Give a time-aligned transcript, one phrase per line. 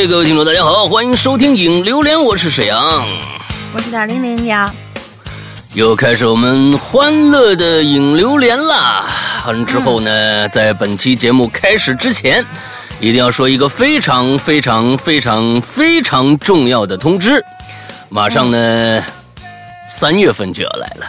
[0.00, 3.06] 哎，各位听众，大家好，欢迎收听《影榴莲》，我是沈阳，
[3.74, 4.74] 我是大玲玲呀。
[5.74, 9.04] 又开始我们欢乐的影榴莲啦！
[9.46, 12.42] 完之后呢，在本期节目开始之前，
[12.98, 17.44] 一定要说一个非常非常非常非常重要的通知，
[18.08, 19.04] 马上呢，
[19.86, 21.06] 三月份就要来了，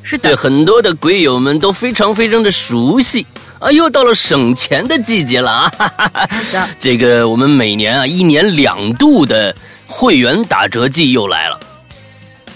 [0.00, 3.26] 是对的，很多的鬼友们都非常非常的熟悉
[3.58, 3.70] 啊！
[3.72, 5.72] 又到了省钱的季节了啊！
[5.76, 6.28] 哈哈哈，
[6.78, 9.54] 这个我们每年啊，一年两度的
[9.86, 11.58] 会员打折季又来了。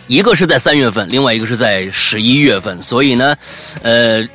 [0.07, 3.37] 一个是在三月份，另外一个是在十一月份，所以呢，
[3.83, 4.27] 呃，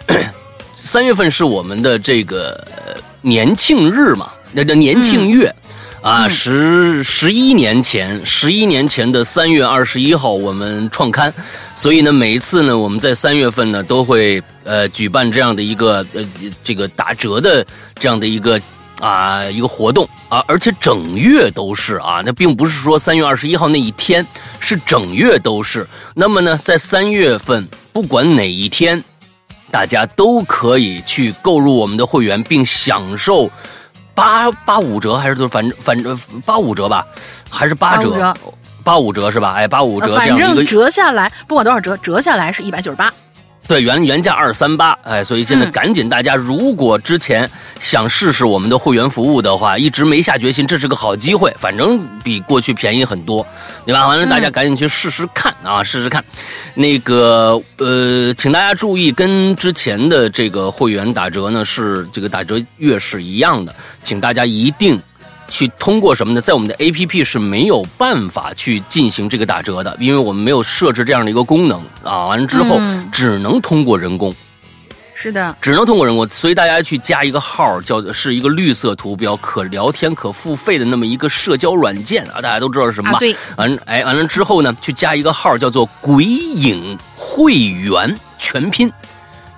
[0.75, 5.53] 三月份是我们的这个呃年庆日嘛，那叫年庆月。
[6.01, 11.33] 啊，十十一年前，十一年前的三月二十一号，我们创刊，
[11.75, 16.23] 所以呢，每一次呢，我们在三月份呢，都会呃举办这样的一个呃
[16.63, 18.61] 这个打折的这样的一个
[18.99, 20.07] 啊一个活动。
[20.29, 24.25] 啊，而且整月都是啊，那并不是说三月二十一号那一天，
[24.59, 25.87] 是整月都是。
[26.13, 29.01] 那么呢，在三月份，不管哪一天，
[29.71, 33.49] 大家都可以去购入我们的会员，并享受
[34.17, 37.05] 八八五折，还是都反正反正八五折吧，
[37.51, 38.35] 还是八折？
[38.83, 39.53] 八五折是吧？
[39.55, 43.13] 哎，八五折反样一个正折下来不管多少折，折下来是一百九十八。
[43.67, 47.49] 对，原原价二三八，哎，所以现在嗯赶紧大家，如果之前
[47.81, 53.45] 想试试我们的会员服务的话，一直没下决心，这是个好机会，反正比过去便宜很多，
[53.85, 54.07] 对吧？
[54.07, 56.23] 完了，大家嗯赶紧去试试看啊，试试看。
[56.75, 64.97] 那个呃，请大家注意，跟之前的这个会员打折呢是这个打折月是一样的，请大家一定。
[65.47, 66.41] 去通过什么呢？
[66.41, 72.25] 在我们的 A P P 是没有办法去进行这个打折的，因为我们没有设置这样的一个功能啊。
[72.25, 74.33] 完了之后，嗯只能通过人工，
[75.15, 83.17] 是的，只能通过人工，所以大家去加一个号，叫是一个绿色图标、可聊天、可付费的那么一个社交软件啊，大家都知道是什么吧？
[83.17, 88.91] 啊对，完哎完了之后呢，去加一个号叫做“鬼影会员”全拼，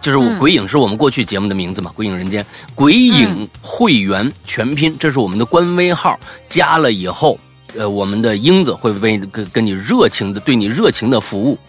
[0.01, 7.37] 就是鬼影是我们过去节目的名字嘛，鬼影人间”鬼影会员全拼，这是我们的官微号，加了以后，
[7.75, 11.59] 呃，我们的英子会为跟跟你热情的对你热情的服务。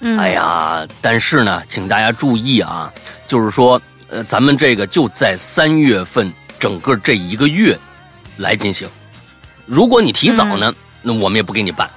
[0.00, 2.92] 嗯，哎，呀，但是呢，请大家注意啊，
[3.26, 7.78] 就是说，呃，咱们这个就在三月份整个这一个月
[8.38, 8.88] 来进行。
[9.66, 11.88] 如果你提早呢，那我们也不给你办。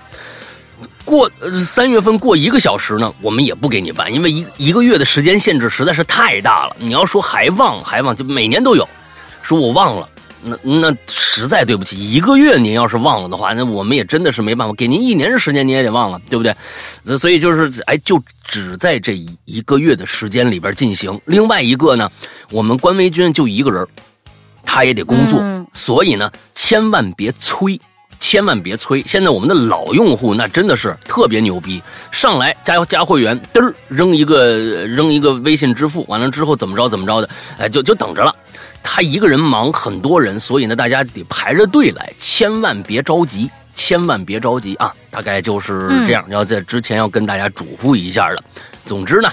[1.08, 6.76] 过呃三月份过一个小时呢，我们也不给你办，因为一一个月的时间限制实在是太大了。
[6.78, 8.88] 你要说还忘还忘，就每年都有，
[9.42, 10.10] 说我忘了。
[10.44, 14.74] 那那实在对不起，一个月您要是忘了的话，那我们也真的是没办法。
[14.76, 16.54] 给您一年的时间，您也得忘了，对不对？
[17.04, 21.20] 所所以就是，哎，就只在这一一个月的时间里边进行。
[21.26, 22.12] 另外一个呢，
[22.52, 23.88] 我们关维军就一个人，
[24.64, 27.80] 他也得工作，嗯所以呢，千万别催。
[28.20, 29.04] 千万别催！
[29.08, 38.36] 现在我们的老用户那真的是特别牛逼，上来加加会员，嘚儿扔一个扔一个微信支付，完了之后怎么着怎么着的，哎，就就等着了。
[38.84, 44.94] 他一个人忙很多人，所以呢，大家得排着队来，千万别着急，千万别着急啊！
[45.12, 48.38] 大概就是这样，要在之前要跟大家嘱咐一下了。
[48.86, 49.30] 总之呢，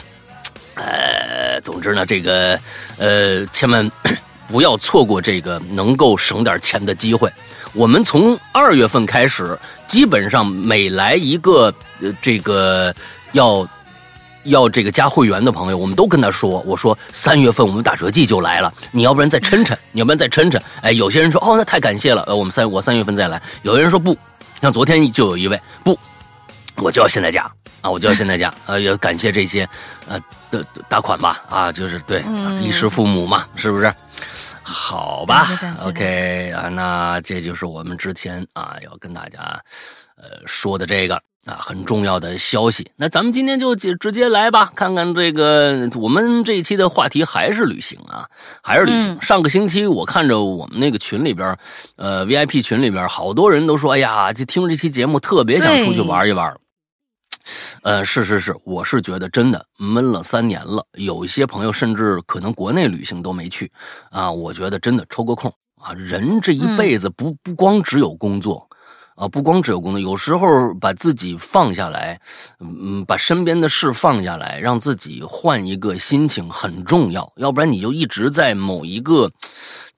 [0.74, 2.58] 呃，总之呢，这个
[2.98, 3.88] 呃，千万
[4.48, 7.30] 不要错过这个能够省点钱的机会。
[7.74, 12.94] 我们从二月份开始，基本上每来一个呃这个
[13.32, 13.66] 要
[14.44, 20.60] 要这个加会员的朋友，我们都跟他说，我说三月份我们打折季就来了，你要不然再抻抻，你要不然再抻抻。
[20.82, 23.42] 哎，有些人说哦，那太感谢了，呃，我们三我三月份再来。
[23.62, 24.16] 有的人说不，
[24.60, 25.98] 像昨天就有一位不，
[26.76, 27.50] 我就要现在加
[27.80, 29.68] 啊，我就要 现在加，呃，也感谢这些
[30.06, 30.20] 呃
[30.52, 33.92] 的打款吧，啊，就是对，嗯衣食父母嘛，是不是？
[34.64, 35.46] 好吧
[35.84, 39.38] ，OK 啊，那这就是我们之前啊要跟大家
[40.16, 42.90] 呃说的这个啊很重要的消息。
[42.96, 48.26] 那咱们今天就直直接来吧，看看这个我们这一期的话题还是旅行啊，
[48.62, 49.12] 还是旅行。
[49.14, 51.56] 嗯上个星期我看着我们那个群里边，
[51.96, 56.54] 呃 VIP 群里边好多人都说，哎呀，就听这期节目特别想出去玩一玩。
[57.82, 63.70] 呃，是是是，我是觉得真的闷了三年了，有一些朋友甚至可能国内旅行都没去，
[64.10, 68.66] 啊，我觉得真的抽个空啊，人这一辈子不不光只有工作，
[69.16, 72.18] 啊，不光只有工作，有时候把自己放下来，
[72.60, 79.30] 嗯，把身边的事放下来，让自己换一个心情很重要，要不然你就一直在某一个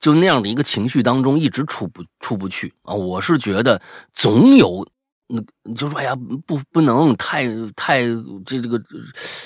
[0.01, 2.93] 就那样的一个情绪当中一直出不出不去啊。
[2.93, 3.81] 我是觉得
[4.13, 4.85] 总有。
[5.27, 6.15] 那就说，哎呀，
[6.45, 7.45] 不不能太
[7.75, 8.03] 太
[8.45, 8.81] 这这个，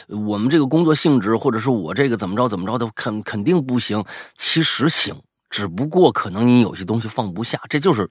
[0.08, 4.04] 我们这个工作性质，或者是我这个怎么着怎么着的，肯肯定不行。
[4.38, 5.16] 其实行，
[5.50, 8.08] 只不过可能你有些东西放不下，这就是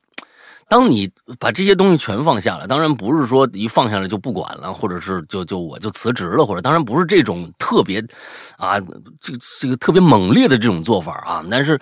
[0.69, 1.09] 当你
[1.39, 8.05] 把这些东西全放下了，当然不是说一放下来就不管了，或者是就就我就辞职了，或者当然不是这种特别
[8.57, 8.81] 啊，
[9.21, 11.45] 这个这个特别猛烈的这种做法啊。
[11.49, 11.81] 但是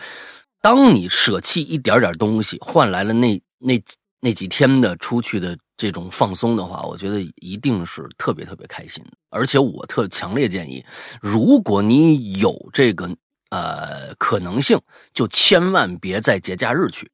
[0.61, 3.81] 当你舍弃一点点东西，换来了那那
[4.20, 9.02] 那几天的出去的这种放松的话，我觉得一定是特别特别开心。
[9.30, 10.84] 而且我特强烈建议，
[11.22, 13.08] 如果你有这个。
[13.50, 14.78] 呃，可能性
[15.14, 17.10] 就千万别在节假日去，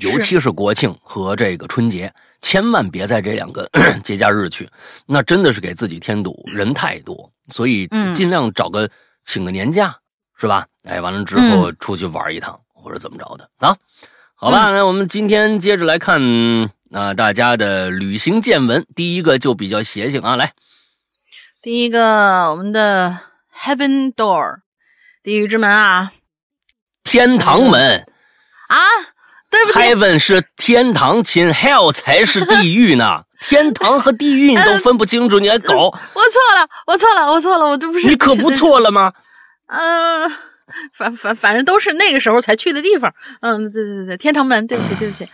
[0.00, 2.10] 尤其是国庆和这个春节，
[2.40, 3.68] 千万别在这两个
[4.02, 4.66] 节假日去，
[5.04, 8.88] 那真的是给自己添堵，人太多，所以尽量找个
[9.26, 9.94] 请个年假，
[10.40, 10.66] 是吧？
[10.84, 13.76] 哎，完了之后出去玩一趟或者怎么着的啊？
[14.36, 16.18] 好吧，那我们今天接着来看
[16.96, 20.54] 啊，大家的旅行见闻，第一个就比较邪性啊，来，
[21.60, 23.18] 第一个我们的
[23.54, 24.60] Heaven Door。
[25.22, 26.12] 地狱之门啊，
[27.04, 28.06] 天堂门
[28.68, 28.78] 啊，
[29.50, 33.24] 对不起，Heaven 是天堂亲，Hell 才是地狱呢。
[33.42, 35.74] 天堂和地狱你都分不清楚，你还搞？
[35.74, 39.12] 我错了，我错了，我错了，我这不是你可不错了吗？
[39.66, 40.30] 嗯，
[40.94, 43.12] 反反反正都是那个时候才去的地方。
[43.40, 45.28] 嗯，对对对，天堂门，对不起对不起。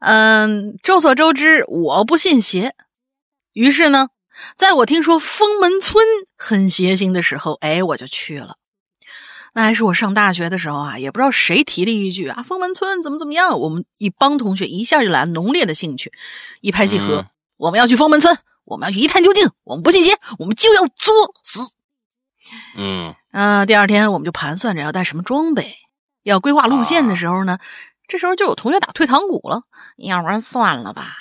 [0.00, 2.74] 嗯，众所周知，我不信邪，
[3.52, 4.08] 于是呢，
[4.56, 6.04] 在我听说封门村
[6.36, 8.56] 很邪性的时候，哎，我就去了。
[9.54, 16.12] 那还是我上大学的时候啊，也不知道谁提了一句啊，封门村怎么怎么样，我们一帮同学一下就来了浓烈的兴趣，
[16.60, 21.60] 一拍即合，我们要去封门村，我们要去一探究竟，我们不信邪，我们就要作死。
[22.76, 25.74] 嗯嗯，第二天我们就盘算着要带什么装备，
[26.22, 27.58] 要规划路线的时候呢，
[28.08, 29.62] 这时候就有同学打退堂鼓了，
[29.98, 31.12] 要不然算了吧。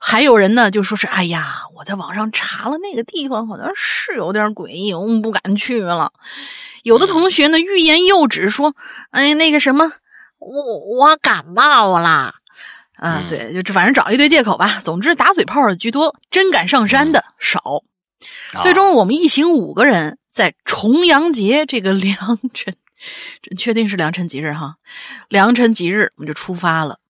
[0.00, 6.12] 还有人呢就说是，哎呀，我在网上查了那个地方，好像是有点诡异，我们不敢去了。
[6.82, 8.74] 有的同学呢，欲言又止，说
[9.12, 9.92] ：“哎，那个什么，
[10.38, 12.34] 我我感冒了。”
[12.96, 14.80] 啊，对，就这，反正找一堆借口吧。
[14.82, 17.82] 总之，打嘴炮的居多，真敢上山的少。
[18.62, 22.74] 最终，我们一行五个人在重阳节这个 良辰，
[23.42, 24.76] 真确定是良辰吉日哈，
[25.28, 27.00] 良辰吉日，我们就出发了。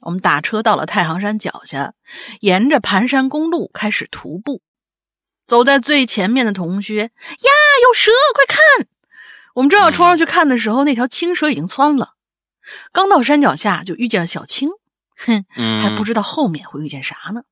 [0.00, 1.94] 我们打车到了太行山脚下，
[2.40, 4.62] 沿着盘山公路开始徒步。
[5.46, 7.50] 走在最前面的同学呀，
[7.82, 8.86] 有蛇，快看！
[9.54, 12.14] 我们正要冲上去看的时候，那条青蛇已经窜了。
[12.92, 14.68] 刚到山脚下，就遇见了小青，
[15.16, 15.46] 哼，
[15.82, 17.42] 还不知道后面会遇见啥呢。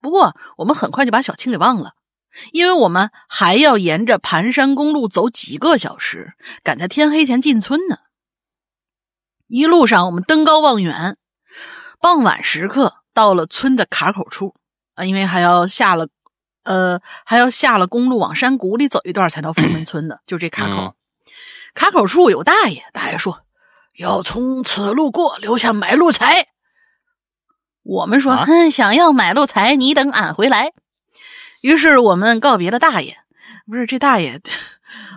[0.00, 1.94] 不过我们很快就把小青给忘了，
[2.52, 7.98] 因为我们还要沿着盘山公路走几个小时，赶在天黑前进村呢。
[9.48, 11.16] 一路上我们登高望远，
[12.00, 14.54] 傍晚时刻到了村的卡口处
[14.94, 16.08] 啊，因为还要下了，
[16.64, 20.94] 呃，还要下了公路往山谷里走一段才到封门村的，就这卡口。
[21.74, 23.40] 卡口处有大爷，大爷说
[23.98, 26.48] 要从此路过，留下买路财。
[27.82, 30.72] 我们说，哼，想要买路财，你等俺回来。
[31.62, 33.16] 于是我们告别了大爷，
[33.66, 34.42] 不是这大爷，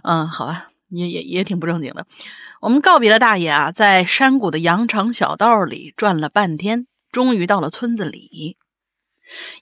[0.04, 2.06] 嗯，好吧，也也也挺不正经的。
[2.62, 8.58] 我们告别了大爷啊，在山谷的羊肠小道里转了半天，终于到了村子里。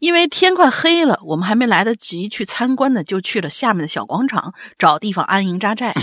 [0.01, 5.95] 因为天快黑了，我们还没来得及去参观呢，就去了下面的小广场，找地方安营扎寨。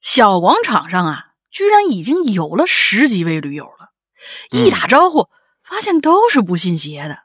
[0.00, 3.92] 小广场上啊，居然已经有了十几位驴友了。
[4.50, 5.28] 一打招呼，
[5.62, 7.18] 发现都是不信邪的。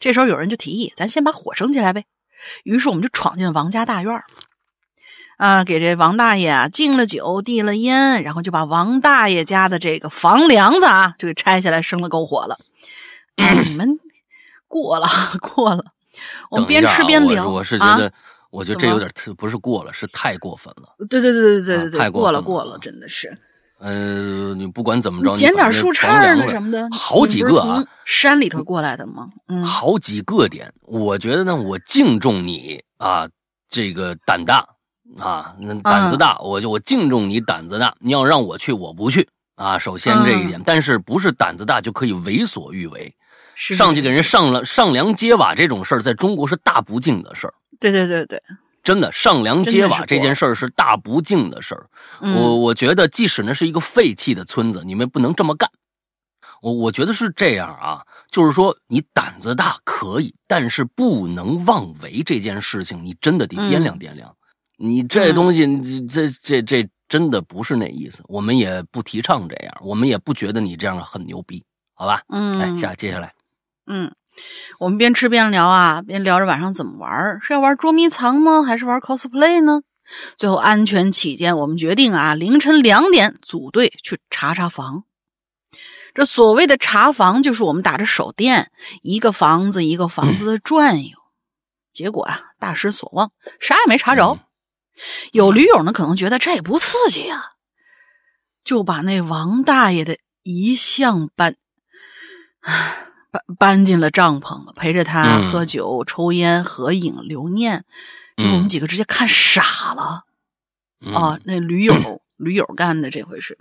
[0.00, 2.04] 这时候有人就提议：“咱先把火升起来呗。”
[2.64, 4.22] 于是我们就闯进了王家大院
[5.36, 12.58] 啊，给这王大爷啊敬了酒，递了烟，然后就把王大爷家的这个房梁子啊就给拆下来生了篝火了。
[13.64, 13.98] 你们
[14.66, 15.08] 过了，
[15.40, 15.84] 过了。
[16.50, 17.48] 我们边吃边聊。
[17.48, 18.12] 我是觉得。
[18.50, 20.94] 我觉得这有点特，不是过了，是太过分了。
[21.10, 23.38] 对对对对对对对，太过了过了，真的是。
[23.80, 29.28] 呃，你不管怎么着，捡点树杈儿那什么的，好几个啊，山里头过来的吗？
[29.48, 33.28] 嗯，好几个点，我觉得呢，我敬重你啊，
[33.70, 34.66] 这个胆大
[35.18, 37.94] 啊，那胆子大，我就我敬重你胆子大。
[38.00, 39.78] 你要让我去，我不去啊。
[39.78, 43.14] 首先这一点，但是不是胆子大就可以为所欲为？
[43.54, 47.54] 上去给人上了上梁揭瓦这种事儿，在中国是大不敬的事儿。
[47.80, 48.40] 对对对对，
[48.88, 51.90] 真的上梁揭瓦这件事儿是大不敬的事儿。
[52.22, 55.70] 我我觉得，即使那是一个废弃的村子，你们不能这么干。
[56.62, 64.34] 我我觉得是这样啊，就是说你胆子大可以，但是不能妄为这件事情，你真的得掂量掂量。
[64.78, 68.22] 你这东西，这这这真的不是那意思。
[68.26, 72.22] 我们也不提倡这样，我们也不觉得你这样很牛逼，好吧？
[72.28, 73.34] 嗯，来下接下来，
[73.86, 74.10] 嗯。
[74.78, 79.82] 我们边吃边聊啊，边聊着晚上怎么玩，是要玩捉迷藏吗，还是玩 cosplay 呢？
[80.36, 85.04] 最后安全起见，我们决定啊，凌晨两点组队去查查房。
[86.14, 88.70] 这所谓的查房，就是我们打着手电，
[89.02, 91.10] 一个房子一个房子的转悠。
[91.92, 94.38] 结果啊，大失所望，啥也没查着。
[95.32, 97.50] 有驴友呢，可能觉得这也不刺激呀，
[98.64, 101.56] 就把那王大爷的遗像搬
[103.30, 107.84] 搬搬进了帐篷，陪着他喝酒、抽烟、合影、留念。
[108.36, 110.24] 就我们几个直接看傻了
[111.12, 111.38] 啊！
[111.44, 113.58] 那驴友 驴友干的这回是，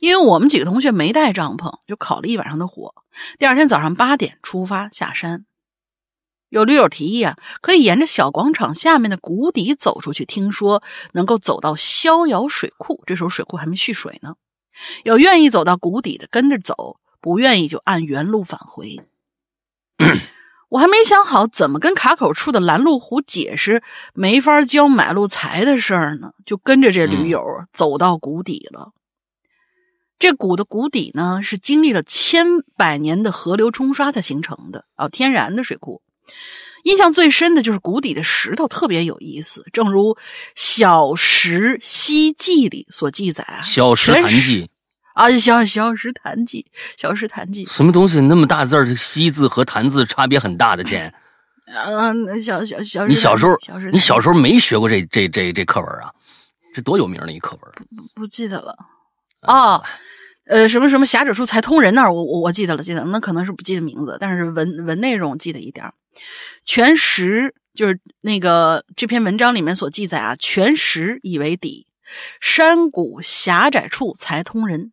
[0.00, 2.94] 因为我们几个同学没带帐篷，就烤了一晚上的火。
[3.38, 5.46] 第二天早上八点出发下山。
[6.50, 10.82] 有驴友提议啊，可以沿着小广场下面的谷底走出去，听说
[11.12, 13.02] 能够走到逍遥水库。
[13.06, 14.34] 这时候水库还没蓄水呢。
[15.04, 19.00] 有愿意走到谷底的跟着走，不愿意就按原路返回。
[20.68, 23.82] 我还没想好怎么跟卡口处的拦路虎解释
[24.14, 28.92] 没法交买路财的事儿呢，就跟着这驴友走到谷底了。
[30.18, 36.00] 这谷的谷底呢，是经历了千百年的河流冲刷才形成的啊，天然的水库。
[36.84, 40.14] 印象最深的就是谷底的石头特别有意思，正如
[40.54, 44.64] 《小石溪记》里所记载啊，《小石潭记》
[45.14, 46.66] 啊，《小小石潭记》
[47.00, 48.94] 《小石潭记》什么东西那么大字儿？
[48.94, 51.12] 西字和潭字差别很大的， 见。
[51.66, 53.56] 嗯，小小小，你小时候，
[53.92, 56.12] 你小时候候没学过这这这这课文啊？
[56.74, 57.72] 这多有名的一课文？
[57.96, 58.76] 不不记得了。
[59.42, 59.82] 哦，
[60.46, 65.90] 呃，什么什么侠者书才通人那儿，我我我记得了，记得那可能是不记得名字，但是文文内容记得一点
[66.64, 71.86] 全石就是那个这篇文章里面所记载啊，全石以为底，
[72.40, 74.92] 山谷狭窄处才通人。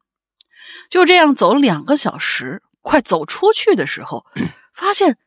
[0.89, 4.25] 就这样走了两个小时，快走出去的时候，
[4.73, 5.17] 发现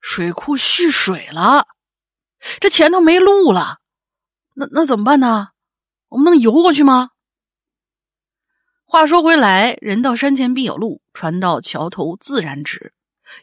[0.00, 1.68] 水库蓄水了，
[2.58, 3.78] 这前头没路了，
[4.54, 5.48] 那那怎么办呢？
[6.08, 7.10] 我们能游过去吗？
[8.84, 12.92] 话说回来，人到山前必有路，船到桥头自然直。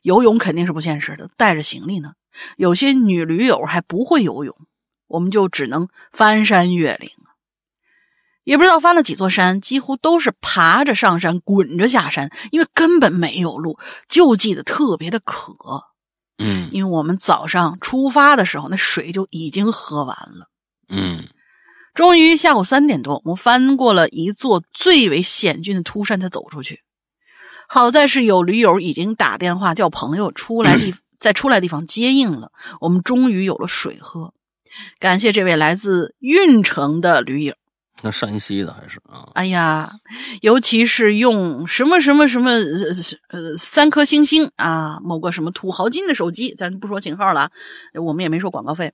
[0.02, 2.14] 游泳肯定是不现实的，带着行李呢。
[2.58, 4.54] 有些女驴友还不会游泳，
[5.08, 7.10] 我们就只能翻山越岭。
[8.48, 13.78] 也不知道翻了几座山，几乎都是爬着上山，滚着下山，因为根本没有路。
[14.08, 15.54] 就记得特别的渴，
[16.38, 20.48] 嗯，因为我们早上出发的时候，那水就已经喝完了。
[20.88, 21.28] 嗯，
[21.94, 26.80] 终于下午三点多，我们翻过了一座最为险峻的秃山，才走出去。
[27.68, 34.34] 好在是有驴友已经打电话叫朋友出来地， 在出来地方接应了，我们终于有了水喝。
[35.00, 37.56] 感谢这位来自运城的驴友，
[38.04, 39.28] 那山西的还是啊？
[39.34, 39.92] 哎呀，
[40.42, 42.52] 尤其是用什么什么什么
[43.30, 47.50] 呃三颗星星啊，某个什么土豪金的手机，咱不说型号了，
[47.96, 48.94] 我们也没收广告费。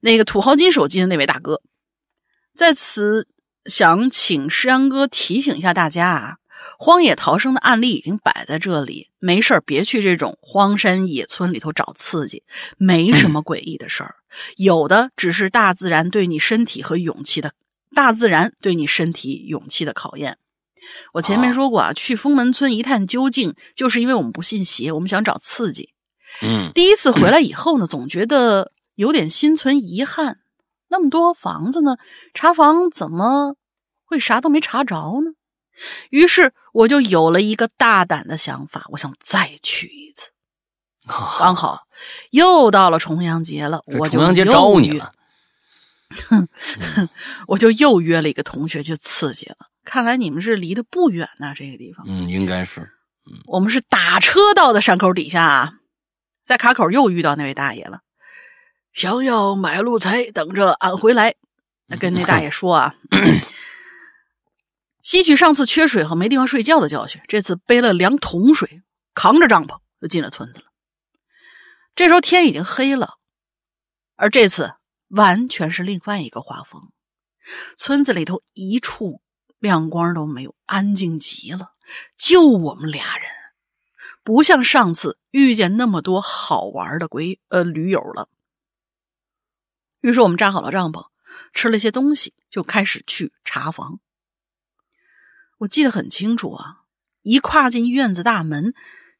[0.00, 1.62] 那个土豪金手机的那位大哥，
[2.54, 3.28] 在此
[3.66, 6.36] 想请诗阳哥提醒一下大家啊。
[6.78, 12.42] 荒野逃生的案例已经摆在这里，没事别去这种荒山野村里头找刺激，
[12.76, 14.16] 没什么诡异的事儿，
[14.58, 17.54] 有的只是大自然对你身体和勇气的，
[17.94, 20.38] 大自然对你身体勇气的考验。
[21.12, 25.90] 我前面说过啊，去封门村一探究竟，就是因为我们不信邪，我们想找刺激。
[26.42, 30.38] 嗯，第一次回 来以后呢，总觉得有点心存遗憾，
[30.88, 31.96] 那么多房子呢，
[32.34, 33.56] 查房怎么
[34.04, 35.32] 会啥都没查着呢？
[36.10, 40.30] 于是我就有了一个大胆的想法，我想再去一次。
[41.38, 41.86] 刚好
[42.30, 45.12] 又到了重阳节了，我就重阳节招你了。
[46.28, 46.48] 哼，
[47.48, 49.56] 我就又约了一个同学去刺激了。
[49.84, 52.04] 看来你们是离得不远呐，这个地方。
[52.08, 52.80] 嗯，应该是。
[53.26, 55.72] 嗯，我们是打车到的山口底下，啊，
[56.44, 58.00] 在卡口又遇到那位大爷了。
[58.92, 61.34] 想要买路财，等着俺回来。
[61.98, 62.94] 跟那大爷说啊。
[65.02, 68.82] 吸取上次缺水和没地方睡觉的教训，这次背了两桶水，
[69.14, 70.66] 扛着帐篷就进了村子了。
[71.96, 73.14] 这时候天已经黑了，
[74.16, 74.74] 而这次
[75.10, 76.90] 完全是另外一个画风。
[77.76, 79.22] 村子里头一处
[79.58, 81.74] 亮光都没有，安静极了，
[82.16, 83.28] 就我们俩人，
[84.24, 88.28] 不像上次遇见那么多好玩的鬼呃驴友了。
[90.00, 91.08] 于是我们扎好了帐篷，
[91.52, 94.00] 吃了些东西，就开始去查房。
[95.58, 96.84] 我记得很清楚啊！
[97.22, 98.72] 一跨进院子大门，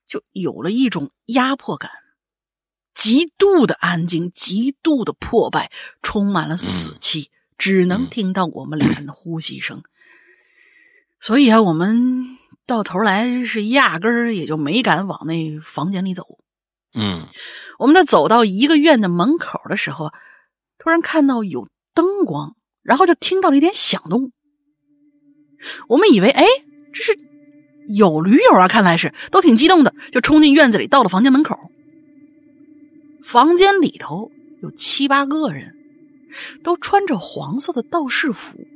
[0.06, 1.90] 就有了一种压迫感，
[3.00, 9.82] 极度的安静，极度的破败，充满了死气，只能听到我们俩人的呼吸声。
[11.18, 16.26] 所以啊，我们到头来是压根儿也就没敢往那房间里走。
[16.92, 17.26] 嗯，
[17.78, 20.12] 我们在走到一个院的门口的时候，
[20.76, 24.30] 突然看到有灯光，然后就听到了一点响动。
[25.88, 26.44] 我们以为，哎，
[26.92, 27.18] 这是
[27.88, 31.69] 有驴友啊，看来是都挺激动的，就冲进院子里，到了房间门口。
[33.22, 34.30] 房间里头
[34.62, 35.74] 有七八个人，
[36.62, 38.66] 都穿着黄色的道士服，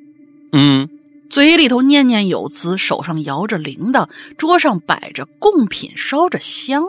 [0.52, 0.88] 嗯，
[1.28, 6.84] 嘴里头念念有词，手上摇着铃铛，桌上摆着贡品，烧着香。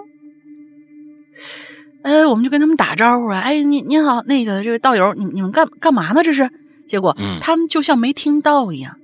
[2.04, 6.22] 呃，我们就跟他们打招呼啊，哎，您您好，那个这位道友，你你们干干嘛呢？
[6.24, 6.50] 这是？
[6.88, 9.00] 结果他们就像没听到一样，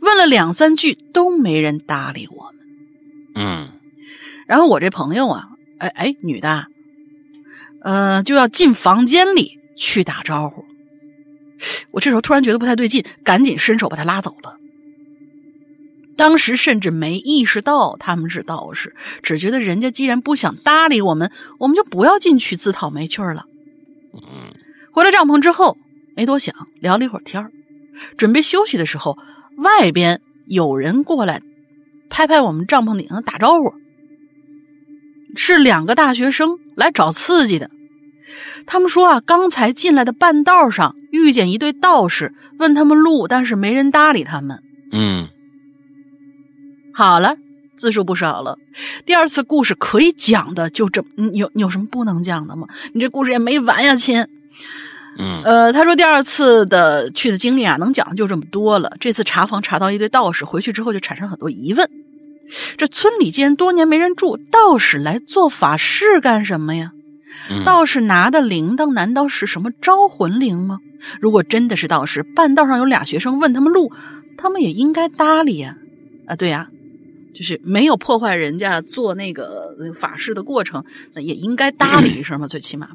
[0.00, 2.54] 问了两三句都没人搭理我们。
[3.34, 3.68] 嗯，
[4.46, 5.48] 然后我这朋友啊，
[5.78, 6.66] 哎哎，女的，
[7.86, 10.64] 呃，就要进房间里去打招呼。
[11.92, 14.56] 我这时候突然觉得不太对劲，赶紧伸手把他拉走了。
[16.16, 23.44] 当时甚至没意识到他们是道士，只觉得人家既然不想搭理我们，我们就不要进去自讨没趣了。
[24.14, 24.52] 嗯，
[24.90, 25.78] 回了帐篷之后，
[26.16, 27.48] 没多想，聊了一会儿天
[28.16, 29.16] 准备休息的时候，
[29.58, 31.40] 外边有人过来，
[32.10, 33.74] 拍拍我们帐篷顶上打招呼，
[35.36, 37.70] 是两个大学生来找刺激的。
[38.66, 44.62] 他们说啊，刚才进来的半道上遇见一对道士，问他们路，但是没人搭理他们。
[44.92, 45.28] 嗯。
[46.94, 47.36] 好了，
[47.76, 48.58] 字数不少了。
[49.04, 52.66] 第二次故事可以讲的就这，你有你有什么不能讲的吗？
[52.94, 54.26] 你这故事也没完呀，亲。
[55.18, 58.92] 嗯，呃，他说第二次的去的经历啊，能讲的就这么多了。
[59.00, 61.88] 这次查房查到一堆道士，回去之后就产生很多疑问：
[62.76, 66.92] 这村里既然多年没人住，道士来做法事干什么呀？
[67.64, 70.78] 道士拿的铃铛难道是什么招魂铃吗？
[71.20, 73.92] 如果真的是道士，半道上有俩学生问他们路，
[74.36, 75.76] 他们也应该搭理呀。
[76.26, 76.68] 啊，对呀。
[77.34, 82.88] 就是没有破坏人家做那个法事的过程，那也应该搭理一声嘛，最起码。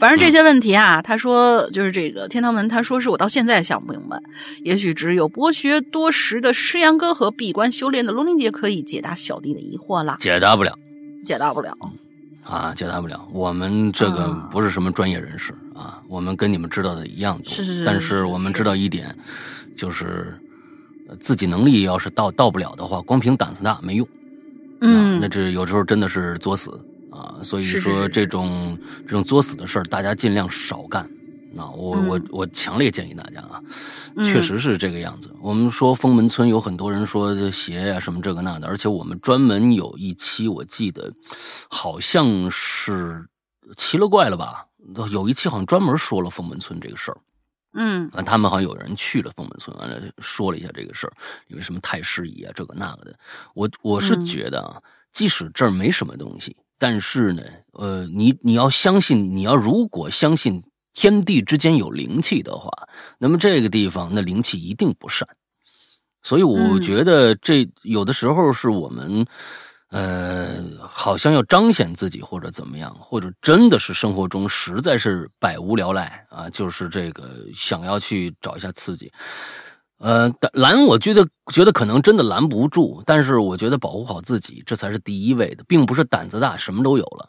[0.00, 4.20] 反正这些问题啊，他说就是这个天堂门，他说是我到现在想不明白，
[4.64, 10.16] 也许只有博学多识的师阳哥和闭关修炼的龙鳞姐可以解答小弟的疑惑了。
[10.18, 10.76] 解答不了，
[11.24, 11.78] 解答不了
[12.42, 13.26] 啊，解答不了。
[13.32, 17.84] 我们这个不是什么专业人士啊，我们跟你们知道的一样多，是是是。
[17.84, 19.16] 但是我们知道一点，
[19.76, 20.38] 就是。
[21.18, 24.06] 自己能力要是到到不了的话，光凭胆子大没用。
[24.80, 26.70] 嗯，那这有时候真的是作死
[27.10, 27.34] 啊。
[27.42, 31.10] 所以说这种这种作死的事儿，大家尽量少干。
[31.52, 33.60] 那我我我强烈建议大家啊，
[34.18, 35.30] 确实是这个样子。
[35.40, 41.12] 我们说封门村有很多人说邪呀什么这个那的，而且我们专门有一期我记得
[41.68, 43.26] 好像是
[43.76, 44.66] 奇了怪了吧，
[45.10, 47.18] 有一期好像专门说了封门村这个事儿。
[47.72, 51.12] 嗯，他们好像有人去了封门村，完了说了一下这个事儿，
[51.46, 53.16] 因为什么太师椅啊，这个那个的。
[53.54, 54.82] 我我是觉得啊，
[55.12, 57.42] 即使这儿没什么东西，但是呢，
[57.74, 60.64] 呃，你你要相信，你要如果相信
[61.00, 62.70] 天地之间有灵气的话，
[63.18, 65.26] 那么这个地方那灵气一定不善。
[66.22, 69.24] 所以我觉得这有的时候是我们。
[69.92, 79.10] 呃，好像要彰显自己或者怎么样，或者真的是生活中实在是百无聊赖啊，就是这个想要去找一下刺激。
[79.98, 87.28] 呃，拦我觉得觉得可能真的拦不住，但是我觉得保护好自己这才是第一位的，并不是胆子大什么都有了。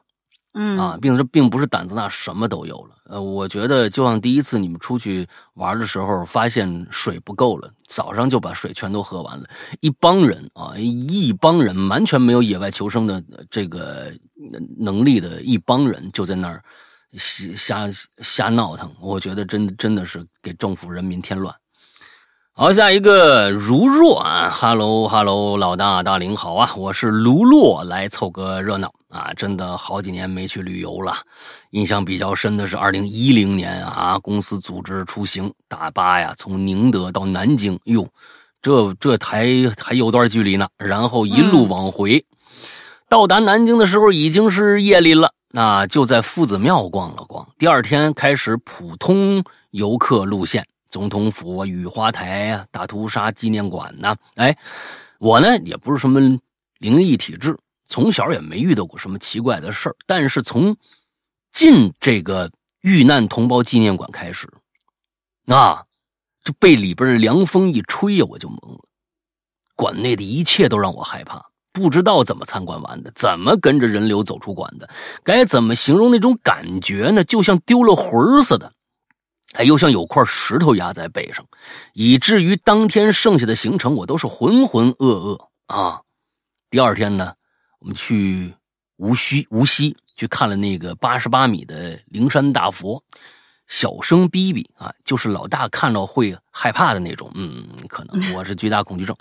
[0.53, 2.95] 嗯啊，并是并不是胆子大什么都有了。
[3.05, 9.45] 呃，我觉得就像第一次你们出去玩的时候，发现水不够了，早上就把水全都喝完了。
[9.79, 14.11] 一帮人啊，一帮人完全没有野外求生的这个
[14.77, 16.61] 能力的一帮人，就在那儿
[17.17, 17.89] 瞎
[18.21, 18.93] 瞎闹腾。
[18.99, 21.55] 我觉得真真的是给政府人民添乱。
[22.61, 29.33] 好，下一个如若啊哈喽哈喽，老大大林好啊，我是卢洛，来凑个热闹啊！
[29.35, 31.11] 真的好几年没去旅游了，
[31.71, 38.07] 印象比较深的是二零一零年啊，公司组织出行，大巴呀从宁德到南京，哟，
[38.61, 39.47] 这这还
[39.83, 42.23] 还有段距离呢，然后一路往回，
[43.09, 50.63] 到达南京的时候已经是夜里了，那就在夫子庙逛了逛，第二天开始普通游客路线。
[50.91, 54.55] 总统府啊，雨花台啊，大屠杀纪念馆呐，哎，
[55.19, 56.19] 我呢也不是什么
[56.79, 59.95] 灵异体质，从小也没遇到过什么奇怪的事儿。
[60.05, 60.75] 但是从
[61.53, 62.51] 进这个
[62.81, 64.49] 遇难同胞纪念馆开始，
[65.47, 65.83] 啊，
[66.43, 68.85] 就被里边的凉风一吹呀，我就懵了。
[69.75, 74.89] 馆内的一切都让我害怕，不知道怎么参观完的，怎么跟着人流走出馆的，
[75.23, 77.23] 该怎么形容那种感觉呢？
[77.23, 78.73] 就像丢了魂似的。
[79.53, 81.45] 哎，又像有块石头压在背上，
[81.93, 86.01] 以至于当天剩下的行程我都是浑浑噩噩啊。
[86.69, 87.33] 第二天呢，
[87.79, 88.53] 我们去
[88.95, 93.03] 无锡，无锡去看了那个八十八米的灵山大佛，
[93.67, 97.29] 小声逼逼啊，就是老大看到会害怕的那种。
[97.35, 99.15] 嗯，可能我是 巨大恐惧症。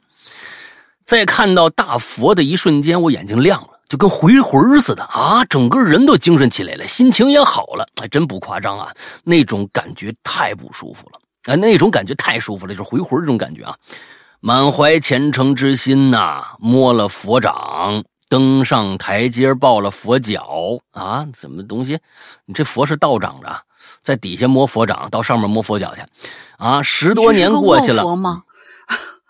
[1.04, 7.84] 在看到大佛的一瞬间，我眼睛亮了，就跟回魂似的啊，整个人都精神起来了，心情也好了。
[8.00, 11.18] 还真不夸张啊，那种感觉太不舒服了
[11.52, 13.76] 啊，那种感觉太舒服了，就是回魂这种感觉啊。
[14.38, 21.98] 满怀虔诚之心呐，摸了佛掌，登上台阶，抱了佛脚啊，什么东西？
[22.44, 23.60] 你这佛是倒长着，
[24.04, 26.02] 在底下摸佛掌，到上面摸佛脚去
[26.58, 26.80] 啊？
[26.80, 28.04] 十多年过去了。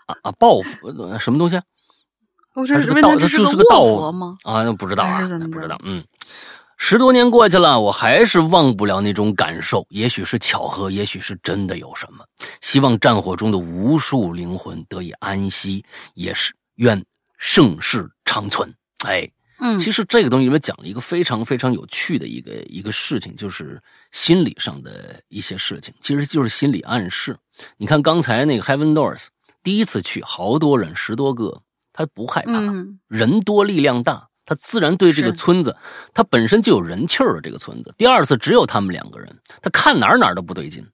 [0.05, 0.33] 啊啊！
[0.39, 1.57] 抱佛什么东西？
[1.57, 1.63] 我
[2.67, 4.37] 这是个道，这是个道佛吗？
[4.43, 5.21] 啊，那不知道啊，
[5.53, 5.79] 不知道。
[5.85, 6.05] 嗯，
[6.77, 9.87] 十多年过去了，我还是忘不了那种感受。
[9.91, 12.25] 也许是巧合，也许是真的有什么。
[12.61, 15.85] 希望战火中的无数灵魂得以安息，
[16.15, 17.03] 也是愿
[17.39, 18.73] 盛世长存。
[19.07, 23.81] 哎，嗯，其实这个东西里面讲了一个非常非常有趣的一个一个事情，就是
[24.13, 27.37] 心理上的一些事情，其实就是心理暗示。
[27.77, 29.27] 你看刚才那个 Heaven Doors。
[29.63, 31.61] 第一次去，好多人，十多个，
[31.93, 32.53] 他不害怕，
[33.09, 35.77] 人多力量大，他自然对这个村子，
[36.15, 37.41] 他本身就有人气儿。
[37.41, 40.87] 这个村子，第二次只有他们两个人，他看哪儿哪儿都不对劲。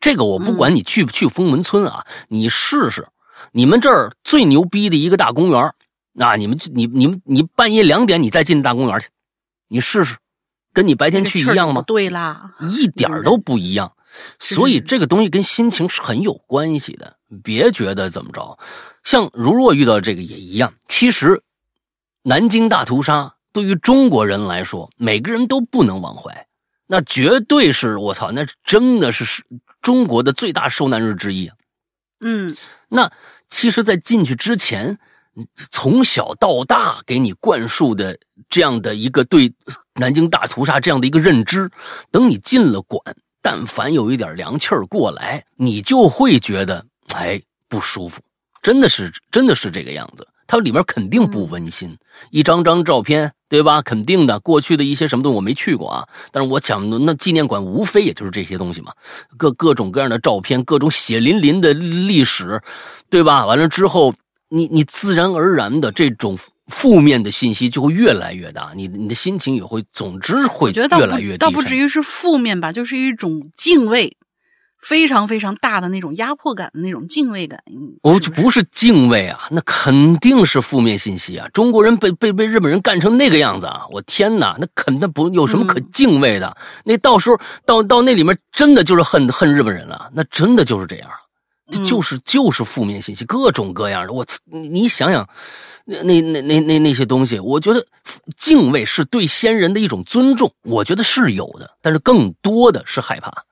[0.00, 3.06] 这个我不管你去不去封门村啊，你试试，
[3.52, 5.74] 你们这儿最牛逼的一个大公园
[6.18, 9.08] 啊，你们你你们你半夜两点你再进大公园去，
[9.68, 10.16] 你试试，
[10.72, 11.82] 跟你白天去一样吗？
[11.86, 13.92] 对啦，一点都不一样。
[14.38, 17.17] 所以这个东西跟心情是很有关系的。
[17.42, 18.58] 别觉得怎么着，
[19.04, 20.72] 像如若遇到这个也一样。
[20.88, 21.42] 其实，
[22.22, 26.46] 南京大屠杀对于中国人来说，每个人都不能忘怀。
[26.86, 29.42] 那绝对是我操，那真的是是
[29.82, 31.50] 中国的最大受难日之一。
[32.20, 32.56] 嗯，
[32.88, 33.12] 那
[33.50, 34.98] 其实，在进去之前，
[35.70, 39.52] 从小到大给你灌输的这样的一个对
[39.94, 41.70] 南京大屠杀这样的一个认知，
[42.10, 43.00] 等你进了馆，
[43.42, 46.86] 但凡有一点凉气儿过来，你就会觉得。
[47.14, 48.20] 哎，不舒服，
[48.62, 50.26] 真的是，真的是这个样子。
[50.46, 51.94] 它里面肯定不温馨，
[52.30, 53.82] 一张张照片，对吧？
[53.82, 58.94] 肯定的，过去的一些什么东西我没去过啊，但是我想，那纪念馆无非也就是这些东西嘛，
[59.36, 62.62] 各各种各样的照片，各种血淋淋的历史，
[63.10, 63.44] 对吧？
[63.44, 64.14] 完了之后，
[64.48, 74.16] 你你自然而然的这种负面的信息就会越来越大，你你的心情也会，总之会越来越低倒不至于是负面吧，就是一种敬畏。
[74.78, 77.62] 非常非常大的那种压迫感的那种敬畏感，
[78.02, 81.48] 我就不是敬畏啊，那肯定是负面信息啊！
[81.52, 83.82] 中国人被被被日本人干成那个样子啊！
[83.90, 86.56] 我天哪，那肯定不有什么可敬畏的。
[86.84, 90.10] 那到时候到到那里面，真的就是恨恨日本人了。
[90.14, 91.10] 那真的就是这样，
[91.84, 94.12] 就是就是负面信息，各种各样的。
[94.12, 95.28] 我你你想想，
[95.84, 97.84] 那那那那那那些东西，我觉得
[98.36, 103.44] 敬畏是对先人的一种尊重，我觉得是有的，但是更多的是害怕。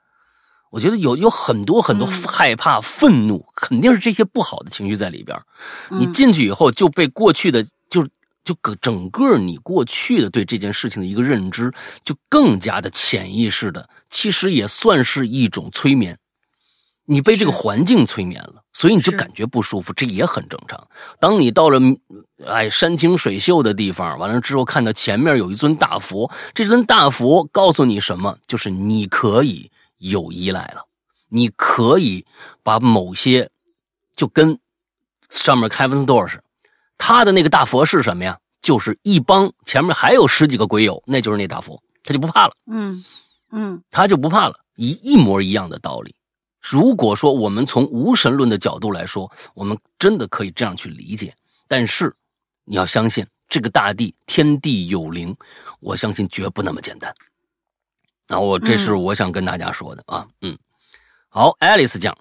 [0.71, 5.39] 我觉得有有很多很多害怕、愤怒，肯定是这些不好的情绪在里边。
[5.89, 8.07] 你进去以后就被过去的，就
[8.45, 11.73] 就整整个你过去的对这件事情的一个认知，
[12.05, 16.19] 就更加的潜意识的，其实也算是一种催眠。
[17.09, 20.89] 你被这个环境催眠了，所以你就感觉不舒服，这也很正常。
[21.21, 21.81] 当你到了
[22.45, 28.37] 哎山清水秀的地方，完了之后看到前面有一尊大佛，这尊大佛告诉你什么？
[28.49, 29.71] 就是你可以。
[29.99, 30.87] 有依赖了，
[31.29, 32.25] 你可以
[32.63, 33.51] 把某些
[34.15, 34.59] 就跟
[35.31, 36.45] 上面开文斯多似的，
[36.99, 38.39] 他的那个大佛是什么呀？
[38.63, 42.55] 就是一帮前面还有十几个鬼友，那就是那大佛，他就不怕了。
[42.67, 43.05] 嗯
[43.53, 46.15] 嗯，他就不怕了，一一模一样的道理。
[46.61, 51.33] 如果说我们从无神论的角度来说，我们真的可以这样去理解。
[51.69, 52.13] 但是
[52.65, 55.37] 你要相信这个大地天地有灵，
[55.79, 57.15] 我相信绝不那么简单。
[58.29, 60.59] 那我这是我想跟大家说的啊，嗯，
[61.29, 62.17] 好，爱丽丝讲，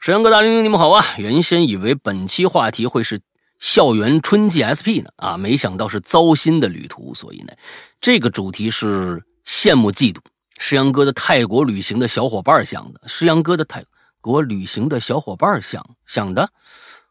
[0.00, 1.04] 沈阳哥大玲，你们好啊！
[1.16, 3.20] 原先以为本期话题会是
[3.60, 7.52] 校园春季 SP 呢，啊，没想到是糟心的旅途，所以呢，
[8.00, 10.18] 这个主题是羡慕嫉妒。
[10.58, 13.84] 石阳哥的泰国旅行的小伙伴想的，石阳哥的泰
[14.20, 16.50] 国旅行的小伙伴想想的，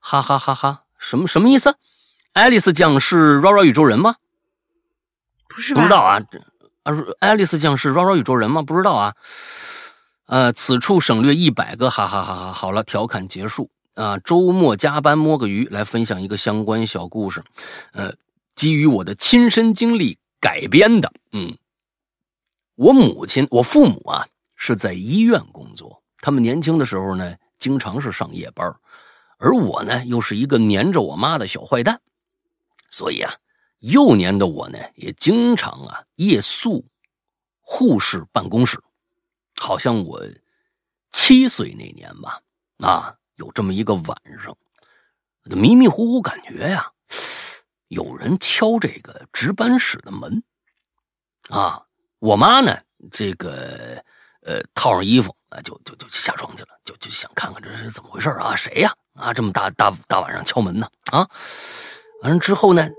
[0.02, 1.78] 哈哈哈哈，什么什么意思？
[2.34, 4.16] 爱丽丝讲是 RA RA 宇宙人吗？
[5.48, 6.20] 不是，不知道啊。
[6.88, 8.62] 啊，爱丽丝酱是 RA RA 宇宙人吗？
[8.62, 9.14] 不知道啊。
[10.28, 12.54] 呃，此处省略一百个，哈哈哈哈。
[12.54, 14.18] 好了，调侃结束啊。
[14.20, 17.44] 周末加班摸个鱼，来分享一个相关小故事。
[17.92, 18.14] 呃，
[18.56, 21.12] 基于我的亲身经历改编的。
[21.34, 21.58] 嗯，
[22.76, 28.74] 我母亲，我父母啊是在医院工作，他们年轻的时候呢，经常是上夜班，
[29.40, 32.00] 而我呢又是一个黏着我妈的小坏蛋，
[32.90, 33.34] 所以啊。
[33.80, 36.84] 幼年的我呢，也经常啊夜宿
[37.62, 38.82] 护士办公室，
[39.60, 40.22] 好像我
[41.12, 42.42] 七岁那年吧，
[42.80, 44.58] 啊，有这么一个晚上，
[45.44, 46.92] 迷迷糊糊感觉呀，
[47.88, 50.44] 有人敲这个值班室的门。
[51.50, 51.82] 啊，
[52.20, 52.78] 我妈呢，
[53.10, 54.04] 这个
[54.42, 58.94] 呃，套上衣服啊，就就就下床去了，就就想看看这是怎么回事啊，谁呀？
[59.14, 60.90] 啊，这么大大大晚上敲门呢？
[61.12, 61.30] 啊，
[62.22, 62.90] 完了之后呢，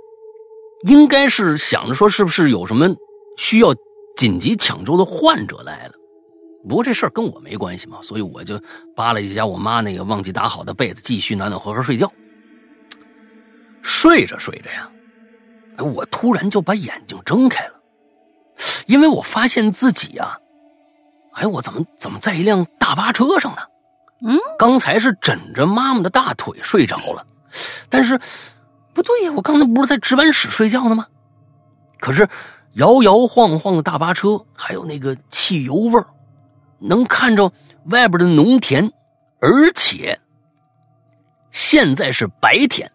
[0.87, 2.89] 应该是想着说是不是有什么
[3.37, 3.75] 需要
[4.17, 5.93] 紧急抢救的患者来了。
[6.69, 8.61] 不过这事儿跟我没关系嘛，所以我就
[8.95, 12.13] 扒了一下我妈那个忘记打好的被子，继续暖暖和和睡觉。
[13.81, 14.91] 睡着睡着呀，
[15.77, 17.75] 哎，我突然就把眼睛睁开了，
[18.87, 20.37] 因为我发现自己呀，
[21.33, 23.63] 哎，我怎么怎么在一辆大巴车上呢？
[24.27, 27.25] 嗯，刚才是枕着妈妈的大腿睡着了，
[27.89, 28.19] 但是
[28.99, 31.07] 不对呀，我刚才不是在值班室睡觉呢吗？
[32.01, 32.29] 可是
[32.73, 36.07] 摇摇晃晃的大巴车，还有那个汽油味儿，
[36.81, 37.53] 能看着
[37.91, 38.91] 外边的农田，
[39.41, 40.19] 而且
[41.53, 42.91] 现在是白天，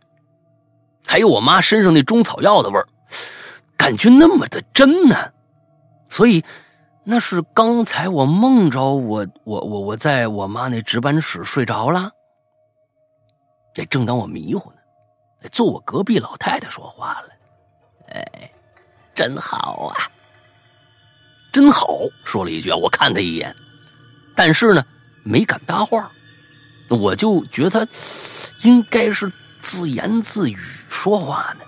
[1.08, 2.86] 还有我妈身上那中草药的味儿，
[3.78, 5.16] 感觉那么的真呢，
[6.10, 6.44] 所以。
[7.06, 12.10] 那是刚才我梦着我我我我在我妈那值班室睡着了。
[13.74, 14.78] 这正当我迷糊呢，
[15.52, 17.30] 坐我隔壁老太太说话了
[18.14, 18.52] ：“哎，
[19.14, 20.10] 真好啊，
[21.52, 21.88] 真好。”
[22.26, 23.56] 说了一句，我看他一眼，
[24.36, 24.86] 但是呢，
[25.24, 26.10] 没敢搭话。
[26.90, 27.88] 我就觉得他
[28.62, 30.58] 应该是自言自语
[30.90, 31.66] 说话呢。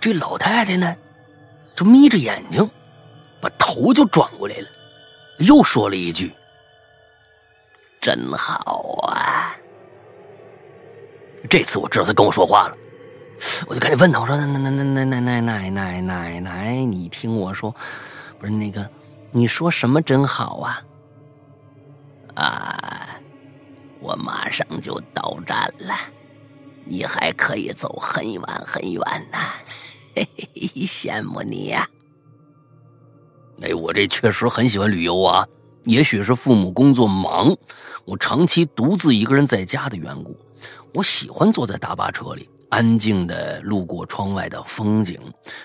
[0.00, 0.96] 这老太太呢，
[1.74, 2.68] 就眯着眼睛。
[3.38, 4.68] 把头就转过来了，
[5.40, 6.34] 又说了一句
[8.00, 9.54] ：“真好啊！”
[11.50, 12.76] 这次我知道他跟我说话了，
[13.66, 17.74] 我就赶紧问他：“我说，那那那那那奶奶奶奶奶，你听我说，
[18.38, 18.88] 不是那个，
[19.32, 20.82] 你说什么真好啊？
[22.34, 23.18] 啊，
[24.00, 25.94] 我马上就到站了，
[26.84, 29.38] 你还可以走很远很远呢，
[30.14, 31.88] 嘿嘿，羡慕你呀！”
[33.62, 35.46] 哎，我这确实很喜欢旅游啊。
[35.84, 37.56] 也许是父母工作忙，
[38.04, 40.36] 我长期独自一个人在家的缘故，
[40.92, 45.20] 我喜欢坐在大巴车里，安静的路过窗外的风景，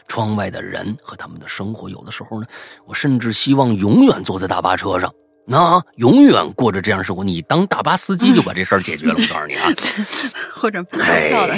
[0.07, 1.89] 窗外的人和他们的生活。
[1.89, 2.47] 有的时候呢，
[2.85, 5.13] 我甚至希望永远坐在大巴车上，
[5.45, 7.23] 那永远过着这样生活。
[7.23, 9.15] 你当大巴司机就把这事儿解决了。
[9.15, 9.69] 我告诉你啊，
[10.53, 11.55] 或者不票的。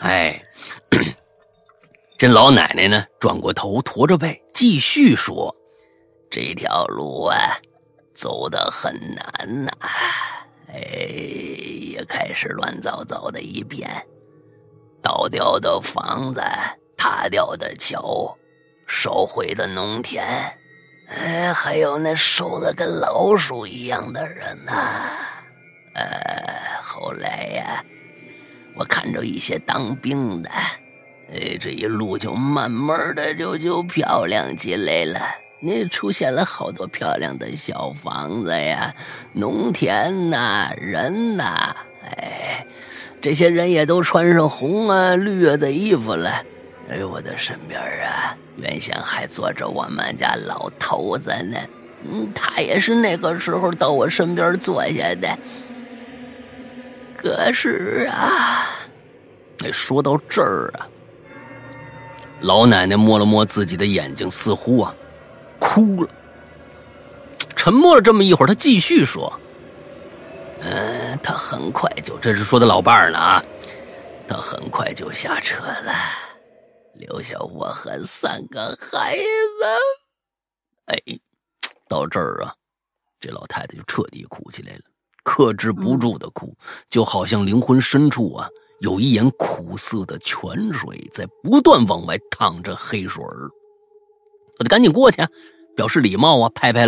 [0.00, 0.42] 哎，
[2.18, 5.54] 这老奶奶呢，转过头，驼着背，继续说。
[6.30, 7.36] 这条路啊，
[8.14, 9.70] 走得很难呐，
[10.68, 10.80] 哎，
[11.92, 13.88] 也开始乱糟糟的一片，
[15.02, 16.42] 倒掉的房子，
[16.96, 18.36] 塌掉的桥，
[18.86, 20.24] 烧毁的农田，
[21.08, 24.72] 哎，还有那瘦的跟老鼠一样的人呐，
[25.94, 27.84] 呃，后来呀，
[28.76, 30.50] 我看着一些当兵的，
[31.32, 35.20] 哎，这一路就慢慢的就就漂亮起来了。
[35.62, 38.94] 那出现了好多漂亮的小房子呀，
[39.34, 42.39] 农田呐，人呐，哎，
[43.20, 46.30] 这些人也都穿上红啊、绿啊的衣服了。
[46.88, 51.58] 哎呦，我的身边啊，原先还坐着我们家老头子呢，
[52.10, 55.38] 嗯，他也是那个时候到我身边坐下的。
[57.16, 58.66] 可是啊，
[59.64, 60.88] 哎，说到这儿啊，
[62.40, 64.94] 老奶奶摸了摸自己的眼睛，似乎啊。
[65.58, 66.08] 哭了，
[67.54, 69.30] 沉默了这么一会儿，他继续说
[70.64, 72.18] ：“嗯，他很快就……
[72.18, 73.44] 这是说的老伴儿呢啊，
[74.28, 75.92] 他很快就下车了，
[76.94, 79.24] 留下我和三个孩子。”
[80.86, 80.98] 哎，
[81.88, 82.54] 到这儿啊，
[83.20, 84.82] 这老太太就彻底哭起来了，
[85.22, 86.56] 克制不住的哭，
[86.88, 88.48] 就好像灵魂深处啊
[88.80, 93.48] 有一眼苦涩的泉水在不断往外淌着黑水儿。
[94.58, 95.22] 我得赶紧过去，
[95.76, 96.86] 表示礼貌啊，拍拍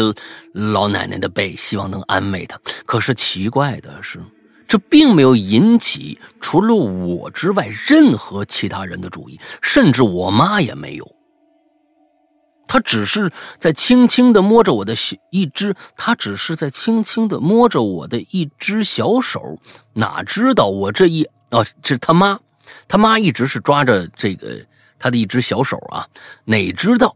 [0.53, 2.61] 老奶奶的背，希望能安慰她。
[2.85, 4.21] 可是奇怪的是，
[4.69, 11.17] 这并没有引起除了我之外任何其他人的注意，甚至我妈也没有。
[12.67, 14.95] 她只是在轻轻的摸着我的
[15.31, 19.59] 一只，她只是在轻轻的摸着我的一只小手。
[19.93, 22.39] 哪知道我这一哦，是他妈，
[22.89, 24.65] 他妈一直是抓着这个
[24.99, 26.07] 他的一只小手啊，
[26.45, 27.15] 哪知道。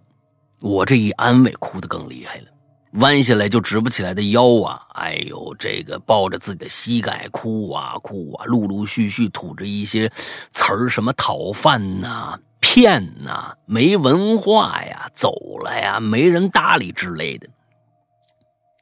[0.60, 2.46] 我这一安慰，哭得更厉害了，
[2.94, 4.86] 弯下来就直不起来的腰啊！
[4.94, 10.10] 哎呦，这个抱着自己的膝盖哭啊哭啊，陆陆续续吐着一些
[10.52, 17.46] 词儿，什么讨饭呐、骗呐、没文化呀、走了呀、没人搭理之类的。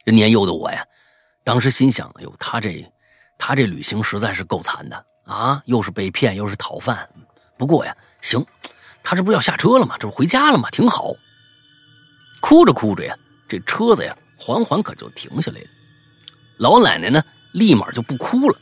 [0.05, 0.85] 这年幼的我呀，
[1.43, 2.87] 当时心想：哎呦，他这
[3.37, 5.61] 他这旅行实在是够惨的啊！
[5.67, 7.09] 又是被骗，又是讨饭。
[7.57, 8.45] 不过呀，行，
[9.03, 9.97] 他这不要下车了吗？
[9.99, 10.71] 这不回家了吗？
[10.71, 11.13] 挺好。
[12.45, 13.17] 哭着哭着呀，
[13.49, 15.67] 这车子呀，缓缓可就停下来了。
[16.59, 18.59] 老奶奶呢，立马就不哭了，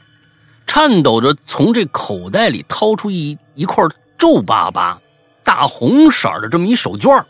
[0.69, 3.85] 颤抖着从这口袋里掏出一一块
[4.17, 5.03] 皱巴巴、
[5.43, 7.25] 大红色的这么一手绢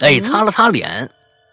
[0.00, 1.08] 哎，擦了擦脸，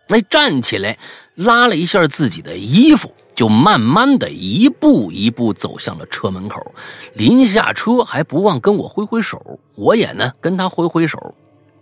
[0.08, 0.98] 哎，站起来，
[1.36, 6.74] 拉了一下自己的衣服，就慢慢的一步一步走向了车门口。
[7.14, 11.36] 临下车还不忘跟我挥挥手，我也呢跟他挥挥手，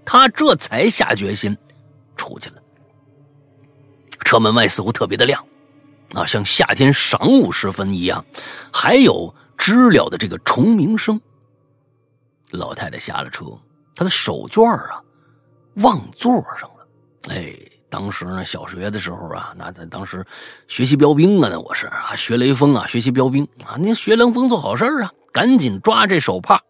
[0.03, 1.57] 他这才下决心
[2.15, 2.55] 出去了。
[4.21, 5.45] 车门外似乎特别的亮，
[6.13, 8.25] 啊，像夏天晌午时分一样，
[8.73, 11.19] 还有知了的这个虫鸣声。
[12.51, 13.45] 老太太下了车，
[13.95, 15.01] 她的手绢啊。
[15.75, 16.87] 忘座上了，
[17.27, 17.53] 哎，
[17.89, 20.25] 当时呢，小学的时候啊，那咱当时
[20.69, 26.61] 学习标兵啊，那我是啊，学雷锋啊，学习标兵啊，那学雷锋做好事啊，赶紧抓这手帕，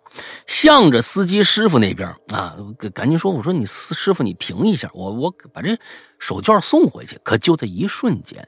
[0.48, 2.56] 向着司机师傅那边啊，
[2.94, 5.78] 赶紧说，我说你师傅你停一下，我我把这
[6.20, 7.20] 手绢送回去。
[7.24, 8.48] 可就在一瞬间，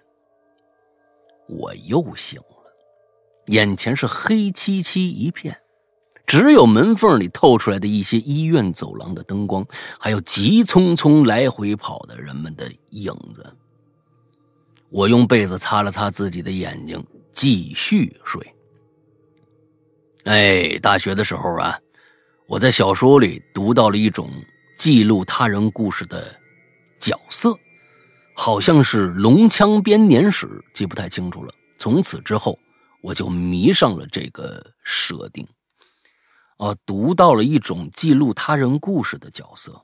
[1.48, 2.72] 我又醒了，
[3.48, 5.58] 眼前是黑漆漆一片。
[6.26, 9.66] 只有门缝里透出来的一些医院走廊的灯光，
[9.98, 13.56] 还有急匆匆来回跑的人们的影子。
[14.90, 17.02] 我用被子擦了擦自己的眼睛，
[17.32, 18.46] 继续睡。
[20.28, 21.80] 哎，大学的时候啊，
[22.48, 24.30] 我在小说里读到了一种
[24.78, 26.38] 记录他人故事的
[27.00, 27.58] 角色，
[28.36, 31.54] 好像是龙枪编年史，记不太清楚了。
[31.78, 32.60] 从此之后，
[33.02, 35.48] 我就迷上了这个设定。
[36.58, 39.82] 啊，读到了一种记录他人故事的角色，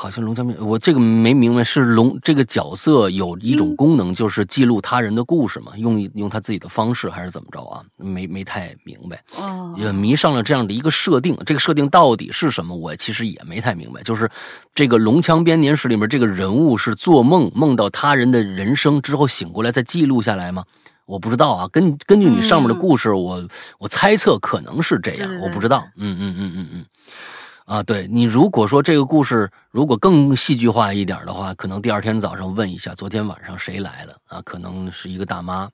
[0.00, 5.72] 好像龙江面，我这个没明白，是龙这个角色有一种功能，就是记录他人的故事嘛？
[5.76, 7.82] 用用他自己的方式，还是怎么着啊？
[7.96, 9.20] 没没太明白。
[9.36, 12.76] 哦，也迷上了这样的一个设定，这个设定到底是什么？
[12.76, 14.00] 我其实也没太明白。
[14.04, 14.30] 就是
[14.72, 20.62] 这个《龙枪编年史》里面这个人物是做梦梦到他人的人生之后醒过来再记录下来吗？
[21.06, 23.44] 我不知道啊，根根据你上面的故事，我
[23.80, 25.82] 我猜测可能是这样，我不知道。
[25.96, 26.84] 嗯嗯嗯嗯嗯，
[27.68, 34.40] 啊，对你如果说这个故事如果更戏剧化一点的话，可能第二天早上问一下昨天晚上谁来了啊？
[34.40, 35.68] 可能是一个大妈，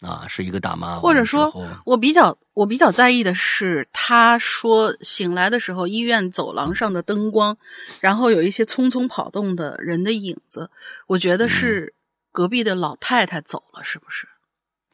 [0.00, 0.94] 啊，是一个大妈。
[0.94, 1.52] 或者说
[1.84, 7.56] 我比较我比较在意的是，他说醒来的时候，医院走廊上的灯光，
[7.98, 10.70] 然后有一些匆匆跑动的人的影子，
[11.08, 11.94] 我觉得是
[12.30, 14.28] 隔壁的老太太走了，是不是？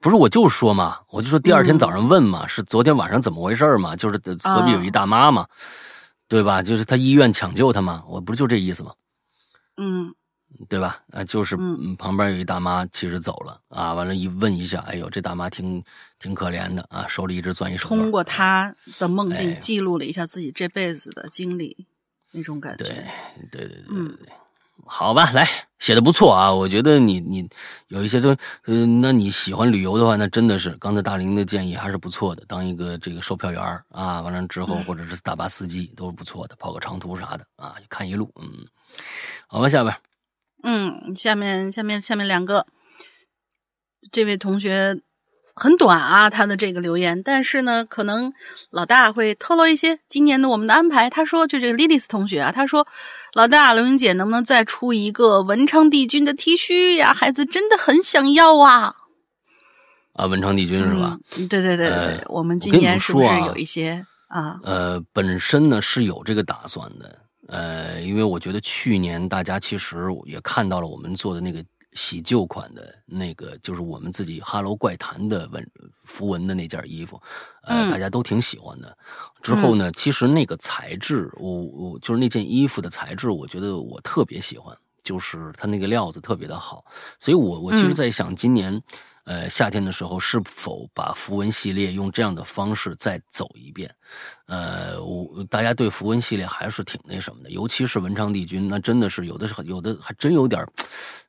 [0.01, 3.95] 不是，我就说嘛，我就说第二天早上问嘛，是昨天晚上怎么回事嘛？
[3.95, 5.47] 就是隔壁有一大妈嘛，
[6.31, 6.63] 对吧？
[6.63, 8.95] 就是他医院抢救他嘛，我不是就这意思吗？
[9.77, 10.15] 嗯，
[10.69, 11.01] 对吧？
[11.11, 11.57] 啊，就是
[11.99, 13.95] 旁边有一大妈，其实走了啊。
[13.95, 15.83] 完了，一问一下，哎呦，这大妈挺
[16.21, 17.89] 挺可怜的啊，手里一直攥一手。
[17.89, 21.87] 通过他的梦境记录了一下自己这辈子的经历，
[22.31, 22.85] 那种感觉。
[22.85, 22.95] 对
[23.51, 24.33] 对对对对对。
[24.93, 25.47] 好吧，来
[25.79, 26.53] 写的不错啊！
[26.53, 27.49] 我觉得你你
[27.87, 32.45] 有一些都，嗯，那你喜欢旅游的话，那真的是刚才大林的建议还是不错的。
[32.49, 38.67] 当一个这个售票员啊，完了之后或者是大巴司机都是不错的，跑个长途啥的啊，看一路，嗯，
[39.47, 39.97] 好吧，下边，
[40.65, 42.67] 嗯，下面下面下面两个，
[44.11, 45.01] 这位同学。
[45.61, 48.33] 很短啊，他的这个留言，但是呢，可能
[48.71, 51.11] 老大会透露一些今年的我们的安排。
[51.11, 52.89] 他说，就这个莉莉丝同学啊，他说，
[53.35, 57.13] 老大刘英姐能不能再出一个文昌帝君的 T 恤呀？
[57.13, 58.95] 孩子真的很想要啊！
[60.15, 61.19] 啊，文昌帝君是吧？
[61.37, 64.59] 对对对对，我们今年是不是有一些啊？
[64.65, 67.19] 呃，本身呢是有这个打算的，
[67.49, 71.63] 呃，因为我觉得去年大家其实也看到了我们做的那个。
[72.01, 75.71] 洗旧款的那个，就是我们自己《哈喽怪谈》的文
[76.05, 77.21] 符文的那件衣服，
[77.63, 78.97] 呃，大家都挺喜欢的。
[79.43, 86.83] 之后呢，其实那个材质，我我就是那件衣服的材质，我觉得我特别喜欢，就是它那个料子特别的好。
[87.19, 88.81] 所以我我其实在想，今年
[89.31, 93.89] 呃夏天的时候，是否把符文系列用这样的方式再走一遍？
[94.47, 100.67] 呃，我大家对符文系列还是挺那什么的，尤其是文昌帝君，那真的是有的是有的还真有点。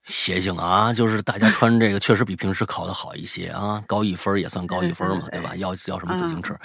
[0.04, 5.56] 邪性啊，就是大家穿这个确实比平时考的好一些啊，高一分也算高一分嘛，对吧？
[5.56, 6.56] 要要什么自行车，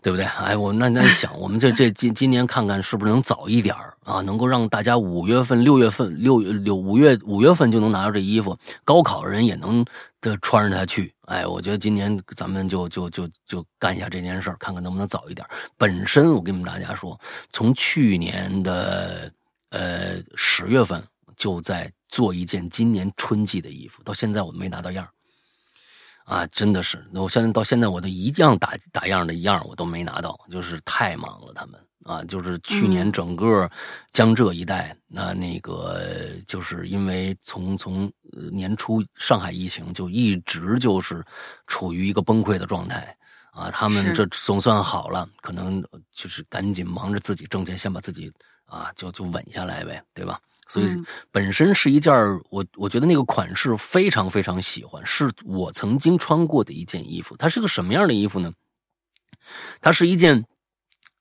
[0.00, 0.24] 对不对？
[0.24, 3.74] 哎，我那那想，我们这这今今年看看是不是能早一点
[4.04, 9.84] 啊，能够让大家五月份、六月份、六六五月五月份就能拿到这衣服，高考人也能
[10.30, 11.14] 的穿着它去。
[11.26, 15.46] 哎，我觉得今年咱们就就就就干一下这件事看看能不能早一点。
[15.76, 17.18] 本身我跟你们大家说，
[17.50, 19.32] 从去年的
[19.70, 21.02] 呃十月份。
[21.36, 25.08] 就在做一件今年春季的衣服，到现在我没拿到样
[26.26, 33.68] 啊，真的是，我现在到现在我都一样打打样的一样我都没拿到，就是太忙了，他们啊，就是去年整个
[34.12, 36.00] 江浙一带，那那个
[36.46, 38.12] 就是因为从从
[38.52, 41.24] 年初上海疫情就一直就是
[41.66, 43.16] 处于一个崩溃的状态
[43.52, 45.82] 啊，他们这总算好了，可能
[46.12, 48.30] 就是赶紧忙着自己挣钱，先把自己
[48.66, 50.38] 啊就就稳下来呗，对吧？
[50.66, 50.86] 所以
[51.30, 52.14] 本身是一件
[52.48, 57.36] 我我觉得那个款式非常非常喜欢，是我曾经穿过的一件衣服。
[57.36, 58.52] 它是个什么样的衣服呢？
[59.82, 60.46] 它是一件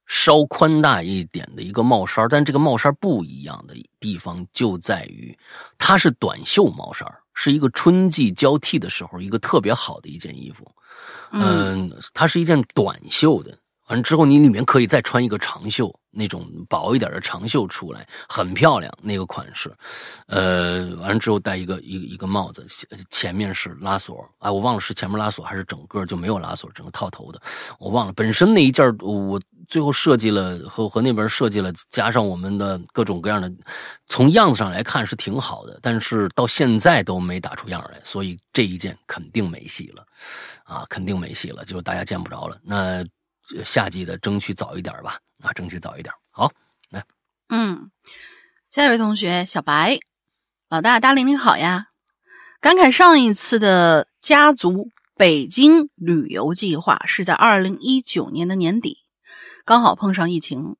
[0.05, 5.37] 稍宽大一点的一个帽衫，但这个帽衫不一样的地方就在于
[5.77, 10.69] 它是短袖帽衫，是一个春季交替的时候一个特别好的一件衣服。
[11.31, 13.57] 嗯，它是一件短袖的。
[13.89, 19.71] 完之后，你里面可以再穿一个长袖，那种薄一点的长袖出来，很漂亮那个款式。
[20.27, 22.65] 呃，完了之后戴一个一一个帽子，
[23.09, 24.25] 前面是拉锁。
[24.39, 27.41] 哎，我忘了是前面拉锁还是整个就没有拉锁，整个套头的，
[27.77, 28.13] 我忘了。
[28.13, 33.51] 本身那一件我最后设计了和和那边设计了，加上我们的各种各样的，
[34.07, 40.05] 从样子上来看是挺好的，但是到现在都没打出样来，所以这一件肯定没戏了，
[40.63, 42.57] 啊，肯定没戏了，就是大家见不着了。
[42.63, 43.05] 那。
[43.65, 46.13] 夏季的争取早一点吧，啊，争取早一点。
[46.31, 46.51] 好，
[46.89, 47.05] 来，
[47.49, 47.91] 嗯，
[48.69, 49.99] 下一位同学小白，
[50.69, 51.87] 老大大玲玲好呀，
[52.59, 58.97] 感慨上一次的家族北京旅游计划是在二零一九年的年底，
[59.65, 60.77] 刚好碰上疫情，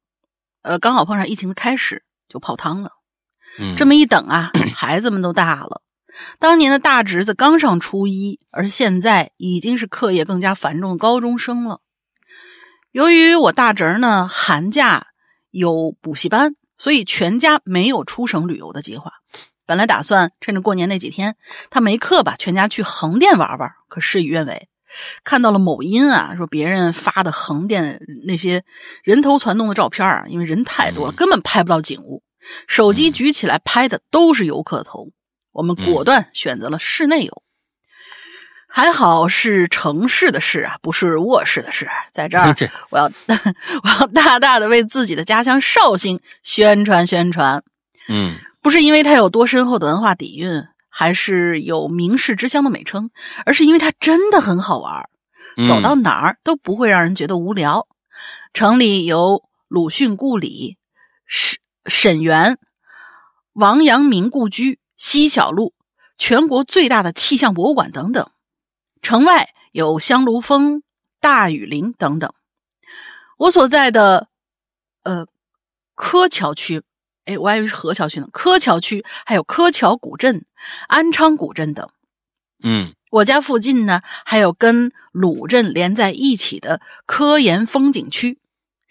[0.63, 2.91] 呃，刚好碰上疫情的开始就泡汤了。
[3.59, 5.83] 嗯，这么一等啊， 孩子们都大了，
[6.39, 11.81] 当年的大侄子刚上初一，而现在已经是课业更加繁重的高中生了。
[12.93, 15.07] 由于我大侄儿呢寒假
[15.49, 19.13] 有补习班，所以全家没有出省旅游的计划。
[19.65, 21.35] 本来打算趁着过年那几天
[21.71, 23.71] 他没课吧，全家去横店玩玩。
[23.89, 24.69] 可事与愿违，
[25.23, 28.63] 看到了某音啊，说别人发的横店那些
[29.03, 32.21] 人头攒动的照片啊，因为人太多了，根本拍不到景物。
[32.67, 35.07] 手机举起来拍的都是游客头。
[35.51, 37.42] 我们果断选择了室内游。
[38.75, 41.87] 还好是城市的事啊，不是卧室的事。
[42.11, 42.55] 在这儿，
[42.89, 43.05] 我要
[43.83, 47.63] 我要大大的为自己的家乡绍兴宣传宣传。
[48.09, 53.11] 嗯，不是因为它有多深厚的文化底蕴，还是有名士之乡的美称，
[53.45, 55.07] 而是因为它真的很好玩，
[55.67, 57.87] 走到哪儿都不会让人觉得无聊。
[58.55, 60.77] 城里有鲁迅故里、
[61.27, 62.57] 沈沈园、
[63.53, 65.75] 王阳明故居、西小路、
[66.17, 68.27] 全国最大的气象博物馆等等。
[69.03, 70.81] 城外有香炉峰、
[71.19, 72.33] 大雨林等等。
[73.37, 74.29] 我所在的
[75.03, 75.27] 呃
[75.93, 76.81] 柯桥区，
[77.25, 78.27] 哎，我还以为是河桥区呢。
[78.31, 80.45] 柯桥区还有柯桥古镇、
[80.87, 81.89] 安昌古镇等。
[82.63, 88.39] 嗯，我家附近呢还有跟鲁镇连在一起的科研风景区。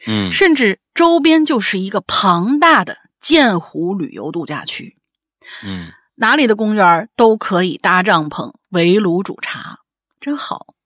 [0.06, 4.98] 嗯，甚至周边就是一个庞大的建湖旅游度假区。
[5.64, 9.78] 嗯，哪里的公园都可以搭帐篷、围炉煮茶。
[10.22, 10.76] 真好，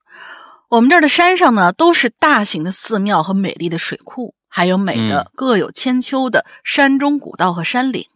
[0.70, 8.06] 我们这儿的山上呢，都是大型的寺庙和美丽的水库，还有美的各有千秋的山中古道和山岭。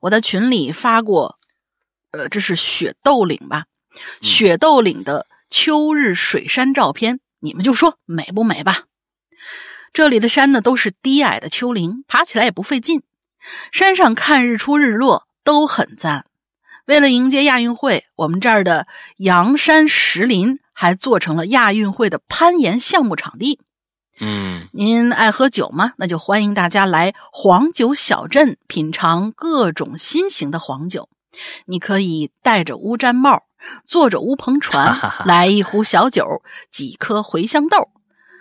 [0.00, 1.38] 我在群里发过，
[2.12, 3.66] 呃，这是雪窦岭吧？
[4.22, 8.84] 雪窦岭的秋日水山照片，你们就说美不美吧？
[9.92, 13.02] 这里的山呢，都是低矮的丘陵，爬起来也不费劲。
[13.72, 16.24] 山上看日出日落都很赞。
[16.90, 23.60] 为了迎接亚运会，我们这儿的阳山石林还做成了亚运会的攀岩项目场地。
[24.18, 25.92] 嗯，您爱喝酒吗？
[25.98, 31.08] 那就欢迎大家来黄酒小镇品尝各种新型的黄酒。
[31.66, 33.44] 你可以戴着乌毡帽，
[33.84, 37.88] 坐着乌篷船，来一壶小酒，几颗茴香豆。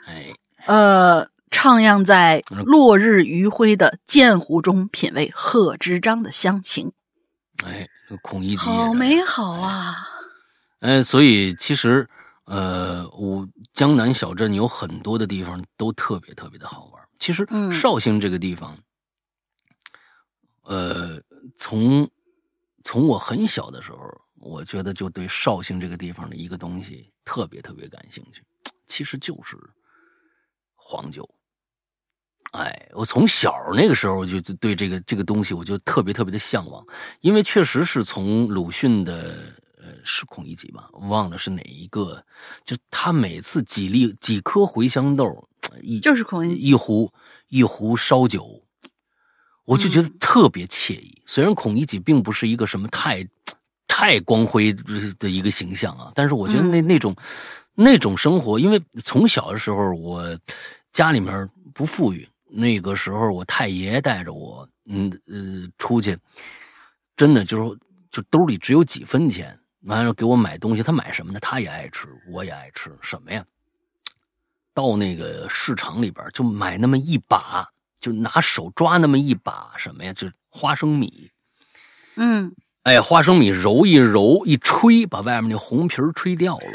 [0.08, 0.34] 哎，
[0.66, 6.93] 呃，徜徉在落日余晖的鉴湖中，品味贺知章的乡情。
[7.64, 7.88] 哎。
[8.18, 9.95] 孔乙己，好美好啊！
[10.80, 12.10] 嗯，所以其实，
[12.45, 17.07] 呃，我江南小镇有很多的地方都特别特别的好玩。
[17.20, 18.78] 其实，绍兴这个地方，
[20.64, 21.22] 呃，
[21.57, 22.10] 从
[22.84, 23.99] 从我很小的时候，
[24.36, 28.41] 我觉得就对绍兴这个地方的一个东西特别特别感兴趣，
[28.88, 29.57] 其实就是
[30.76, 31.30] 黄酒。
[32.52, 36.84] 哎，我从小那个时候就对这个这个东西，我就特别特别的向往，
[37.22, 39.36] 因为确实是从鲁迅的
[39.78, 42.24] 呃是孔乙己吧，忘了是哪一个，
[42.66, 45.47] 就他每次几粒几颗茴香豆，
[45.82, 47.14] 一就是孔乙己一壶
[47.50, 48.64] 一壶烧酒，
[49.66, 51.22] 我就觉得特别惬意。
[51.28, 53.28] 虽然孔乙己并不是一个什么太
[53.88, 54.74] 太光辉
[55.20, 57.16] 的一个形象啊，但是我觉得那那种
[57.76, 60.26] 那种生活，因为从小的时候我
[60.91, 66.18] 家里面不富裕，那个时候我太爷带着我，嗯呃出去，
[67.16, 67.78] 真的就是
[68.10, 71.39] 就兜里只有几分钱，完了给我买东西，他买什么呢？
[71.39, 73.45] 他也爱吃，我也爱吃，什么呀？
[74.74, 77.70] 到那个市场里边就买那么一把，
[78.00, 80.14] 就拿手抓那么一把什么呀？
[80.14, 81.30] 就花生米。
[82.16, 86.66] 嗯，哎，花生米揉一揉，一吹，把外面那红皮吹掉了。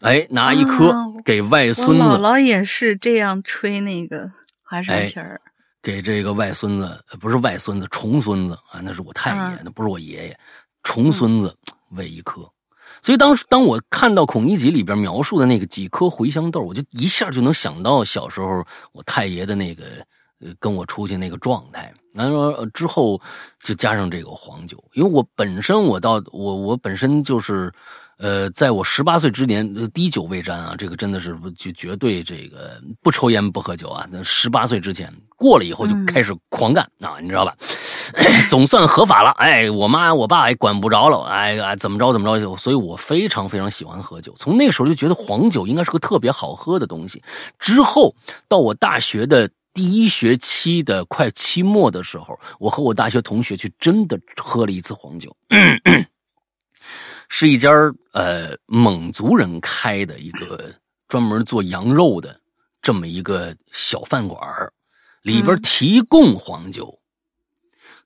[0.00, 2.04] 哎，拿一颗给外孙子。
[2.04, 4.30] 我姥姥也是这样吹那个
[4.68, 5.40] 花生皮儿，
[5.82, 10.38] 给这个外孙子，不是外孙子，重孙子啊，那是我太爷，那不是我爷爷，
[10.82, 11.56] 重孙子
[11.92, 12.42] 喂一颗。
[13.00, 18.62] 所以当时当我看到《孔乙己》里边描述的那个几颗茴香豆，我就一下就能想到小时候
[18.92, 19.84] 我太爷的那个
[20.40, 21.90] 呃跟我出去那个状态。
[22.12, 23.18] 然后之后
[23.58, 27.72] 就加上这个黄酒，因为我本身我到我我本身就是。
[28.18, 34.06] 呃，在我十八岁之年，滴酒未沾啊，这个真的是就绝对这个不抽烟不喝酒啊。
[34.10, 37.54] 那十八岁之前过了以后就开始狂干啊，你知道吧？
[38.48, 44.32] 总算合法了，哎，我妈我爸也管不着了，哎，怎么着怎么着，所以我非常非常喜欢喝酒。
[44.36, 47.22] 从那个时候就觉得黄酒应该是个特别好喝的东西。
[47.58, 48.14] 之后
[48.48, 55.32] 到我大学的第一学期的快期末的时候，我和我大学同学去真的喝了一次黄酒。
[57.28, 57.70] 是一家
[58.12, 60.72] 呃蒙族人开的一个
[61.08, 62.40] 专门做羊肉的
[62.80, 64.40] 这么一个小饭馆
[65.22, 66.98] 里边提供黄酒，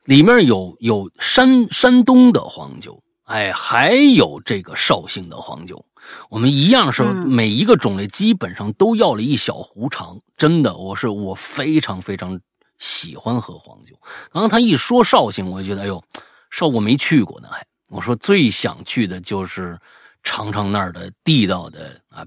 [0.04, 5.84] 里面有有山山东的黄酒，哎，还有这个绍兴的黄酒。
[6.28, 10.20] 我们一样是每一个种类基本上都要了一小壶尝。
[10.36, 12.40] 真的，我是我非常非常
[12.80, 13.94] 喜欢喝黄酒。
[14.32, 16.02] 刚刚他一说绍兴，我就觉得哎呦，
[16.50, 17.64] 绍我没去过呢，还。
[17.92, 19.78] 我说最想去的就是
[20.22, 22.24] 尝尝那儿的地道的啊，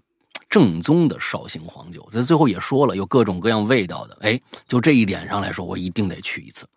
[0.48, 2.08] 正宗的绍兴黄酒。
[2.12, 4.16] 这最后也说了，有各种各样味道的。
[4.22, 6.68] 哎，就这一点上来说，我一定得去一次。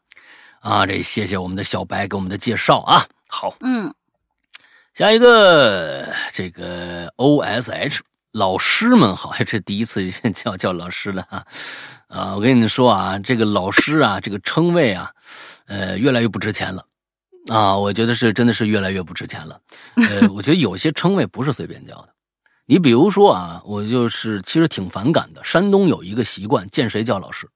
[0.60, 3.04] 啊，这谢谢我们的小白给我们的介绍啊。
[3.28, 3.92] 好，嗯，
[4.94, 8.00] 下一个这个 O S H
[8.32, 11.44] 老师们好， 这第一次叫叫老师了啊。
[12.08, 15.12] 啊，我跟你说啊，这个老师啊，这个称谓啊，
[15.66, 16.86] 呃，越来越不值钱了。
[17.46, 19.60] 啊，我觉得是真的是越来越不值钱了。
[19.94, 22.08] 呃，我觉得有些称谓不是随便叫的。
[22.66, 25.42] 你比如说啊，我就是其实挺反感的。
[25.44, 27.48] 山东有一个习惯，见谁叫老师，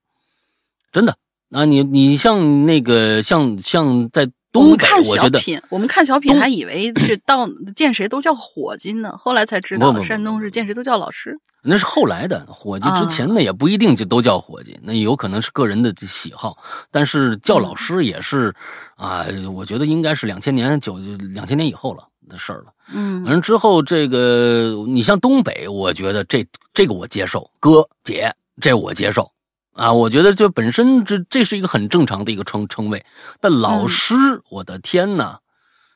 [0.91, 1.17] 真的。
[1.49, 4.31] 那你你像那个像像在。
[4.53, 11.37] 我们看小品，我们看小品还以为是到见谁都叫伙计呢，后来才知道山东是见谁都叫老师。
[11.65, 16.57] 那是后来的伙计，之前那也不一定就都叫伙计，那有可能是个人的喜好。
[16.91, 18.53] 但是叫老师也是
[18.95, 20.97] 啊，我觉得应该是两千年九
[21.33, 22.65] 两千年以后了的事儿了。
[22.93, 28.29] 嗯，反正之后这个你像东北，我觉得这这个我接受，哥姐
[28.61, 29.31] 这我接受。
[29.73, 33.05] 啊，我觉得这本身这这是一个很正常的一个称称谓，
[33.39, 34.15] 但老师，
[34.49, 35.39] 我的天哪，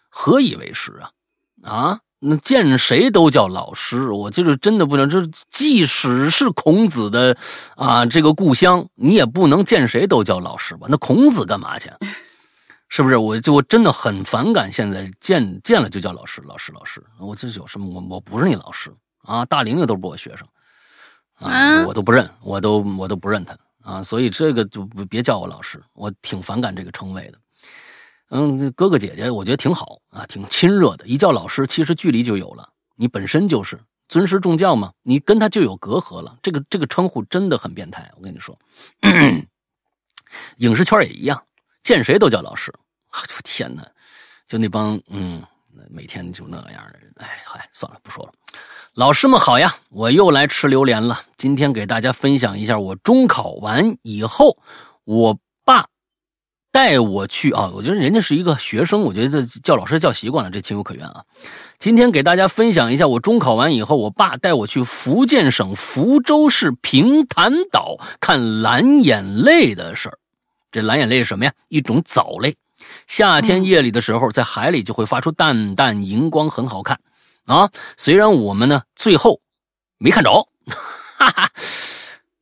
[0.10, 1.12] 何以为师啊？
[1.64, 5.08] 啊，那见谁都叫老师，我就是真的不能。
[5.10, 7.38] 这即使是孔子的
[7.76, 10.88] 啊，这个故乡，你也不能见谁都叫老师吧？
[10.90, 11.92] 那孔子干嘛去？
[12.90, 13.18] 是不是？
[13.18, 17.04] 我就我真的很反感现在见见了就叫老师，老师，老师。
[17.20, 17.88] 我这有什么？
[17.88, 18.92] 我我不是你老师
[19.24, 20.48] 啊，大玲玲都是我学生
[21.36, 23.56] 啊，我都不认，我都我都不认他。
[23.88, 27.40] 啊，所以这个就别叫我老师，我挺反感这个称谓的。
[28.32, 31.08] 嗯，哥哥姐姐，我觉得挺好啊，挺亲热的。
[31.08, 32.68] 一叫老师，其实距离就有了，
[32.98, 33.80] 你本身就是
[34.10, 36.38] 尊师重教嘛，你跟他就有隔阂了。
[36.44, 38.60] 这个这个称呼真的很变态，我跟你说。
[40.58, 41.42] 影视圈也一样，
[41.82, 42.74] 见谁都叫老师。
[43.14, 43.90] 我天哪，
[44.50, 45.42] 就那帮嗯，
[45.90, 48.34] 每天就那样的人，哎嗨，算了，不说了。
[48.98, 51.22] 老师们好呀，我又来吃榴莲了。
[51.38, 54.58] 今天给大家分享一下我中考完以后，
[55.04, 55.86] 我爸
[56.72, 57.70] 带我去啊。
[57.76, 61.22] 我觉得人家是一个学生，我觉得叫老师叫习惯了，这情有可原啊。
[61.78, 70.18] 今天给大家分享一下我中考完以后，我爸带我去福建省福州市平潭岛看蓝眼泪的事儿。
[70.72, 71.54] 这蓝眼泪是什么呀？
[71.68, 72.56] 一种藻类，
[73.06, 77.00] 夏天夜里的时候，在海里就会发出淡淡荧光，很好看。
[77.48, 79.42] 啊，虽然我们呢最后
[79.98, 80.48] 没看着，
[81.18, 81.50] 哈哈。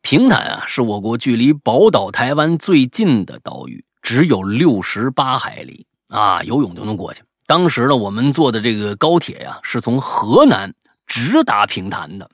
[0.01, 5.87] 平潭啊是我国距离宝岛台湾最近的岛屿，只有六十八海里。
[6.09, 7.23] 啊，游泳就能过去。
[7.47, 10.71] 当时呢，我们坐的这个高铁呀是从河南
[11.07, 12.29] 直达平潭的，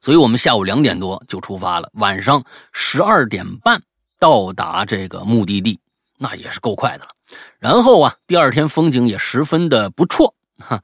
[0.00, 2.42] 所以我们下午两点多就出发了，晚上
[2.72, 3.82] 十二点半
[4.18, 5.78] 到达这个目的地。
[6.16, 7.10] 那也是够快的了。
[7.58, 10.82] 然后啊，第二天风景也十分的不错，哈，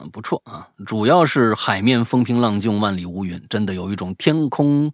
[0.00, 4.90] 嗯，不错啊，主要是海面风平浪静，万里无云，真的有一种天空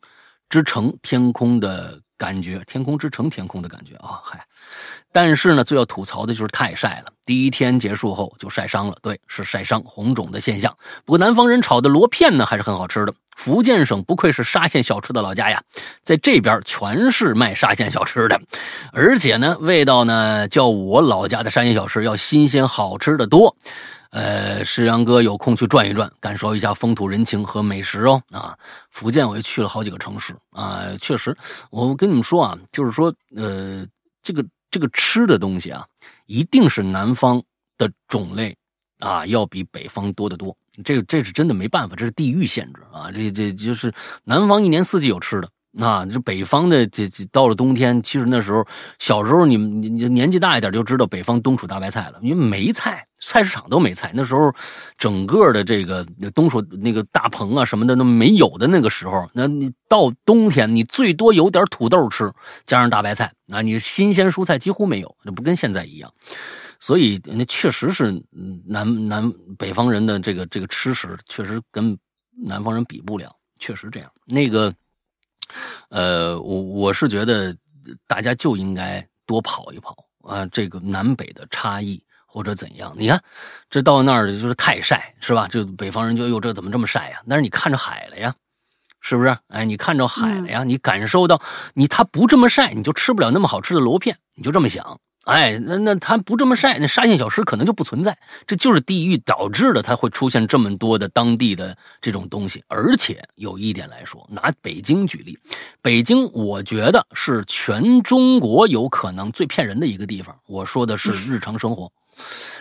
[0.48, 4.44] 之城天空的感觉，天空之城天空的感觉啊，嗨。
[5.12, 7.12] 但是呢，最要吐槽的就是太晒了。
[7.24, 10.76] 第一天结束后就晒伤了，对，是晒伤红肿的现象。
[11.04, 13.14] 不过南方人炒的螺片呢还是很好吃的。
[13.36, 15.62] 福建省不愧是沙县小吃的老家呀，
[16.02, 18.40] 在这边全是卖沙县小吃的，
[18.92, 23.56] 而且呢味道呢较我老家的沙县小吃要新鲜好吃的多。
[24.10, 28.22] 呃，石阳哥有空去转一转，感受一下风土人情和美食哦。
[28.30, 28.56] 啊，
[28.90, 31.36] 福建我也去了好几个城市啊，确实，
[31.70, 33.86] 我跟你们说啊，就是说，呃，
[34.22, 34.44] 这个。
[34.70, 35.82] 这个吃的东西啊，
[36.26, 37.42] 一定是南方
[37.78, 38.54] 的种类
[38.98, 40.54] 啊，要比北方多得多。
[40.84, 43.10] 这这是真的没办法，这是地域限制啊。
[43.10, 43.90] 这这就是
[44.24, 45.48] 南方一年四季有吃的。
[45.78, 48.66] 啊，这北方的这这到了冬天，其实那时候
[48.98, 54.10] 小时候你们你年纪大一点就知道北方冬储大白菜了，因为没菜，菜市场都没菜。
[54.14, 54.52] 那时候
[54.96, 56.04] 整个的这个
[56.34, 62.32] 冬储那个大棚啊什么的都没有的那个时候，那你到冬天你最多有点土豆吃，
[62.64, 66.12] 加上大白菜，啊你新鲜蔬菜几乎没有，那不跟现在一样。
[66.80, 68.20] 所以那确实是
[68.66, 71.96] 南南北方人的这个这个吃食确实跟
[72.46, 74.10] 南方人比不了，确实这样。
[74.26, 74.72] 那个。
[75.88, 77.56] 呃，我我是觉得
[78.06, 82.94] 大家就应该多跑一跑啊，这个南北的差异或者怎样？
[82.98, 83.22] 你看，
[83.70, 85.48] 这到那儿就是太晒，是吧？
[85.48, 87.22] 这北方人就哟，这怎么这么晒呀？
[87.28, 88.34] 但是你看着海了呀，
[89.00, 89.36] 是不是？
[89.48, 91.40] 哎，你看着海了呀，你感受到
[91.74, 95.00] 你他不这么晒，你就吃不了那么好吃的螺片，你就这么想。
[95.24, 98.16] 哎，那那他不这么晒，那沙县小吃可能就不存在。
[98.46, 102.64] 这就是地域导致的，它会出现这么多的当地的这种东西。
[102.66, 105.38] 而且有一点来说，拿北京举例，
[105.82, 110.34] 北京我觉得是全中国有可能最骗人的一个地方。
[110.46, 111.92] 我说的是日常生活，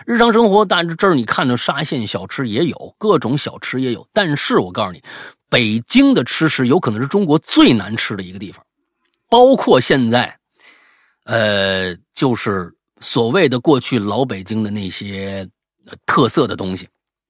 [0.06, 4.06] 日常生活，但是这儿你看着沙县小吃也有，各种小吃也有。
[4.12, 5.02] 但是我告诉你，
[5.50, 8.62] 北京的吃食有可能是中国最难吃的一个地方，
[9.30, 10.38] 包括现在。
[11.28, 15.48] 呃，就是所谓的过去老北京的那些
[16.06, 16.88] 特色的东西，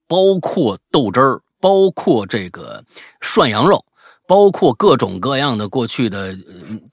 [0.08, 2.84] 包括豆汁儿，包括这个
[3.22, 3.84] 涮羊肉，
[4.28, 6.38] 包括各种各样的过去的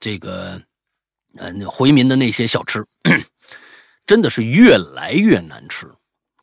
[0.01, 0.61] 这个
[1.37, 2.85] 呃回民的那些小吃，
[4.07, 5.87] 真的是越来越难吃。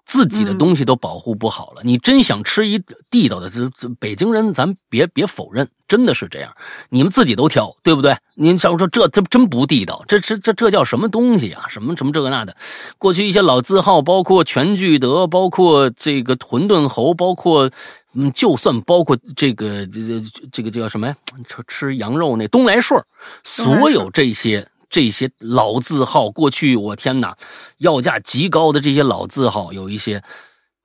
[0.05, 6.53] 自己的东西都保护不好了，你真想吃一地道的，这这北京人，咱别别否认，真的是这样。
[6.89, 8.17] 你们自己都挑，对不对？
[8.35, 11.65] 您像说这这真不地道，这这这这叫什么东西啊？
[11.69, 12.55] 什么什么这个那的？
[12.97, 17.71] 过去一些老字号，包括全聚德，包括这个馄饨侯，包括
[18.13, 20.21] 嗯，就算包括这个这这
[20.51, 21.15] 这个叫什么呀？
[21.47, 23.01] 吃吃羊肉那东来顺，
[23.43, 24.67] 所有这些。
[24.91, 27.35] 这些老字号，过去我天哪，
[27.77, 30.21] 要价极高的这些老字号，有一些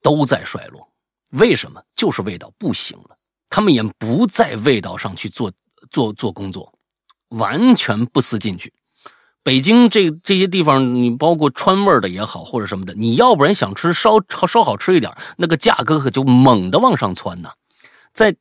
[0.00, 0.88] 都在衰落。
[1.32, 1.82] 为什么？
[1.96, 3.16] 就是味道不行了，
[3.50, 5.52] 他们也不在味道上去做
[5.90, 6.72] 做做工作，
[7.30, 8.72] 完全不思进取。
[9.42, 14.12] 北京这这些地方，你包括川味的也好，或者什么的，你要不然想吃稍
[14.46, 17.50] 稍好吃一点，那个价格可就猛的往上窜呐，
[18.14, 18.34] 在。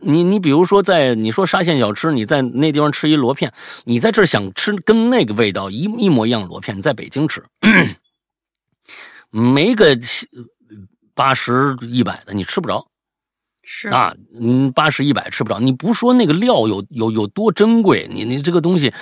[0.00, 3.52] 你你比如说在你说沙县小吃，你在那地方吃一螺片，
[3.84, 7.44] 你在这想吃跟那个味道一一模一样螺片，你在北京吃，
[9.30, 9.98] 没个
[11.14, 12.86] 八十一百的你吃不着，
[13.62, 15.58] 是啊，嗯，八十一百吃不着。
[15.58, 18.92] 你不说那个料有有有多珍贵，你你这个东西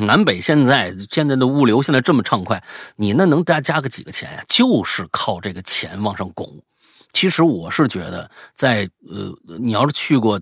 [0.00, 2.62] 南北现在现在的物流现在这么畅快，
[2.96, 4.42] 你那能加加个几个钱呀？
[4.48, 6.62] 就是靠这个钱往上拱。
[7.16, 10.38] 其实我是觉得，在呃，你要是去过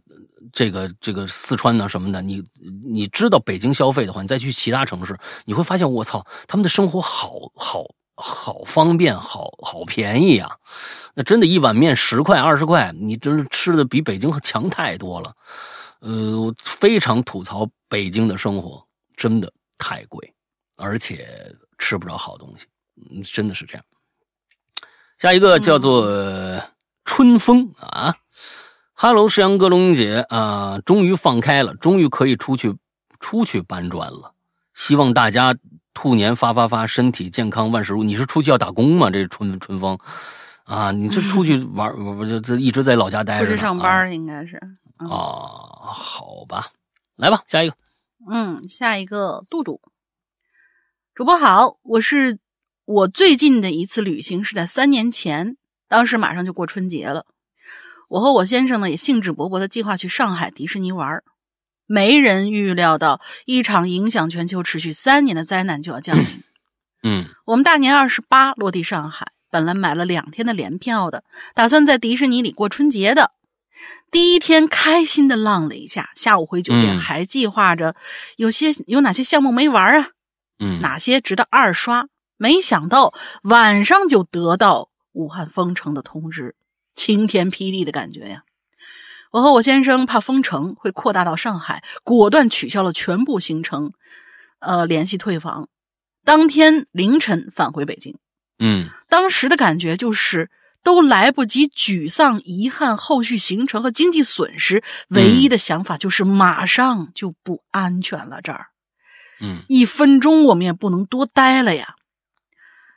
[0.53, 2.43] 这个这个四川呢什么的，你
[2.85, 7.85] 你知道北京消费的话，你再去其他城市，你会发现，我操，他们的生活好好
[8.17, 10.51] 好方便，好好便宜啊！
[11.15, 15.33] 那真的，一碗面十块二十块，你真是吃的比北京强太多了。
[16.01, 20.35] 呃，非常吐槽北京的生活，真的太贵，
[20.77, 22.67] 而且吃不着好东西，
[22.97, 23.85] 嗯，真的是这样。
[25.19, 26.63] 下一个叫做
[27.05, 28.15] 春风啊
[28.93, 32.77] 哈喽，石阳哥、龙姐啊，终于放开了，终于可以出去
[33.19, 34.35] 出去搬砖了。
[34.73, 35.55] 希望大家
[35.93, 38.03] 兔年发发发，身体健康，万事如。
[38.03, 39.11] 你是出去要打工吗？
[39.11, 39.99] 这春春风
[40.65, 41.93] 啊，你这出去玩
[42.29, 43.47] 就， 这一直在老家待着。
[43.47, 44.57] 出去上班应该是
[44.97, 46.69] 啊，好吧，
[47.17, 47.77] 来吧，下一个。
[48.31, 49.81] 嗯，下一个杜杜
[51.15, 52.39] 主播好，我是。
[52.87, 55.57] 我最近的一次旅行是在三年前，
[55.89, 57.25] 当时马上就过春节了。
[58.09, 61.25] 我和我先生呢也兴致勃勃的计划去上海迪士尼玩儿
[61.87, 66.43] 没人预料到一场影响全球、持续三年的灾难就要降临。
[67.03, 71.25] 嗯我们大年二十八落地上海，本来买了两天的联票的，
[71.55, 73.33] 打算在迪士尼里过春节的。
[74.11, 77.97] 第一天开心的浪了一下，下午回酒店嗯还计划着
[78.37, 80.09] 有些有哪些项目没玩啊，
[80.59, 82.09] 嗯，哪些值得二刷。
[82.45, 86.55] 没想到晚上就得到武汉封城的通知，
[86.95, 88.43] 晴天霹雳的感觉呀！
[89.31, 93.95] 我和我先生怕封城会扩大到上海，果断取消了全部行程，
[94.59, 95.71] 呃，联系退房。
[96.23, 98.19] 当天凌晨返回北京。
[98.59, 100.51] 嗯当时的感觉就是
[100.83, 108.43] 都来不及沮丧、遗憾后续行程和经济损失，唯一的想法就是马上就不安全了。
[108.43, 108.67] 这儿
[109.41, 111.97] 嗯一分钟我们也不能多待了呀！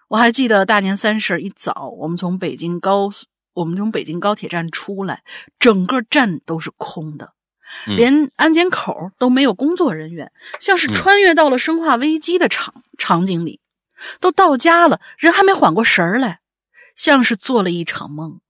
[0.07, 3.11] 我还记得大年三十一早，我们从北京高
[3.53, 5.23] 我们从北京高铁站出来，
[5.59, 7.33] 整个站都是空的，
[7.87, 13.59] 嗯连安检口都没有工作人员，像是嗯穿越到了生化危机的场场景里。
[14.19, 16.39] 都到家了，人还没缓过神儿来，
[16.95, 18.41] 像是做了一场梦。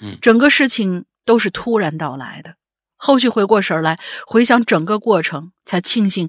[0.00, 2.56] 嗯整个事情都是突然到来的。
[2.96, 6.28] 后续回过神儿来，回想整个过程，才庆幸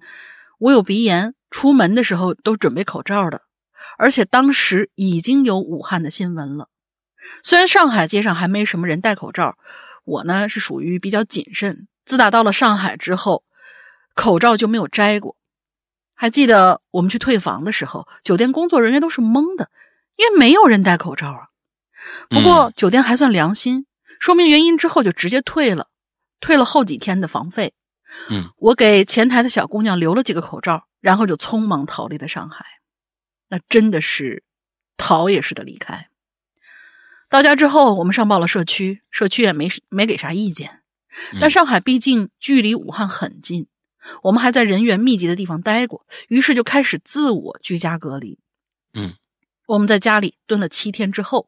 [0.60, 3.42] 我有鼻炎，出门的时候都准备口罩的，
[3.98, 6.70] 而且当时已经有武汉的新闻了。
[7.42, 9.56] 虽然上海街上还没什么人戴口罩，
[10.04, 11.88] 我呢是属于比较谨慎。
[12.06, 13.44] 自打到了上海之后，
[14.14, 15.38] 口罩就没有摘过。
[16.16, 19.70] 还记得我们去退房的时候，酒店工作人员都是懵的，
[20.18, 21.48] 因为没有人戴口罩啊。
[22.30, 23.86] 不过酒店还算良心，
[24.20, 25.88] 说明原因之后就直接退了，
[26.42, 27.74] 退了后几天的房费。
[28.30, 32.66] 嗯，我给前台的小姑娘留了几个口罩，然后就匆忙逃离了上海。
[33.54, 34.42] 那真的是
[34.98, 36.10] 逃也似的离开。
[37.30, 40.82] 到家之后，我们上报了社区，社区也没没给啥意见。
[41.40, 43.68] 但上海毕竟距离武汉很近，
[44.24, 48.40] 我们还在人员密集的地方待过，于是就开始自我居家隔离。
[48.96, 49.14] 嗯，
[49.68, 51.48] 我们在家里蹲了七天之后，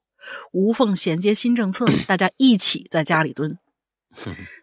[0.51, 3.57] 无缝衔接新政策，大家一起在家里蹲。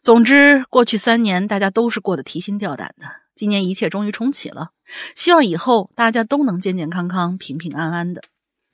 [0.04, 3.21] 总之，过去三年大家都是过得提心吊胆的。
[3.34, 4.70] 今年一切终于重启了，
[5.14, 8.22] 希望以后大家都能健健康康、平平安安的。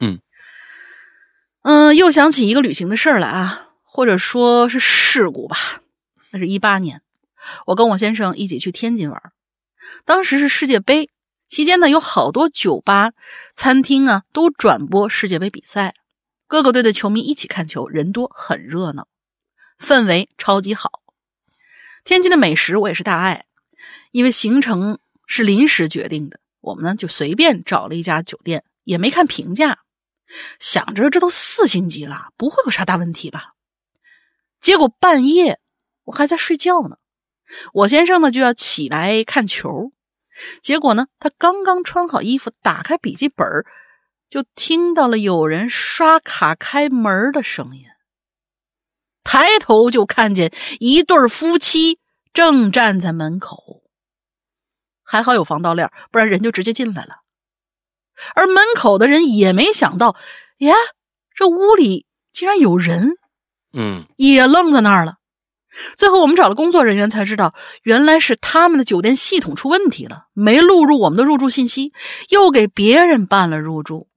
[0.01, 0.21] 嗯
[1.63, 5.57] 嗯、又想起一个旅行的事儿来啊，或者说是事故吧。
[6.31, 7.03] 那是一八年，
[7.67, 9.33] 我跟我先生一起去天津玩，
[10.05, 11.09] 当时是世界杯
[11.49, 13.13] 期间呢，有好多酒吧、
[13.55, 15.95] 餐厅啊都转播世界杯比赛，
[16.47, 19.09] 各个队的球迷一起看球，人多很热闹，
[19.79, 21.03] 氛围超级好。
[22.05, 23.47] 天津的美食我也是大爱，
[24.19, 24.99] 因为行程
[25.29, 29.79] 是临时决定的，我们呢就随便找了一家酒店，也没看评价，
[30.59, 33.53] 想着这都四星级了，不会有啥大问题吧。
[34.61, 35.61] 结果半夜
[36.03, 36.97] 我还在睡觉呢，
[37.73, 39.93] 我先生呢就要起来看球，
[40.63, 43.47] 结果呢他刚刚穿好衣服，打开笔记本
[44.29, 47.85] 就听到了有人刷卡开门的声音。
[49.23, 52.01] 抬头就看见一对夫妻
[52.33, 53.85] 正站在门口，
[55.11, 57.23] 还好有防盗链，不然人就直接进来了。
[58.35, 60.15] 而门口的人也没想到，
[60.59, 60.75] 呀，
[61.35, 63.13] 这屋里竟然有人，
[63.73, 65.15] 嗯也愣在那儿了。
[65.97, 71.93] 最后我们找了工作人员才知道，原来是他们的酒店系统出问题了，没录入我们的入住信息，
[72.29, 74.09] 又给别人办了入住。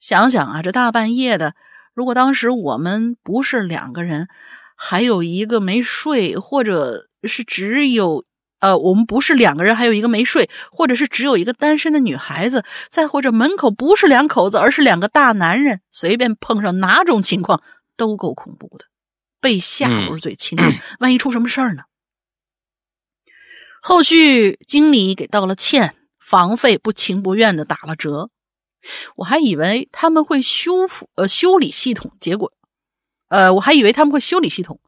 [0.00, 1.54] 想想啊，这大半夜的。
[1.94, 4.28] 如果当时我们不是两个人，
[4.76, 8.24] 还有一个没睡，或者是只有
[8.60, 17.62] 呃，我们不是两个人，还有一个没睡，或者是只有一个单身的女孩子，再或者门口不是两口子，而是两个大男人，随便碰上哪种情况
[17.96, 18.86] 都够恐怖的。
[19.40, 20.64] 被吓不是最轻的，
[20.98, 21.82] 万一出什么事儿呢？
[23.82, 28.30] 后续经理给道了歉，房费不情不愿的打了折。
[29.16, 32.52] 我还以为他们会修复呃修理系统，结果，
[33.28, 34.80] 呃我还以为他们会修理系统，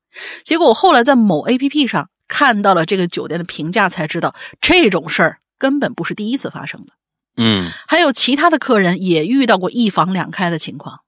[0.43, 6.93] 结果我后来在某 A P P 上看到了这个酒店的评价，才知道这种事儿根本不是第一次发生的。
[7.37, 7.71] 嗯。
[7.89, 11.01] 还有其他的客人也遇到过一房两开的情况，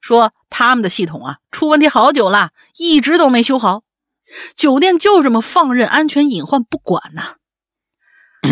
[0.00, 3.82] 说他们的系统啊出问题好久了，一直都没修好，
[4.54, 7.36] 酒店就这么放任安全隐患不管呐、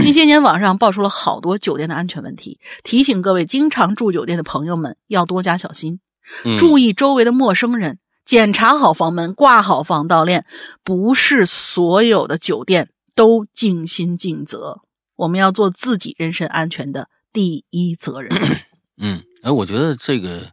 [0.00, 6.00] 近些年，网上爆出了好多酒店的安全问题，提醒各位经常住酒店的朋友们要多加小心，
[6.44, 10.44] 嗯，注意周围的陌生人，检查好房门，挂好防盗链。
[10.82, 14.82] 不是所有的酒店都尽心尽责，
[15.14, 18.60] 我们要做自己人身安全的第一责任。
[18.98, 20.50] 嗯， 哎，我觉得这个，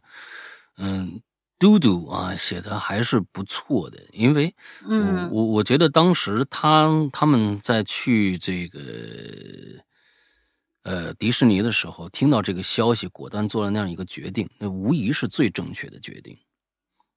[0.78, 1.20] 嗯，
[1.58, 4.54] 嘟嘟啊写的还是不错的，因为
[4.86, 8.80] 嗯我我我觉得当时他他们在去这个
[10.84, 16.36] 呃迪士尼的时候，听到这个消息，果断做了那样一个决定，那无疑是最正确的决定。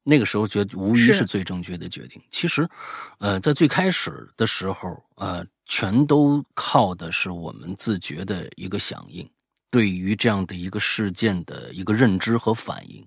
[0.10, 2.22] 那个时候觉得无疑是是最正确的决定。
[2.32, 2.66] 其实，
[3.20, 9.30] 呃，在最开始的时候，呃，全都靠的是我们自觉的一个响应，
[9.70, 13.06] 对于这样的一个事件的一个认知和反应。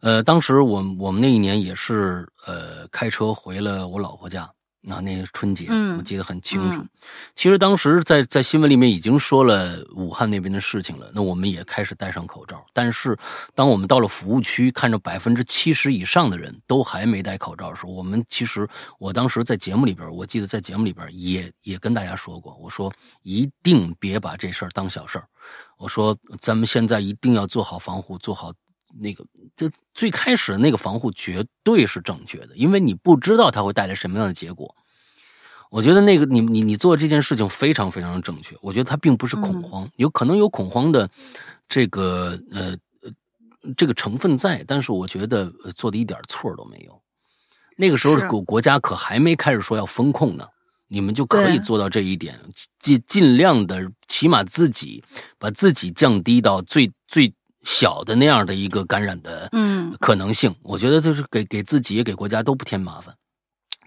[0.00, 4.48] 呃，当时我我们那一年也是呃开车回了我老婆家。
[4.88, 6.80] 啊，那个春节，嗯我记得很清楚。
[6.80, 6.88] 嗯
[7.34, 12.64] 其实当时在在新闻里面已经说了武汉那边的事情了，那我们也开始戴上口罩。
[12.72, 13.16] 但是，
[13.54, 18.68] 当我们到了服务区，看着百分之七十以上的人都还没戴口罩的时候，我们其实
[18.98, 25.26] 我当时在节目里边，我记得在节目里边也也跟大家说过，我说一定别把这事儿当小事儿。
[25.78, 28.52] 我说咱们现在一定要做好防护，做好
[29.00, 29.24] 那个，
[29.56, 34.74] 这最开始那个防护绝对是正确的，因为你不知道它会带来什么样的结果。
[35.70, 38.56] 我觉得那个你你你做这件事情非常非常的正确。
[38.62, 41.08] 我觉得它并不是恐慌，有可能有恐慌的
[41.68, 43.10] 这个呃呃
[43.76, 47.02] 这个成分在，但是我觉得呃做的一点错都没有。
[47.76, 50.46] 那个时候国国家可还没开始说要风控呢，
[50.88, 52.40] 你们就可以做到这一点，
[52.80, 55.04] 尽尽量的起码自己
[55.38, 57.32] 把自己降低到最最
[57.64, 60.54] 小的那样的一个感染的嗯可能性。
[60.62, 63.14] 我觉得就是给给自己也给国家都不添麻烦，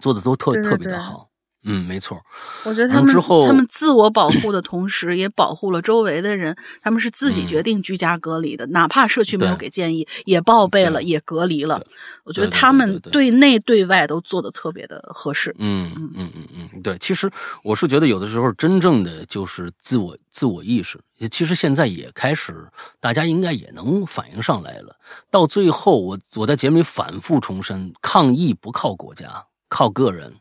[0.00, 1.31] 做的都特特别的对好。
[1.64, 2.20] 嗯，没错。
[2.64, 6.56] 我觉得他们之后他们自我保护的同时，也保护了周围的人。
[6.82, 11.80] 他们是自己嗯决定居家隔离的，哪怕社区没有给建议，也报备了，也隔离了。
[12.24, 15.54] 我觉得他们对内对外都做的特别的合适。
[15.58, 17.30] 嗯嗯嗯嗯嗯，对，其实
[17.62, 20.98] 我是觉得有的时候真正的就是自我自我意识，
[21.30, 22.66] 其实现在也开始，
[23.00, 24.96] 大家应该也能反应上来了。
[25.30, 30.34] 到最后，我我在节目里反复重申，抗疫不靠国家，靠个人。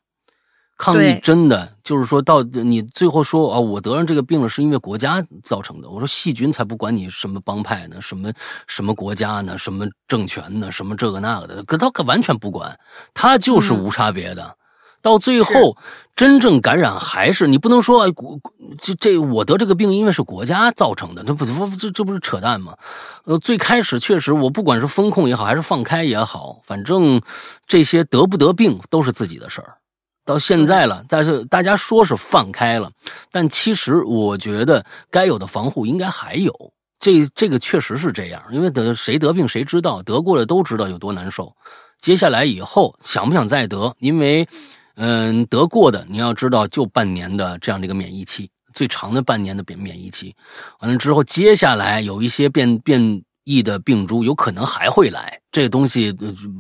[0.82, 5.88] 抗议真的就是说到你最后说啊、我得上这个病了是因为国家造成的。
[5.88, 8.34] 我说细菌才不管你什么帮派呢，什么
[8.66, 12.80] 什么国家呢，什么政权呢，什么这个那个的，可他可完全不管，
[13.14, 14.56] 他就是嗯无差别的。
[15.04, 15.78] 到最后，
[16.16, 18.40] 真正感染还是你不能说哎，国
[18.82, 22.76] 这这我得这个病因为是国家造成的，这不这这不是扯淡吗？
[23.26, 27.22] 呃，最开始确实我不管是风控也好，还是放开也好，反正
[27.68, 29.78] 这些得不得病都是自己的事儿。
[30.32, 32.90] 到现在了，但是大家说是放开了，
[33.32, 36.54] 但其实我觉得该有的防护应该还有。
[37.00, 41.52] 这这个确实是这样，因为得谁得病谁知道，得过的都知道有多难受。
[42.00, 43.94] 接下来以后想不想再得？
[44.00, 44.48] 因为，
[44.96, 50.36] 嗯，得过的你要知道，就半年的这样的一个免疫期，最长的半年的免免疫期。
[50.80, 53.02] 完了之后，接下来有一些变变
[53.44, 55.40] 异的病株，有可能还会来。
[55.52, 56.16] 这东西，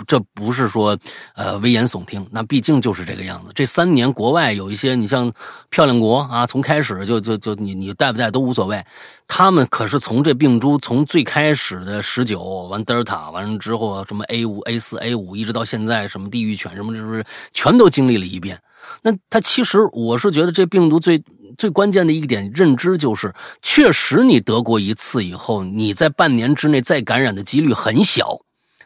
[0.05, 0.97] 这不是说
[1.35, 3.51] 呃危言耸听，那毕竟就是这个样子。
[3.55, 5.31] 这三年国外有一些，你像
[5.69, 8.83] 漂亮国啊，从开始就就就你你带不带都无所谓，
[9.29, 17.23] 他们可是从这病株从最开始的十九完德尔塔完了之后什么 A 五 A 四 A 五一直到现在什么地狱犬什么，这不是
[17.53, 18.59] 全都经历了一遍。
[19.01, 21.23] 那它其实我是觉得这病毒最
[21.61, 28.39] 最关键的一点认知就是，确实你得过一次以后，你在半年之内再感染的几率很小。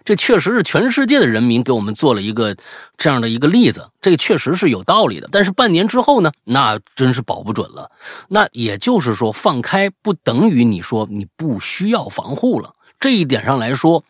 [0.03, 2.53] 这确实是全世界的人民给我们做了一个
[2.97, 5.29] 这样的一个例子，这个确实是有道理的。
[5.31, 7.89] 但是半年之后呢，那真是保不准了。
[8.27, 12.75] 那也就是说，放开不等于你说你不需要防护了。
[12.99, 14.03] 这一点上来说，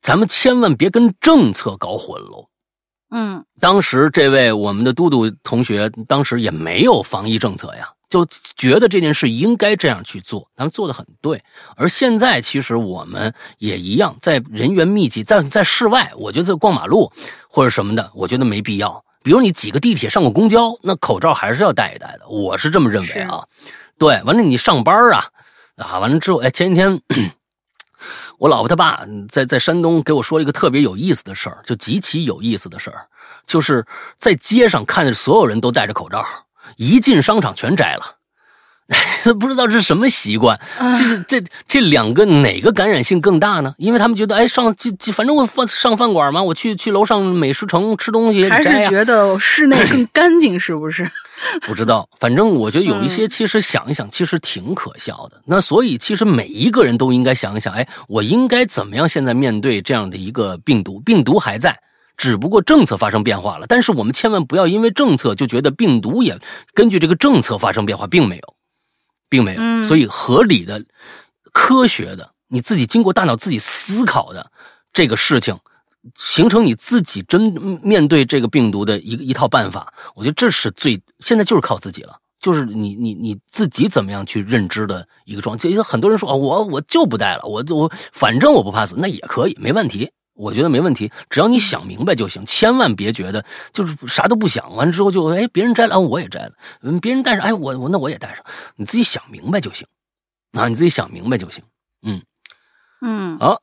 [0.00, 2.48] 咱们千万别跟政策搞混喽。
[3.16, 11.40] 嗯，当时这位我们的嘟嘟同学，当时也没有防疫政策呀，就觉得这件事应该这样去做，咱们做的很对。
[11.76, 17.12] 而现在其实我们也一样，在人员密集，在在室外，我觉得逛马路
[17.48, 19.04] 或者什么的，我觉得没必要。
[19.22, 23.44] 比如你挤个地铁、上个公交，那口罩还是要戴一戴的，我是这么认为啊。
[23.96, 25.24] 对，完了你上班啊，
[25.76, 27.00] 啊，完了之后，哎，前几天。
[28.38, 33.06] 我老婆她爸在在山东给我说了一个特别有意思的事儿，就极其有意思的事儿，
[33.46, 33.86] 就是
[34.18, 36.24] 在街上看见所有人都戴着口罩，
[36.76, 38.16] 一进商场全摘了。
[39.40, 43.74] 不知道这是什么习惯，这是这这两个哪个感染性更大呢？
[43.78, 51.10] 因为他们觉得，哎，上这这，反正我饭上饭馆嘛，我去去楼上美食城吃东西，还是觉得室内更 干净，是不是？
[51.66, 55.40] 不知道，反正我觉得有一嗯些，其实想一想，其实挺可笑的。
[55.46, 61.00] 那所以，其实每一个人都应该想一想，哎，我应该怎么样现在面对这样的一个病毒？
[61.00, 61.76] 病毒还在，
[62.16, 63.66] 只不过政策发生变化了。
[63.66, 66.38] 但是我们千万不要因为政策就觉得病毒也
[66.74, 68.54] 根据这个政策发生变化，并没有，
[69.28, 69.60] 并没有。
[69.60, 70.82] 嗯所以，合理的、
[71.52, 74.50] 科学的，你自己经过大脑自己思考的
[74.92, 75.58] 这个事情。
[76.16, 77.40] 形成你自己真
[77.82, 85.62] 面对这个病毒的一个一套办法，我觉得这是最现在就是靠自己了，就是你你你自己怎么样去认知的一个状态。
[85.62, 90.10] 其实很多人说啊，我我就不戴了，我我反正我不怕死，那也可以，没问题。
[90.34, 98.44] 我觉得没问题，只要你想明白就行，千万别觉得就是啥都不想，完了之后就哎别人摘了，我也摘了，嗯，别人戴上，哎我我那我也戴上，
[98.76, 99.86] 你自己想明白就行，
[100.52, 101.62] 啊，你自己想明白就行，
[102.02, 102.22] 嗯。
[103.06, 103.60] 嗯，好，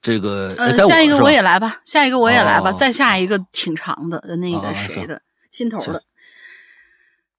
[0.00, 2.72] 这个呃，下一个我也来吧，下一个我也来吧，哦。
[2.72, 6.04] 再下一个挺长的，呃那哦个谁行的心头的，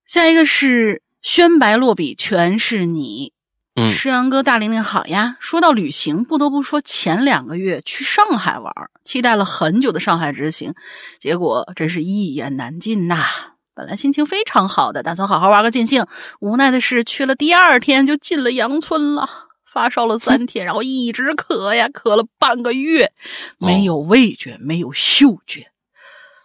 [0.05, 3.31] 下一个是宣白落笔全是你。
[3.73, 5.37] 嗯诗阳哥大玲玲好呀！
[5.39, 10.73] 说到旅行，不得不说前两个月去上海玩儿，期待了很久的上海之行，
[11.19, 13.25] 结果真是一言难尽呐。
[13.73, 16.05] 本来心情非常好的，打算好好玩个尽兴，
[16.41, 19.29] 无奈的是去了第二天就进了阳村了，
[19.71, 23.13] 发烧了三天，然后一直咳呀，咳了半个月，
[23.57, 25.71] 没有味觉，没有嗅觉。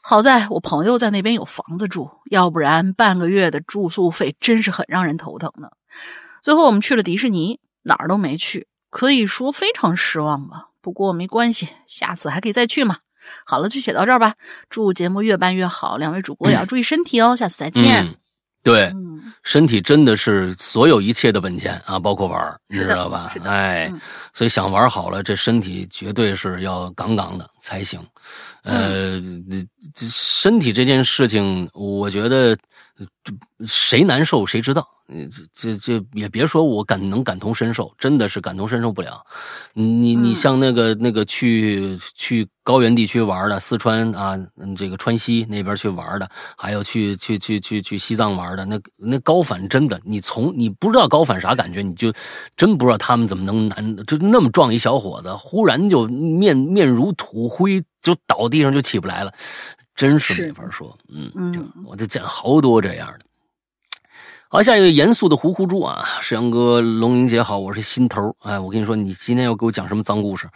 [0.01, 5.72] 好在我朋友在那边有房子住，要不然半个月的住宿费真是很让人头疼的。
[6.47, 10.69] 最后我们去了迪士尼，哪儿都没去，可以说非常失望吧。
[10.81, 12.99] 不过没关系，下次还可以再去嘛。
[13.45, 14.35] 好了，就写到这儿吧。
[14.71, 17.35] 祝节目越办越好，两位主播也要注意身体哦。
[17.35, 18.07] 下次再见。
[18.07, 18.15] 嗯，
[18.63, 23.41] 对，嗯，身体真的是所有一切的本钱啊，包括玩儿，你知道吧是？
[23.41, 24.01] 的哎嗯，
[24.33, 28.01] 所以想玩好了，这身体绝对是要杠杠的才行。
[28.63, 29.21] 呃，
[29.51, 32.57] 这这身体这件事情，我觉得
[33.67, 34.87] 谁难受谁知道。
[35.09, 39.25] 嗯，这这这也别说我感能感同身受，真的是感同身受不了。
[39.73, 52.13] 你你嗯像那个那个去去高原地区玩的，四川啊，嗯这个川西那边去玩的，还有去去去去去西藏玩的，那那高反真的，你从你不知道高反啥感觉，你就
[52.57, 59.33] 真不知道他们怎么能难，就那么壮一小伙子，忽然就面面如土灰，就倒地上就起不来了，
[59.97, 60.97] 真是是没法说。
[61.09, 63.21] 嗯，嗯我就见好多这样的。
[64.49, 68.33] 好，下一个严肃的糊糊猪啊，石阳哥、龙英姐好，我是心头。
[68.43, 70.47] 哎，我跟你说，你今天要给我讲什么脏故事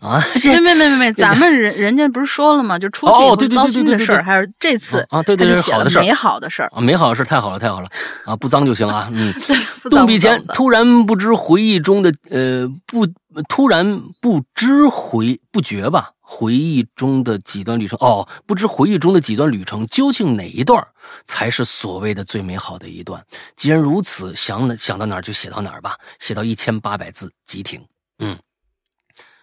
[0.00, 0.22] 啊？
[0.40, 2.78] 这没没没没没，咱们人人家不是说了吗？
[2.78, 7.88] 就出去以后糟心的事儿，还是这次啊对对对好的事儿美好的事儿，啊，美好的事太好了，太好了
[8.24, 9.08] 啊，不脏就行啊。
[9.12, 9.34] 嗯，
[9.90, 13.04] 动笔前突然不知回忆中的呃不
[13.48, 17.98] 突然不知回不觉吧，回忆中的几段旅程。
[18.00, 20.86] 哦，不知回忆中的几段旅程究竟哪一段
[21.24, 23.26] 才是所谓的最美好的一段？
[23.56, 27.84] 既然如此，想想到哪儿就写到哪儿吧，写到一千八百字即停。
[28.20, 28.38] 嗯，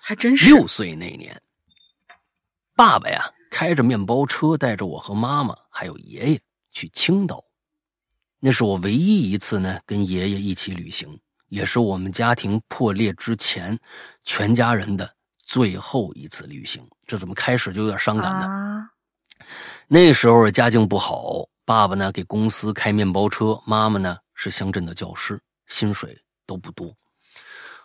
[0.01, 0.45] 还真是。
[0.49, 1.39] 六岁那年，
[2.73, 6.39] 爸爸呀开着面包车带着我和妈妈还有爷爷
[6.71, 7.43] 去青岛，
[8.39, 11.19] 那是我唯一一次呢跟爷爷一起旅行，
[11.49, 13.77] 也是我们家庭破裂之前
[14.23, 15.16] 全家人的
[15.47, 16.85] 最后一次旅行。
[17.05, 18.45] 这怎么开始就有点伤感呢？
[18.45, 18.89] 啊，
[19.87, 26.93] 那时候家境不好，爸爸呢给公司开面包车，妈妈呢是乡镇的教师，薪水都不多。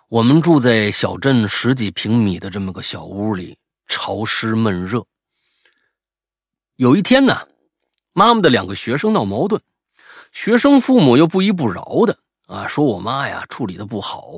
[0.08, 3.56] 我们住在小镇十几平米的这么个小屋里，
[3.86, 5.06] 潮湿闷热。
[6.76, 7.46] 有一天呢，
[8.12, 9.62] 妈妈的两个学生闹矛盾，
[10.32, 14.32] 学生父母又不依不饶的啊，说我妈呀处理的不好。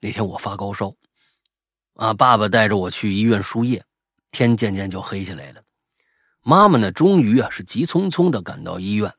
[0.00, 0.94] 那天我发高烧，
[1.98, 3.84] 啊，爸爸带着我去医院输液，
[4.30, 5.60] 天渐渐就黑下来了。
[6.42, 9.12] 妈妈呢，终于啊是急匆匆的赶到医院。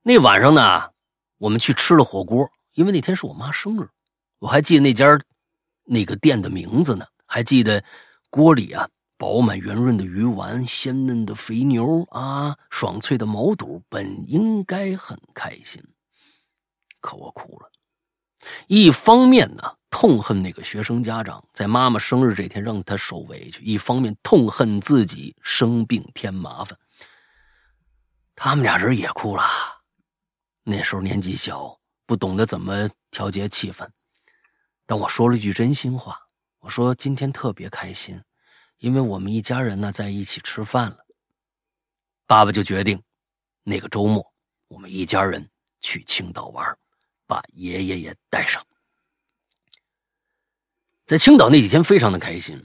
[0.00, 0.90] 那晚上呢，
[1.36, 3.86] 我们去吃了火锅，因为那天是我妈生日，
[4.38, 5.06] 我还记得那家
[5.84, 7.84] 那个店的名字呢，还记得
[8.30, 15.84] 锅里啊饱满圆润的鱼丸、鲜嫩的肥牛啊、爽脆的毛肚，本应该很开心，
[17.02, 17.70] 可我哭了。
[18.66, 26.78] 一方面呢，痛恨那个学生家长在妈妈生日这天让她受委屈；一方面痛恨自己生病添麻烦。
[28.34, 29.42] 他们俩人也哭了。
[30.62, 33.88] 那时候年纪小，不懂得怎么调节气氛，
[34.84, 36.18] 但我说了句真心话，
[36.58, 38.20] 我说今天特别开心，
[38.78, 40.98] 因为我们一家人呢在一起吃饭了。
[42.26, 43.00] 爸爸就决定，
[43.62, 44.24] 那个周末
[44.68, 45.48] 我们一家人
[45.80, 46.76] 去青岛玩，
[47.26, 48.62] 把爷爷也带上。
[51.04, 52.60] 在青岛那几天非常的开心，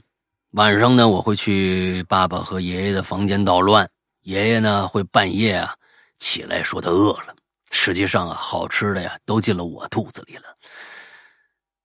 [0.52, 3.88] 晚上呢我会去爸爸和爷爷的房间捣乱，
[4.22, 5.74] 爷爷呢会半夜啊
[6.18, 7.34] 起来说他饿了。
[7.70, 10.44] 实际上啊，好吃的呀都进了我肚子里了。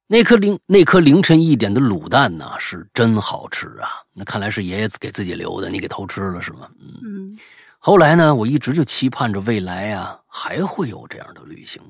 [0.08, 3.90] 那颗凌那颗凌晨一点的卤蛋呢，是真好吃啊！
[4.14, 6.70] 那看来是爷爷给自己留的，你给偷吃了是吗？
[6.80, 7.02] 嗯。
[7.04, 7.40] 嗯
[7.78, 11.82] 后来呢，我一直就期盼着未来啊还会有这样的旅行。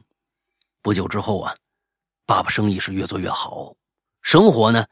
[0.88, 1.54] 不久之后啊，
[2.26, 3.76] 爸爸生意是越做越好，
[4.22, 4.88] 生活呢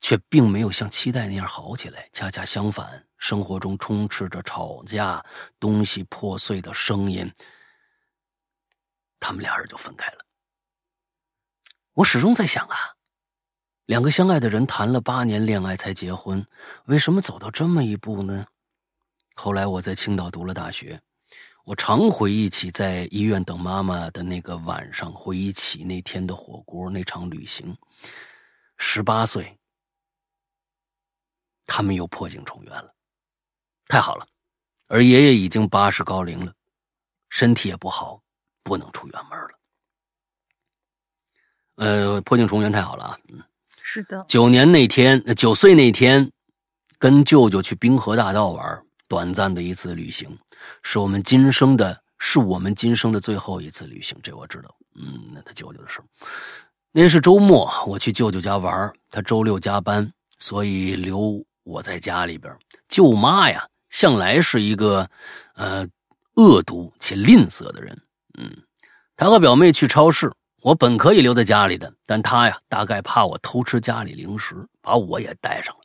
[0.00, 2.10] 却并没有像期待那样好起来。
[2.12, 5.24] 恰恰相反，生活中充斥着吵架、
[5.60, 7.32] 东西破碎的声音。
[9.20, 10.26] 他们俩人就分开了。
[11.92, 12.76] 我始终在想啊，
[13.86, 16.44] 两个相爱的人谈了八年恋爱才结婚，
[16.86, 18.44] 为什么走到这么一步呢？
[19.36, 21.00] 后来我在青岛读了大学，
[21.64, 27.76] 我常回忆起在医院等妈妈的那个晚上，回忆起那天的火锅，那场旅行。
[28.78, 29.56] 十八岁，
[31.66, 32.92] 他们又破镜重圆了，
[33.86, 34.26] 太好了。
[34.88, 36.52] 而爷爷已经八十高龄了，
[37.30, 38.20] 身体也不好，
[38.64, 39.48] 不能出远门了。
[41.76, 43.18] 呃，破镜重圆太好了啊！
[43.28, 43.40] 嗯，
[43.82, 44.20] 是的。
[44.28, 46.30] 九年那天，九岁那天，
[46.98, 50.38] 跟舅舅去滨河大道玩，短暂的一次旅行，
[50.82, 54.16] 是我们今生的，是我们今生的最后一次旅行。
[54.22, 54.74] 这我知道。
[54.94, 56.00] 嗯，那他舅舅的事。
[56.92, 62.54] 那是周末，我去舅舅家玩，他周六加班，所以留我在家里边。
[62.88, 65.08] 舅妈呀，向来是一个，
[65.54, 65.88] 呃，
[66.34, 67.98] 恶毒且吝啬的人。
[68.38, 68.50] 嗯，
[69.16, 75.81] 他和表妹去超市，我本可以留在家里的，但他呀，大概怕我偷吃家里零食，把我也带上了。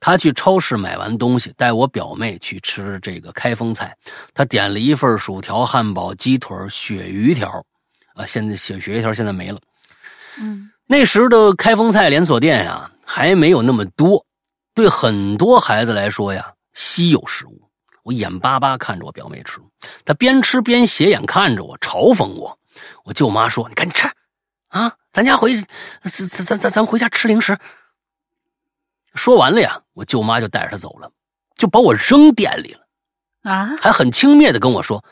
[0.00, 3.96] 他去超市买完东西，带我表妹去吃这个开封菜。
[4.32, 7.48] 他点了一份薯条、汉堡、鸡腿、鳕鱼条，
[8.14, 9.58] 啊，现在鳕鳕鱼条现在没了。
[10.38, 14.24] 嗯，那时的开封菜连锁店呀还没有那么多，
[14.74, 17.60] 对很多孩子来说呀稀有食物。
[18.02, 19.60] 我眼巴巴看着我表妹吃，
[20.04, 22.58] 她边吃边斜眼看着我，嘲讽我。
[23.04, 24.08] 我舅妈说：“你赶紧吃，
[24.68, 27.56] 啊，咱家回，咱咱咱咱咱回家吃零食。”
[29.14, 31.10] 说完了呀，我舅妈就带着他走了，
[31.54, 35.04] 就把我扔店里了，啊，还很轻蔑的跟我说：“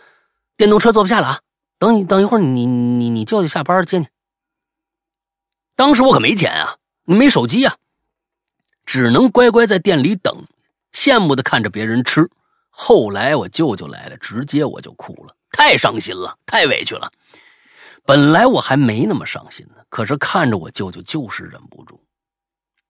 [0.57, 1.41] 电动车坐不下了啊，
[1.79, 4.07] 等你等一会儿，你你你舅舅下班接你。”
[5.77, 7.77] 当时我可没钱啊，没手机啊，
[8.85, 10.47] 只能乖乖在店里等，
[10.93, 12.29] 羡慕的看着别人吃。
[12.71, 17.11] 后来我舅舅来了，直接我就哭了，太伤心了，太委屈了。
[18.05, 22.01] 本来我还没那么伤心呢，可是看着我舅舅就是忍不住。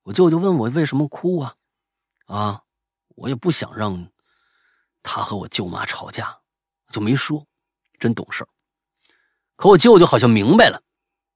[0.08, 1.54] 我舅舅问我为什么哭啊？
[2.24, 2.62] 啊，
[3.14, 4.08] 我也不想让
[5.02, 6.34] 他和我舅妈吵架，
[6.90, 7.46] 就没说，
[7.98, 8.42] 真懂事
[9.54, 10.80] 可我舅舅好像明白了。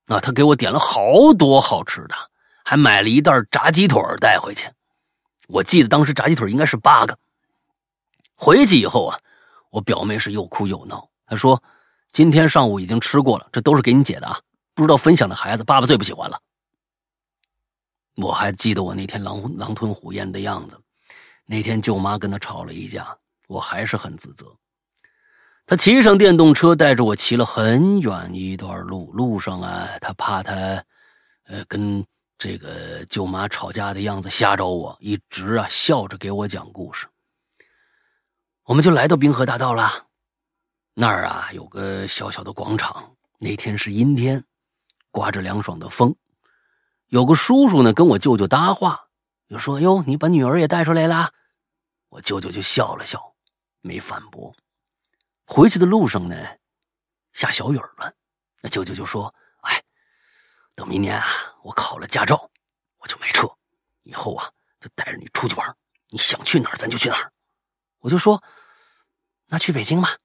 [0.06, 2.14] 啊，他给我点了好多好吃的，
[2.64, 4.66] 还买了一袋炸鸡腿带回去。
[5.48, 7.18] 我记得当时炸鸡腿应该是八个。
[8.34, 9.20] 回去以后啊，
[9.68, 11.06] 我表妹是又哭又闹。
[11.26, 11.62] 她说
[12.10, 14.40] ：“今天上午已经吃过了，这都是给你姐的啊，
[14.72, 16.40] 不知道分享的孩子，爸爸最不喜欢了。”
[18.16, 20.78] 我还记得我那天狼狼吞虎咽的样子。
[21.44, 23.16] 那天舅妈跟他吵了一架，
[23.48, 24.46] 我还是很自责。
[25.66, 29.10] 他骑上电动车，带着我骑了很远一段路。
[29.12, 30.52] 路上啊，他怕他，
[31.44, 32.04] 呃，跟
[32.36, 37.06] 这个舅妈吵架的样子吓着我，一直啊笑着给我讲故事。
[38.64, 39.88] 我们就来到滨河大道了，
[40.94, 43.10] 那儿啊有个小小的广场。
[43.38, 44.44] 那天是阴天，
[45.10, 46.14] 刮着凉爽的风。
[47.12, 49.10] 有个叔叔呢跟我舅舅搭话，
[49.46, 51.30] 就说：“哟，你把女儿也带出来了。”
[52.08, 53.34] 我舅舅就笑了笑，
[53.82, 54.56] 没反驳。
[55.44, 56.34] 回去的路上呢，
[57.34, 58.14] 下小雨了。
[58.62, 59.82] 那舅舅就说：“哎，
[60.74, 61.26] 等明年啊，
[61.62, 62.50] 我考了驾照，
[62.96, 63.46] 我就买车，
[64.04, 65.76] 以后啊，就带着你出去玩，
[66.08, 67.30] 你想去哪儿咱就去哪儿。”
[68.00, 68.42] 我就说
[69.48, 70.16] ：“那去北京吧。”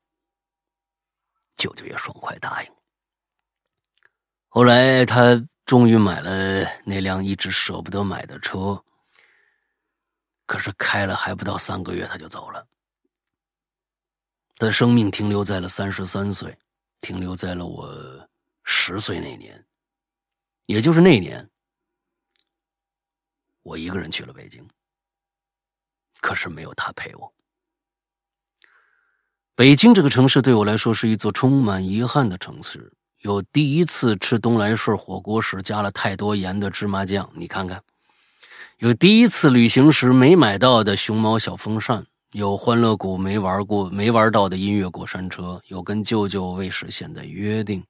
[1.58, 2.72] 舅舅也爽快答应。
[4.48, 8.82] 后来他终于买了那辆一直舍不得买的车，
[10.46, 12.66] 可是开了还不到三个月他就走了。
[14.56, 16.58] 他的生命停留在了三十三岁，
[17.02, 18.28] 停留在了我
[18.64, 19.62] 十岁那年，
[20.68, 21.48] 也就是那年，
[23.62, 24.66] 我一个人去了北京。
[26.22, 27.32] 可是没有他陪我。
[29.54, 32.92] 北京这个城市对我来说是一座充满遗憾的城市。
[33.22, 37.80] 有第一次吃东来顺火锅时加了太多盐的芝麻酱，你看看；
[38.78, 42.06] 有第一次旅行时没买到的熊猫小风扇。
[42.34, 47.82] 有欢乐谷没玩过、没玩到的音乐过山车，有跟舅舅未实现的约定，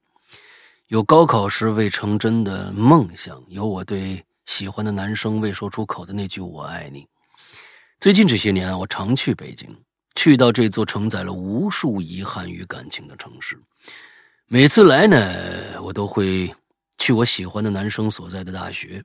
[0.87, 7.07] 有高考时未成真的梦想，有我对喜欢的男生未说出口的那句“我爱你”。
[7.99, 9.75] 最近这些年，我常去北京，
[10.13, 13.59] 去到这座承载了无数遗憾与感情的城市。
[14.49, 16.55] 每次来呢，我都会
[16.97, 19.03] 去我喜欢的男生所在的大学，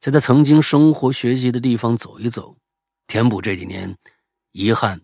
[0.00, 2.56] 在他曾经生活学习的地方走一走，
[3.06, 3.96] 填补这几年。
[4.50, 5.00] 遗憾，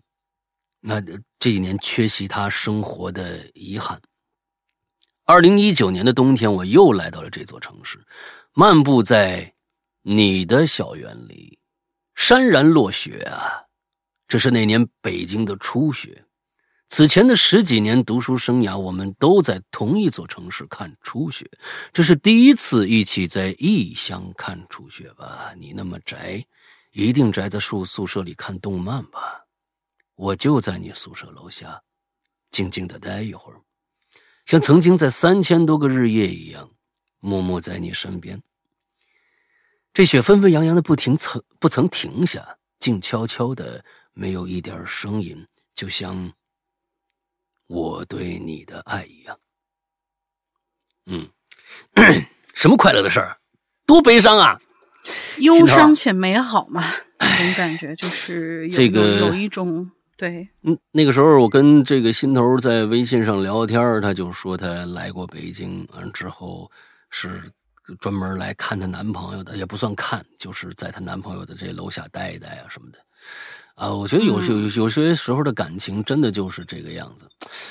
[0.81, 4.01] 那这几年缺席他生活的遗憾。
[5.23, 8.03] 二零一九年的冬天，我又来到了这座城市，
[8.51, 9.53] 漫步在
[10.01, 11.57] 你的校园里，
[12.13, 13.63] 潸然落雪啊！
[14.27, 16.24] 这是那年北京的初雪，
[16.87, 21.49] 此前的十几年读书生涯，我们都在同一座城市看初雪，
[21.91, 25.51] 这是第一次一起在异乡看初雪吧？
[25.57, 26.45] 你那么宅，
[26.91, 29.45] 一定宅在宿宿舍里看动漫吧？
[30.15, 31.81] 我就在你宿舍楼下，
[32.51, 33.59] 静静的待一会儿，
[34.45, 36.69] 像曾经在三千多个日夜一样，
[37.19, 38.41] 默默在你身边。
[39.91, 43.83] 这雪纷纷扬扬的不停，曾不曾停下，静悄悄的，
[44.13, 46.31] 没有一点声音，就像。
[47.67, 49.37] 我对你的爱一样，
[51.05, 51.27] 嗯，
[52.53, 53.37] 什么快乐的事儿，
[53.85, 54.59] 多悲伤啊！
[55.39, 56.83] 忧伤且美好嘛，
[57.19, 60.47] 那种感觉就是这个有一种对。
[60.63, 66.71] 嗯，那个时候我跟这个心头在微信上聊天，他就说他来过北京，完之后
[67.09, 67.51] 是
[67.99, 72.99] 专门来看她男朋友的，也不算看，就是在她男朋友的这楼下待一待啊什么的。
[73.75, 77.27] 啊，我觉得有有有些时候的感情真的就是这个样子，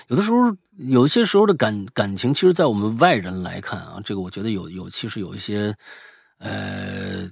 [0.08, 5.74] 有的时候有些时候的感感情，其实，在我们外人来看啊，这个我觉得有有其实有一些，
[6.38, 7.26] 呃，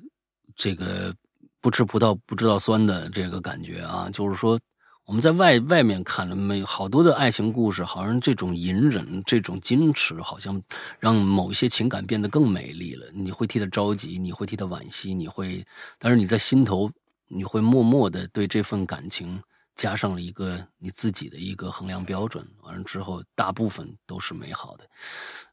[0.56, 1.14] 这个
[1.60, 4.58] 不吃葡萄不知道酸的这个感觉啊，就是说
[5.04, 10.58] 我们在外外面看了没好多的爱情故事，好像这种隐忍、这种矜持，好像
[10.98, 13.06] 让某一些情感变得更美丽了。
[13.12, 15.62] 你会替他着急，你会替他惋惜，你会，
[15.98, 16.90] 但是你在心头。
[17.34, 19.40] 你会默默的对这份感情
[19.74, 24.86] 加上了一个你自己的一个衡量标准，完了之后大部分都是美好的。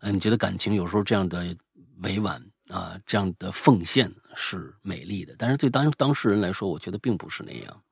[0.02, 1.56] 嗯，你觉得感情有时候这样的
[2.02, 7.84] 委婉啊，这样的奉献是美丽的，但是对当当事人来说，我觉得并不是那样。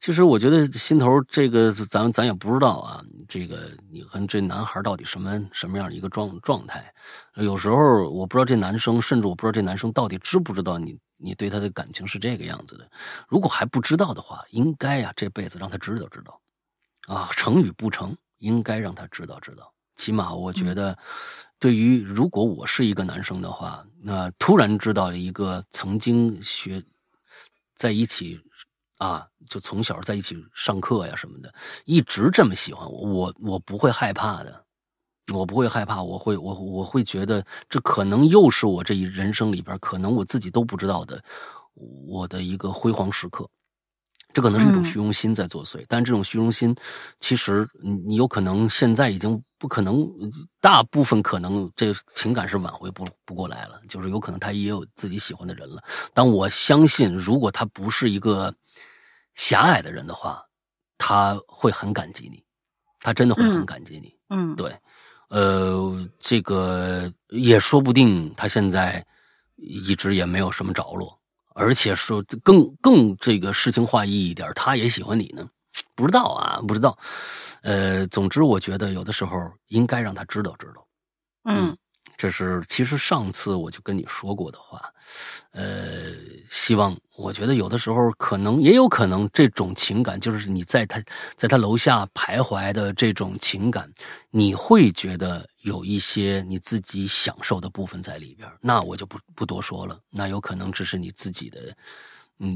[0.00, 6.90] 其实我觉得心头这个咱咱也不知道啊，这个你和这男孩到底什么什么样的一个状状态？
[7.34, 12.90] 有时候我不知道这男生，甚至我不知道这男生到底知不知道你你对他的感情是这个样子的。
[13.28, 16.40] 如果还不知道的话，应该呀这辈子让他知道知道，
[17.06, 19.70] 啊成与不成，应该让他知道知道。
[19.96, 20.96] 起码我觉得，
[21.58, 26.82] 对于如果我是一个男生的话，那突然知道一个曾经学
[27.74, 28.40] 在一起。
[29.00, 31.50] 啊，就从小在一起上课呀什么的，
[31.86, 34.62] 一直这么喜欢我，我我不会害怕的，
[35.32, 41.18] 我不会害怕，我会我我会觉得这可能又是我这一人生里边可能我自己都不知道的
[41.72, 43.48] 我的一个辉煌时刻，
[44.34, 46.76] 这可能是一种虚荣心在作祟，但这种虚荣心
[47.20, 50.06] 其实你你有可能现在已经不可能，
[50.60, 55.82] 大部分可能这情感是挽回不不过来了，就是有可能他也有自己喜欢的人了，
[56.12, 58.54] 但我相信如果他不是一个。
[59.34, 60.42] 狭隘的人的话，
[60.98, 62.42] 他会很感激你，
[63.00, 64.14] 他真的会很感激你。
[64.28, 64.76] 嗯，对，
[65.28, 69.04] 呃，这个也说不定，他现在
[69.56, 71.18] 一直也没有什么着落，
[71.54, 75.48] 而且说更更这个诗情画意一点，他也喜欢你呢，
[75.94, 76.98] 不知道啊，不知道。
[77.62, 80.86] 呃，总之，我觉得有的时候应该让他知道知道。
[81.44, 81.76] 嗯。
[82.16, 84.92] 这是其实上次我就跟你说过的话，
[85.52, 86.12] 呃，
[86.50, 91.00] 希望我觉得有的时候可能也有可能这种情感，就是你在他
[91.36, 93.88] 在他楼下徘徊的这种情感，
[94.30, 101.72] 你会觉得有一些你自己享受的部分在里边，那我就不不多说了，那有可能只是你自己的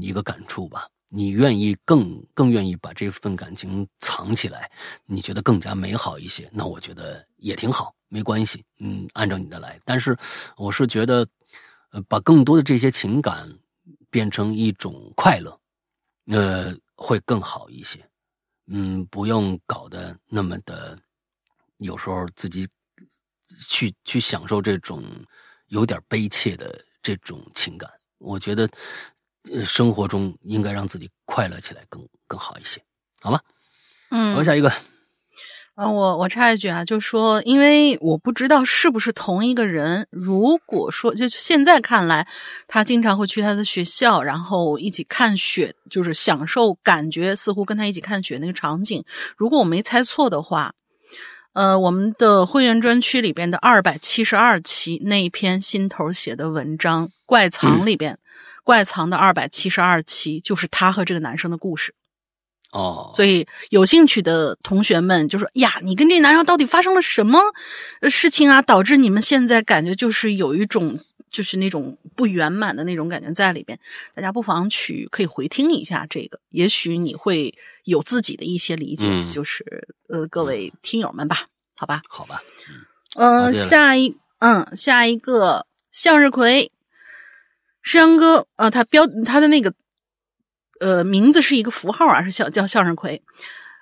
[0.01, 0.87] 一个感触吧。
[1.07, 4.69] 你愿意更更愿意把这份感情藏起来，
[5.05, 7.95] 你觉得更加美好一些，那我觉得也挺好。
[8.09, 9.79] 没关系，嗯，按照你的来。
[9.85, 10.17] 但是，
[10.57, 11.25] 我是觉得，
[11.91, 13.49] 呃，把更多的这些情感
[14.15, 15.59] 变成一种快乐，
[16.27, 17.99] 呃，会更好一些。
[18.67, 20.97] 嗯，不用搞得那么的，
[21.79, 22.65] 有时候自己
[23.67, 25.03] 去去享受这种
[25.67, 27.91] 有点悲切的这种情感。
[28.17, 28.69] 我觉得，
[29.65, 32.81] 生活中应该让自己快乐起来更更好一些，
[33.19, 33.41] 好吗？
[34.11, 34.71] 嗯，好，下一个。
[35.77, 40.07] 嗯，我我插一句啊，就说，因为我不知道是不是同一个人。
[40.09, 42.25] 如果说就现在看来，
[42.65, 49.03] 他经常会去他的学校，然后一起看雪，就是享受感觉，似乎跟他一起看雪那个场景。
[49.35, 50.73] 如果我没猜错的话，
[51.51, 58.17] 呃，我们的会员专区里边的二百七十二期那一篇心头写的文章《怪藏》里边，
[58.63, 61.93] 怪藏的二百七十二期就是他和这个男生的故事。
[62.75, 67.39] 哦，所以有兴趣的同学们就说：“呀，你跟这男生到底发生了什么
[68.09, 68.61] 事情啊？
[68.61, 70.99] 导致你们现在感觉就是有一种
[71.31, 73.79] 就是那种不圆满的那种感觉在里边。
[74.13, 79.07] 大家不妨去可以回听一下这个，也许你会有自己的一些理解。
[79.31, 81.45] 就是呃，各位听友们吧，
[81.77, 82.43] 好吧，好吧，
[83.15, 86.73] 嗯，下一嗯下一个向日葵，
[87.81, 89.73] 山哥呃，他标他的那个。
[90.79, 93.21] 呃，名字是一个符号啊，是叫叫向日葵。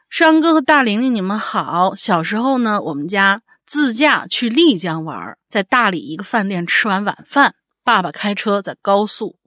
[0.10, 1.96] 山哥和大玲玲，你们好。
[1.96, 9.38] 小时候呢，我们家自驾去丽江玩，在大理一个饭店吃完晚饭，爸爸开车在高速，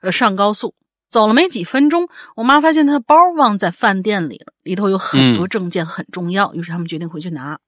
[0.00, 0.74] 呃，上高速
[1.10, 6.54] 走了没几分钟，我妈发现她的包忘在饭店里了，里头有很多证件，很重要。
[6.54, 7.58] 于是他们决定回去拿。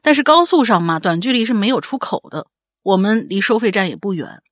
[0.00, 2.46] 但是高速上嘛，短距离是没有出口的，
[2.82, 4.42] 我们离收费站也不远，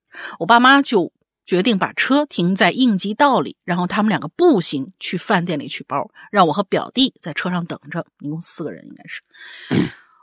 [0.40, 1.12] 我爸妈就。
[1.44, 8.06] 决定把车停在应急道里，然后他们两个步行去饭店里取包，让我和表弟在车上等着。
[8.20, 9.22] 一共四个人，应该是。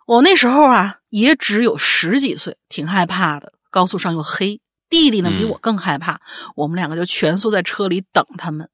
[0.05, 3.53] 我那时候啊，也只有十几岁，挺害怕的。
[3.69, 6.21] 高速上又黑，弟弟呢比我更害怕。
[6.55, 8.69] 我们两个就蜷缩在车里等他们。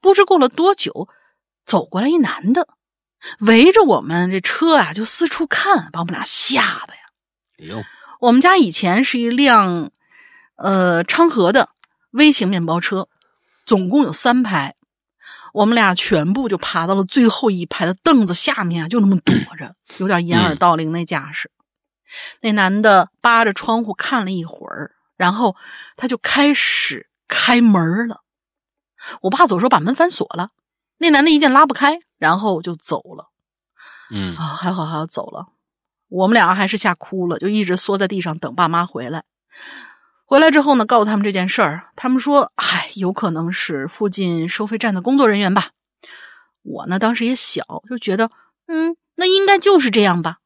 [0.00, 1.08] 不知过了多久，
[1.64, 2.68] 走过来一男的，
[3.40, 7.00] 围着我们这车啊就四处看，把我们俩吓得呀。
[7.58, 7.82] 哎呦，
[8.20, 9.90] 我们家以前是一辆。
[10.56, 11.70] 呃，昌河的
[12.10, 13.08] 微型面包车，
[13.66, 14.76] 总共有三排，
[15.52, 21.50] 我们俩全部就爬到了最后一排的凳子下面，就那么躲着，有点掩耳盗铃那架势。
[22.40, 25.56] 那男的扒着窗户看了一会儿，然后
[25.96, 28.20] 他就开始开门了。
[29.22, 30.50] 我爸走时候把门反锁了，
[30.98, 33.30] 那男的一见拉不开，然后就走了。
[34.10, 35.46] 嗯啊，还好还好走了，
[36.08, 39.24] 我们俩还是吓哭了，就一直缩在地上等爸妈回来。
[40.26, 45.70] 回来之后呢，告诉他们这件事儿，他们说：“嗨，有可能是附近收费站的工作人员吧。”
[46.62, 48.30] 我呢，当时也小，就觉得，
[48.66, 50.38] 嗯，那应该就是这样吧。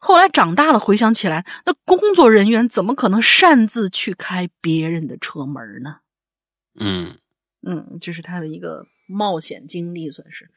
[0.00, 6.00] 后来长大了，回想起来，那工作人员怎么可能擅自去开别人的车门呢？
[6.78, 7.18] 嗯
[7.62, 10.50] 嗯，这是他的一个冒险经历，算是。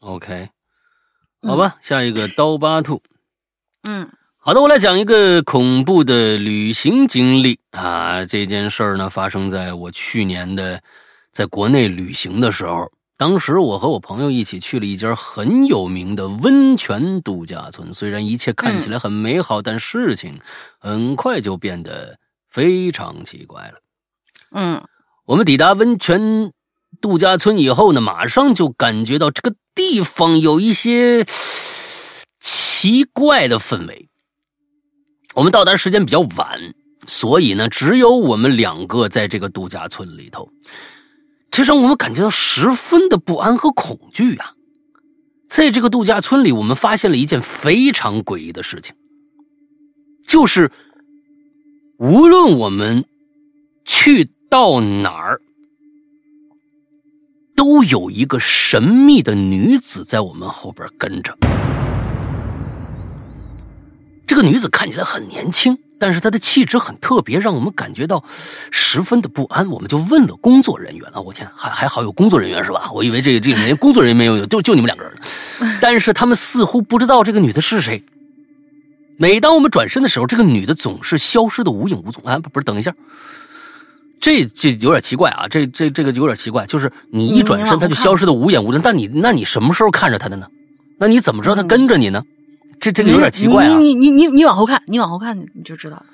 [0.00, 0.50] OK，
[1.42, 3.02] 好吧，下一个刀疤兔。
[3.88, 4.12] 嗯。
[4.40, 8.24] 好的，我来讲一个恐怖的旅行经历啊！
[8.24, 10.80] 这件事儿呢，发生在我去年的
[11.32, 12.90] 在国内旅行的时候。
[13.18, 17.92] 当时我和我朋友一起去了一家很有名的温泉度假村。
[17.92, 20.40] 虽然一切看起来很美好，但事情
[20.78, 22.16] 很快就变得
[22.48, 23.80] 非常奇怪了。
[24.52, 24.80] 嗯，
[25.26, 26.52] 我们抵达温泉
[27.00, 31.26] 度假村以后呢，马上就感觉到这个地方有一些
[32.40, 34.07] 奇怪的氛围。
[35.38, 36.74] 我们到达时间比较晚，
[37.06, 40.50] 所以呢，只有我们两个在这个度假村里头，
[41.48, 44.54] 这让我们感觉到十分的不安和恐惧啊！
[45.48, 48.96] 在这个度假村里，我们发现了一件非常诡异的事情，
[50.26, 50.72] 就是
[51.98, 53.04] 无论我们
[53.84, 55.40] 去到哪儿，
[57.54, 61.38] 都有一个神秘的女子在我们后边跟着。
[64.28, 68.22] 这个女子看起来很年轻，但是她的气质很特别，让我们感觉到
[68.70, 69.66] 十分的不安。
[69.70, 72.90] 我们就问了工作人员啊，我天，还还好有工作人员是吧？
[72.92, 75.14] 我以为这这里面工作人员没有，就就你们两个人。
[75.80, 78.04] 但是他们似乎不知道这个女的是谁。
[79.16, 82.22] 每当我们转身的时候，这个女的总是消失的无影无踪。
[82.24, 82.94] 啊，不是，等一下，
[84.20, 88.80] 这这有点奇怪啊，这这这个有点奇怪，就是你一转身，她就消失的无影无踪。
[88.84, 90.46] 但你那你什么时候看着她的呢？
[90.98, 92.22] 那你怎么知道她跟着你呢？
[92.80, 93.78] 这这个有点奇怪啊！
[93.78, 96.06] 你你你你你往后看，你往后看，你你就知道了。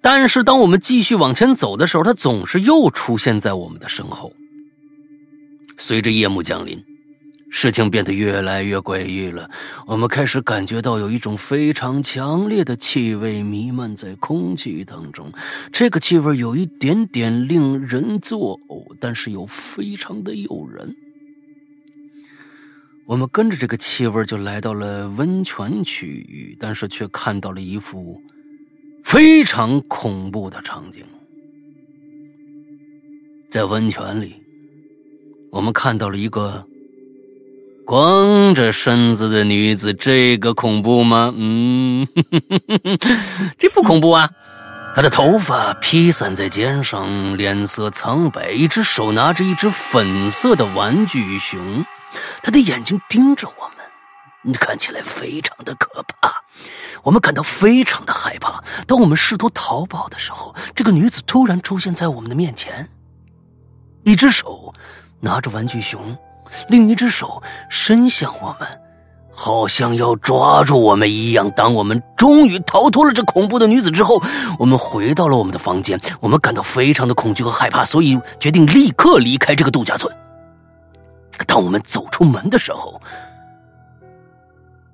[0.00, 4.32] 但是当我们继续往前走的时候，他总是又出现在我们的身后。
[5.76, 6.82] 随着夜幕降临，
[7.50, 9.50] 事情变得越来越诡异了。
[9.86, 15.30] 我们开始感觉到有一种非常强烈的气味弥漫在空气当中，
[15.72, 20.96] 这个气味有一点点令人作呕，但是又非常的诱人。
[23.06, 28.20] 我们跟着这个气味就来到了温泉区域，但是却看到了一幅
[29.04, 31.04] 非常恐怖的场景。
[33.48, 34.34] 在温泉里，
[35.52, 36.66] 我们看到了一个
[37.84, 41.32] 光着身子的女子，这个恐怖吗？
[41.36, 42.08] 嗯，
[43.56, 44.28] 这不恐怖啊！
[44.96, 51.84] 她的头发披散在肩上，脸色苍白，一只手拿着一只粉色的玩具熊。
[52.42, 53.70] 他的眼睛盯着我
[54.44, 56.42] 们，看起来非常的可怕。
[57.02, 58.62] 我们感到非常的害怕。
[58.86, 62.88] 当我们试图逃跑的时候，这个女子突然出现在我们的面前，
[64.04, 64.74] 一只手
[65.20, 66.16] 拿着玩具熊，
[66.68, 68.68] 另一只手伸向我们，
[69.32, 71.50] 好像要抓住我们一样。
[71.52, 74.22] 当我们终于逃脱了这恐怖的女子之后，
[74.58, 76.00] 我们回到了我们的房间。
[76.20, 80.12] 我们感到非常的恐惧和害怕，所以决定立刻离开这个度假村。
[81.44, 83.00] 当我们走出门的时候，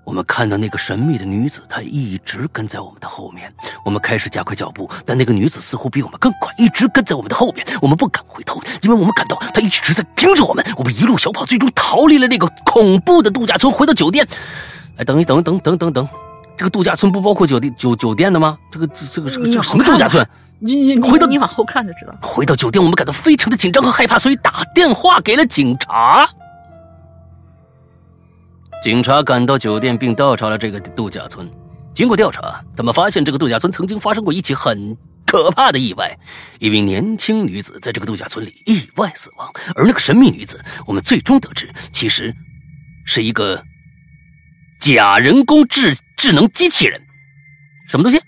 [0.05, 3.53] 我们看到那个神秘的女子，她一直跟在我们的后面。
[3.85, 7.65] 我们开始加快脚步，但那个女子似乎比我们更快，一直跟在我们的后面。
[7.81, 10.65] 我们不敢回头，因为我们感到她一直在盯着我们。
[10.77, 14.27] 我们一路小跑，最终逃离了那个恐怖的度假村，回到酒店。
[14.97, 16.09] 哎，等一等，等等等等，
[16.57, 18.59] 这个度假村不包括酒店酒酒店的吗？
[18.71, 20.27] 这个这个这个这个什么度假村？
[20.65, 22.17] 你你回到你往后看就知道。
[22.23, 26.29] 回到酒店，我们感到非常的紧张和害怕，所以打电话给了警察。
[28.81, 31.51] 警察赶到酒店并调查了这个度假村。
[31.93, 36.17] 经过调查，他们发现这个度假村曾经发生过一起很可怕的意外，
[36.61, 39.51] 一名年轻女子在这个度假村里意外死亡。
[39.75, 42.33] 而那个神秘女子，我们最终得知，其实
[43.05, 43.61] 是一个
[44.81, 47.01] 假人工智智能机器人。
[47.89, 48.21] 什么东西？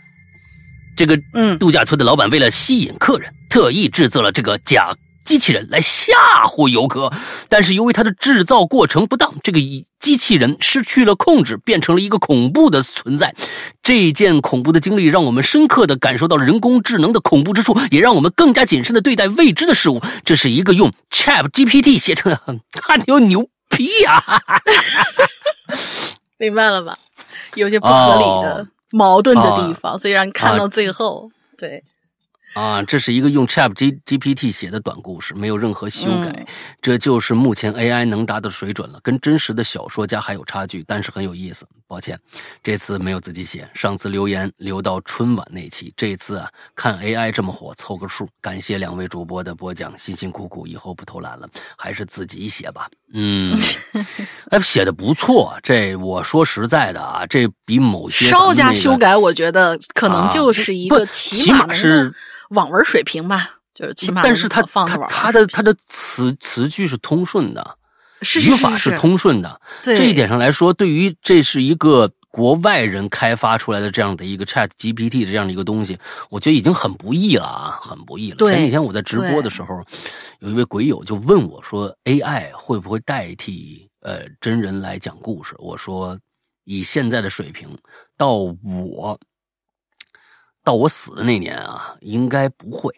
[0.97, 4.95] 这个嗯度假村的老板为了吸引客人，特意制作了这个假
[5.25, 6.12] 机器人来吓
[6.47, 7.12] 唬游客。
[7.49, 9.59] 但是由于它的制造过程不当，这个
[9.99, 13.35] 机器人失去了控制，变成了一个恐怖的存在。
[13.83, 20.03] 这件恐怖的经历让我们深刻的感受到了人工智能的恐怖之处，也让我们更加谨慎的对待未知的事物。
[20.25, 22.39] 这是一个用 Chat GPT 写成的，
[22.83, 24.23] 哈牛牛逼呀、
[26.39, 26.99] 明白了吧？
[27.55, 28.66] 有些不合理的、哦
[28.97, 31.29] 矛盾的地方，所以让你看到最后。
[31.59, 31.83] 对，
[32.55, 36.47] 啊，这是一个用 Chat G GPT 写的短故事，没有任何修改，嗯
[36.81, 41.66] 这就是目前 AI 能达的水准了，跟真实的小说家还有差距，但是很有意思。
[41.86, 42.19] 抱歉，
[42.62, 48.28] 这次没有自己写，上次留言留到春晚那期，这次啊看 AI 这么火，凑个数。
[48.40, 52.89] 感谢两位主播的播讲，辛辛苦苦，以后不偷懒了，还是自己写吧。
[53.12, 53.59] 嗯，
[54.51, 62.12] 哎，写的不错，这我说实在的啊，这比某些稍们那个加修改，我觉得可能啊就是一不个起码是
[62.48, 67.77] 网文水平吧，就是起码但是它它放在网它的他的词词句是通顺的，
[68.23, 69.61] 是语法是是通顺的。
[69.82, 75.97] 对这一点上来说，对于这是一个国外人开发出来的这样的一个 Chat GPT 的这样的一个东西，
[76.31, 78.49] 我觉得已经很不易了啊，很不易了。
[78.49, 79.85] 前几天我在直播的时候，
[80.41, 86.19] 有一位鬼友就问我说：“AI 会不会代替呃真人来讲故事？”我说
[86.65, 87.69] ：“以现在的水平，
[88.16, 89.19] 到我
[90.65, 92.93] 到我死的那年啊，应该不会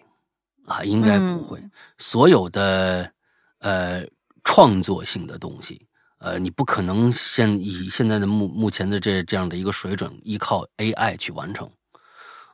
[0.64, 1.62] 啊，应该不会。
[1.98, 3.10] 所有的
[3.58, 4.02] 呃
[4.46, 5.84] 创作性的东西，
[6.18, 11.68] 呃，你不可能现以现在的目目前的这这样的一个水准，依靠 AI 去完成。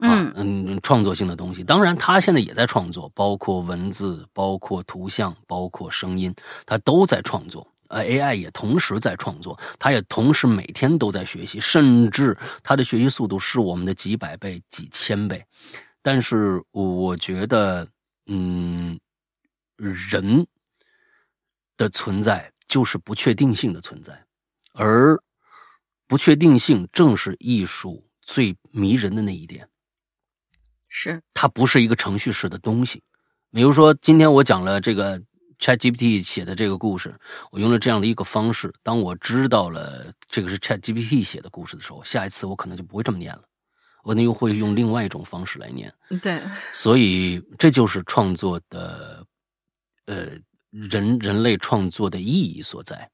[0.01, 6.35] 啊，嗯，创作性的东西，当然，他现在也在创作，包括文字，包括图像，包括声音，
[6.67, 7.65] 他都在创作。
[7.89, 15.45] 呃，AI 也同时在创作，他也同时每天都在学习，甚至他的学习速度是我们的几百倍、几千倍。
[16.01, 17.87] 但是，我觉得，
[18.27, 18.99] 嗯，
[19.77, 20.45] 人
[21.77, 24.25] 的存在就是不确定性的存在，
[24.73, 25.19] 而
[26.07, 29.69] 不确定性正是艺术最迷人的那一点。
[30.89, 33.03] 是它不是一个程序式的东西。
[33.51, 35.21] 比如说，今天我讲了这个
[35.59, 37.19] ChatGPT 写的这个故事，
[37.51, 38.73] 我用了这样的一个方式。
[38.83, 43.43] 当我知道了这个是 ChatGPT 写的故事的时候，下一次我可能就不会这么念了，
[44.03, 45.93] 我可能又会用另外一种方式来念。
[46.23, 46.41] 对，
[46.73, 49.25] 所以这就是创作的，
[50.07, 50.29] 呃，
[50.73, 53.09] 人人类创作的意义所在。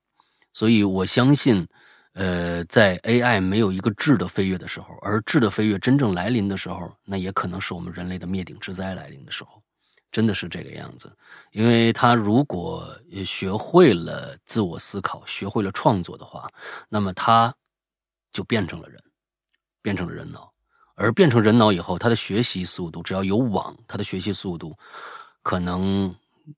[0.53, 1.67] 所以我相信，
[2.15, 9.63] 呃，在 AI 没有一个质的飞跃的时候，而质的飞跃真正来临的时候，那也可能是我们人类的灭顶之灾来临的时候，
[10.11, 11.15] 真的是这个样子。
[11.53, 16.51] 因为他如果学会了自我思考，学会了创作的话，
[16.89, 17.55] 那么他
[18.33, 19.01] 就变成了人，
[19.83, 20.53] 变成了人脑。
[21.01, 24.77] 而变成人脑以后，他的学习速度只要有网，他的学习速度
[25.43, 26.13] 可能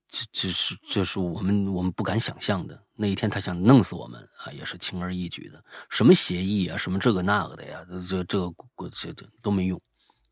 [0.09, 2.81] 这这是这是我们我们不敢想象的。
[2.95, 5.63] 那一天他想弄死我们啊，也是轻而易举的。
[5.89, 9.81] 什么协议啊，什么这个那个的呀，这这个这这都没用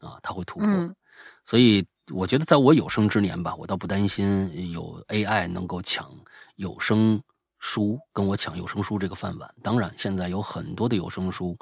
[0.00, 0.66] 啊，他会突破。
[0.66, 0.94] 嗯
[1.44, 6.14] 所以我觉得，在我有生之年吧，我倒不担心有 AI 能够抢
[6.56, 7.20] 有声
[7.58, 9.52] 书，跟我抢有声书这个饭碗。
[9.62, 11.56] 当然，现在有很多的有声书，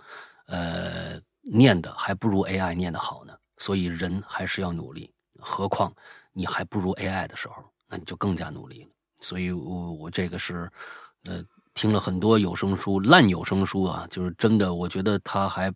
[0.47, 3.33] 呃，念的还不如 AI 念的好呢。
[3.59, 5.95] 所以人还是要努力，何况
[6.33, 8.91] 你还不如 AI 的时候，那你就更加努力了。
[9.21, 10.71] 所以我我这个是，
[11.25, 11.45] 呃，
[11.75, 15.73] 听了很多有声书，烂有声书啊，就是真的，我觉得他还。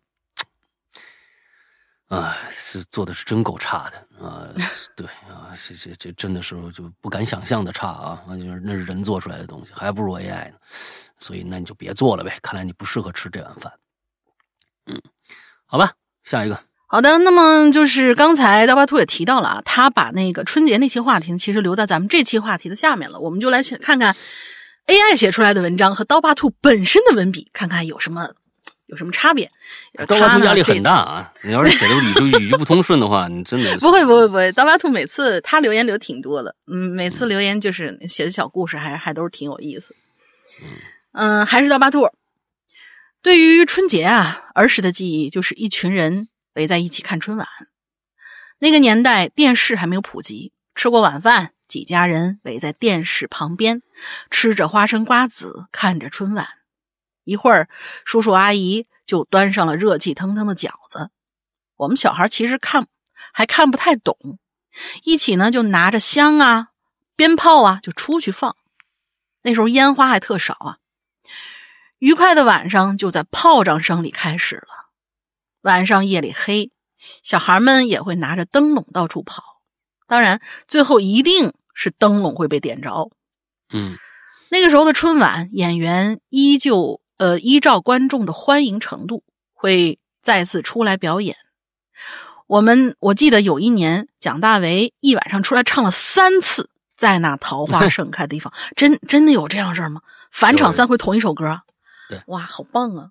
[2.09, 4.49] 啊，是做的是真够差的啊！
[4.97, 8.25] 对啊，这这这真的是就不敢想象的差啊！
[8.27, 10.57] 那就是那是人做出来的东西，还不如 AI 呢。
[11.21, 13.73] 所以那你就别做了呗，看来你不适合吃这碗饭。
[14.87, 15.01] 嗯，
[15.67, 15.93] 好吧，
[16.25, 16.61] 下一个。
[16.93, 24.17] 好的，那么就是刚才刀疤兔也提到了啊，他把那个春节那期话题其实留在咱们这期话题的下面了，我们就来看看
[24.89, 28.29] AI 写出来的文章和刀疤兔本身的文笔，看看有什么
[28.87, 29.49] 有什么差别。
[30.09, 31.33] 刀疤兔压力很大啊！
[31.45, 39.95] 你要是写的语句 语句不通顺的话，你真的不会不会不会，刀疤兔每次他留言留挺多的，嗯，每次留言就是写的小故事还，还都是挺有意思。
[41.13, 42.09] 嗯，还是刀疤兔。
[43.23, 46.27] 对于春节啊，儿时的记忆就是一群人
[46.61, 47.49] 围在一起看春晚。
[48.59, 53.81] 那个年代电视还没有普及，吃过晚饭，几家人围在电视旁边，
[54.31, 56.47] 吃着花生瓜子，看着春晚。
[57.25, 57.71] 一会儿，
[58.05, 61.11] 叔叔阿姨就端上了热气腾腾的饺子。
[61.77, 62.87] 我们小孩其实看
[63.33, 64.39] 还看不太懂，
[65.05, 66.69] 一起呢就拿着香啊、
[67.17, 68.55] 鞭炮啊就出去放。
[69.41, 70.77] 那时候烟花还特少啊。
[71.99, 74.80] 愉快的晚上就在炮仗声里开始了。
[75.63, 76.71] 晚上夜里黑，
[77.23, 79.43] 小孩们也会拿着灯笼到处跑。
[80.07, 83.11] 当然，最后一定是灯笼会被点着。
[83.73, 83.97] 嗯
[84.51, 89.23] 那个时候的春晚，演员依旧呃依照观众的欢迎程度，
[89.53, 91.37] 会再次出来表演。
[92.49, 100.01] 我们我记得有一年，蒋大为一晚上出来唱了三次，在那桃花 盛开的地方，真真的有这样事儿吗？
[100.33, 101.61] 返场三回同一首歌，
[102.09, 103.11] 对，哇，好棒啊！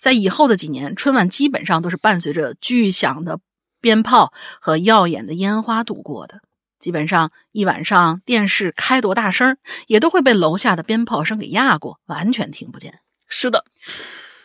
[0.00, 3.40] 在以后的几年，春晚基本上都是伴随着巨响的
[3.80, 6.40] 鞭炮和耀眼的烟花度过的。
[6.78, 13.00] 基本上一晚上，电视开多大声，也都会被楼下的鞭炮声给压过，完全听不见。
[13.28, 13.64] 是的，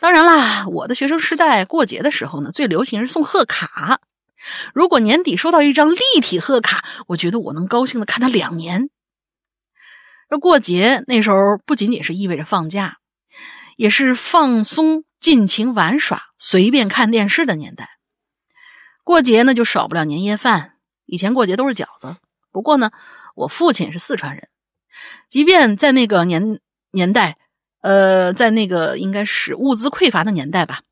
[0.01, 4.01] 当然啦，我的学生时代过节的时候呢，最流行是送贺卡。
[4.73, 8.89] 如果年底收到一张立体贺卡，我觉得我能高兴的看它两年。
[10.29, 12.97] 而过节那时候不仅仅是意味着放假，
[13.77, 17.97] 也是放松、尽情玩耍、随便看电视的年代。
[19.03, 20.75] 过节呢，就少不了年夜饭。
[21.07, 22.17] 以前过节都是饺子，
[22.51, 22.91] 不过呢，
[23.33, 24.49] 我父亲是四川人，
[25.27, 26.59] 即便在那个年
[26.91, 27.39] 年代，
[27.81, 30.83] 呃，在那个应该是物资匮乏的年代吧，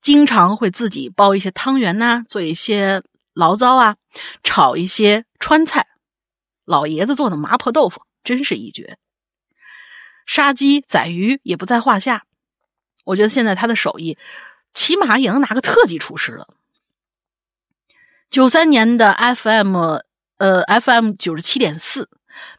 [0.00, 3.02] 经常会自己包一些汤圆呐、做一些
[3.34, 3.96] 醪糟啊，
[4.44, 5.88] 炒一些川菜。
[6.64, 8.98] 老爷子做的麻婆豆腐真是一绝，
[10.26, 12.24] 杀鸡宰鱼也不在话下。
[13.04, 14.18] 我觉得现在他的手艺，
[14.74, 16.48] 起码也能拿个特级厨师了。
[18.30, 19.76] 九三年的 FM，
[20.38, 22.10] 呃，FM 九十七点四，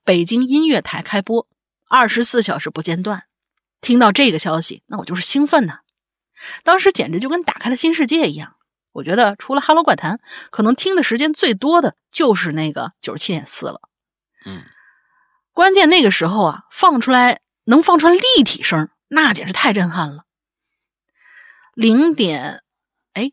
[0.04, 1.48] 北京音乐台开播，
[1.90, 3.24] 二十四小时不间断。
[3.82, 5.80] 听到这个消息，那我就是兴奋呐！
[6.64, 8.56] 当时简直就跟打开了新世界一样。
[8.94, 10.18] 我觉得除了《哈喽怪谈》，
[10.50, 13.82] 可能听的时间最多的就是那个九十七点四了。
[14.46, 14.64] 嗯，
[15.52, 20.25] 关键那个时候啊，放出来能放出来立体声，那简直太震撼了。
[21.76, 22.64] 零点，
[23.14, 23.32] 哎，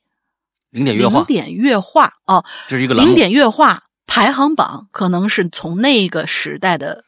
[0.69, 2.95] 零点月话零，点月话哦，这是一个。
[2.95, 7.05] 零点月话排行榜可能是从那个时代的，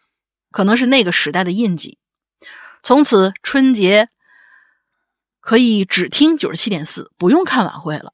[0.50, 1.98] 可能是那个时代的印记。
[2.82, 4.08] 从此春节
[5.40, 8.12] 可以只听九十七点四，不用看晚会了。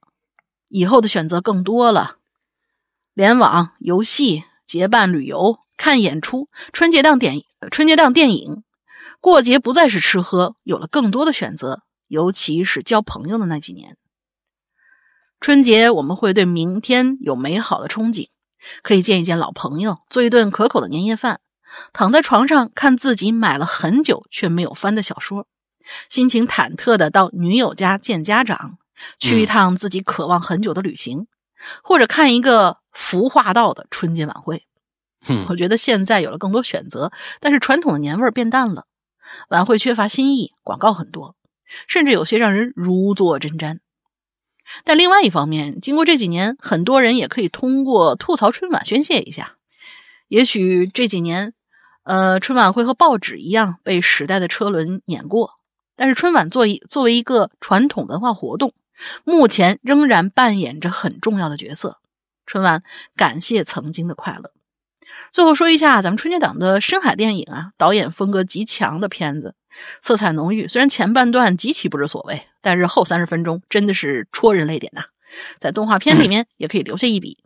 [0.69, 2.17] 以后的选择更多了，
[3.13, 8.63] 联网、游戏、结伴旅游、看演出、春节档电春节档电影，
[9.21, 13.97] 过节不再是吃喝，有了更多的选择，尤其是交朋友的那几年。
[15.41, 18.29] 春节我们会对明天有美好的憧憬，
[18.83, 21.41] 可以见一见老朋友，做一顿可口的年夜饭，
[21.93, 25.47] 躺在床上看自己买了很久却没有翻的小说，
[26.09, 28.79] 心情忐忑的到女友家见家长，
[29.21, 31.29] 去一趟自己渴望很久的旅行，
[31.83, 34.67] 或者看一个服化道的春节晚会。
[35.29, 38.87] 嗯我觉得现在有了更多选择，但是传统的年味儿变淡了，
[39.49, 41.37] 晚会缺乏新意，广告很多，
[41.87, 43.79] 甚至有些让人如坐针毡。
[44.85, 49.57] 但另外一方面，经过这几年，很多人也可以通过吐槽春晚宣泄一下。
[50.29, 51.55] 也许这几年，
[52.05, 55.55] 呃，春晚会和报纸一样被时代的车轮碾过，
[55.97, 58.73] 但是春晚作为作为一个传统文化活动，
[59.25, 61.99] 目前仍然扮演着很重要的角色。
[62.47, 62.85] 春晚
[63.17, 64.53] 感谢曾经的快乐。
[65.33, 69.57] 最后说一下咱们春节档的深海电影啊，导演风格极强的片子，
[70.01, 70.69] 色彩浓郁。
[70.69, 75.03] 虽然前半段极其不知所谓，但是后三十分钟真的是戳人泪点呐、
[75.59, 77.43] 在动画片里面也可以留下一笔。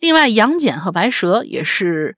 [0.00, 2.16] 另外，《杨戬和白蛇》也是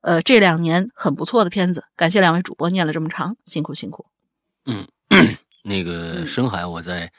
[0.00, 1.84] 呃这两年很不错的片子。
[1.96, 4.06] 感谢两位主播念了这么长，辛苦辛苦。
[4.66, 4.86] 嗯
[5.62, 7.10] 那个嗯深海，我在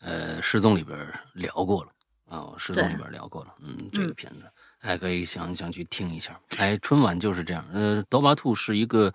[0.00, 0.98] 呃失踪里边
[1.34, 1.90] 聊过了
[2.28, 4.46] 啊，我失踪里边聊过了，嗯，这个片子
[4.78, 6.38] 还可以想想去听一下。
[6.56, 9.12] 哎，春晚就是这样，呃，刀疤兔是一个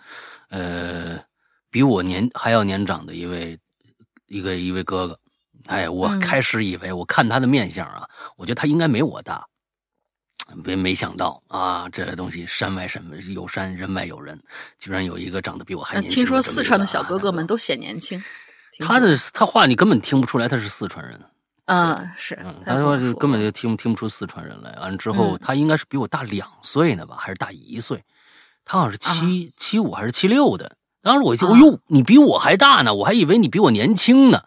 [0.50, 1.20] 呃
[1.76, 3.60] 比我年还要年长的一位
[4.28, 5.20] 一个一位哥哥。
[5.66, 8.08] 哎，我嗯开始以为我看他的面相啊，
[8.38, 9.46] 我觉得他应该没我大。
[10.64, 14.42] 没没想到啊，这东西山外山有山，人外有人，
[14.80, 16.24] 居然有一个长得比我还呃年轻。
[16.24, 18.24] 听说四川的小哥哥们都显年轻，
[18.80, 21.20] 他的他话你根本听不出来他是四川人。
[21.66, 22.40] 嗯，是。
[22.42, 24.72] 嗯，他说就根本就听听不出四川人来。
[24.80, 28.02] 完了之后，他应该是比我大两岁呢吧，还是大一岁？
[28.64, 30.78] 他好像是七七五还是七六的。
[31.06, 34.42] 当时我就，哎呦，你比我还大呢，我还以为你比我年轻呢。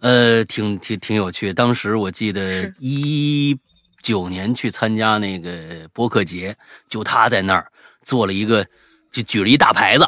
[0.00, 1.54] 呃，挺挺挺有趣。
[1.54, 3.56] 当时我记得一
[4.02, 6.56] 九年去参加那个播客节，
[6.88, 7.70] 就他在那儿
[8.02, 8.66] 做了一个，
[9.12, 10.04] 就举了一大牌子，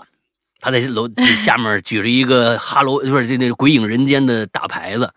[0.58, 5.08] 他在楼下面举着一个哈喽， 不是这那个鬼影人间的大牌子。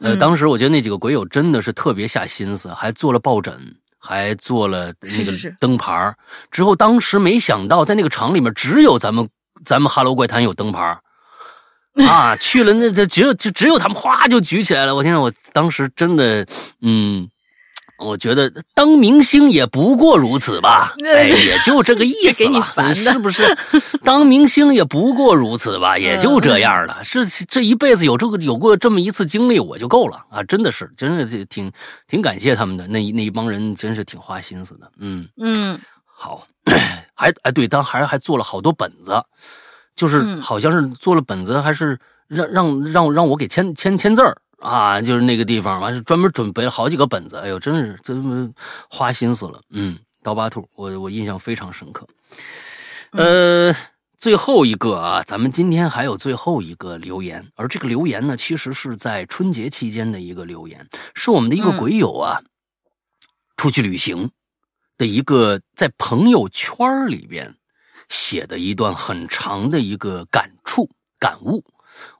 [0.00, 3.54] 呃，当时我觉得那几个鬼友真的是特别下心思，还做了抱枕，
[3.98, 6.16] 还做了那个灯牌
[6.50, 9.28] 之后，当时没想到在那个厂里面只有咱们。
[9.64, 10.98] 咱们哈喽怪谈有灯牌
[12.08, 14.94] 啊，去了那这只有就只有他们哗就举起来了。
[14.94, 16.46] 我天，我当时真的，
[16.80, 17.28] 嗯，
[17.98, 23.42] 我觉得当明星也不过如此吧， 哎，也就这个意思吧，是不是？
[24.02, 27.04] 当明星也不过如此吧，也就这样了。
[27.04, 30.42] 是这一辈子有这个有过这么一次经历我就够了啊！
[30.44, 31.70] 真的是，真是挺
[32.08, 34.90] 挺感谢他们的那那一帮人，真是挺花心思的。
[34.98, 36.46] 嗯嗯，好。
[37.14, 39.22] 还哎，对，当还还做了好多本子，
[39.94, 48.54] 就是好像是做了本子，还是让让让让我给签签签字儿啊，就是那个地方，完是专门准备了好几个本子，哎呦，真是真
[48.88, 49.60] 花心思了。
[49.70, 52.06] 嗯，刀疤兔，我我印象非常深刻。
[53.10, 53.74] 呃，
[54.16, 62.40] 最后一个啊，咱们今天还有最后一个留言，而这个留言呢，其实是在春节期间的一个留言，是我们的一个鬼友啊，
[63.56, 64.30] 出去旅行。
[65.02, 67.56] 的一个在朋友圈里边
[68.08, 70.88] 写的一段很长的一个感触
[71.18, 71.64] 感悟，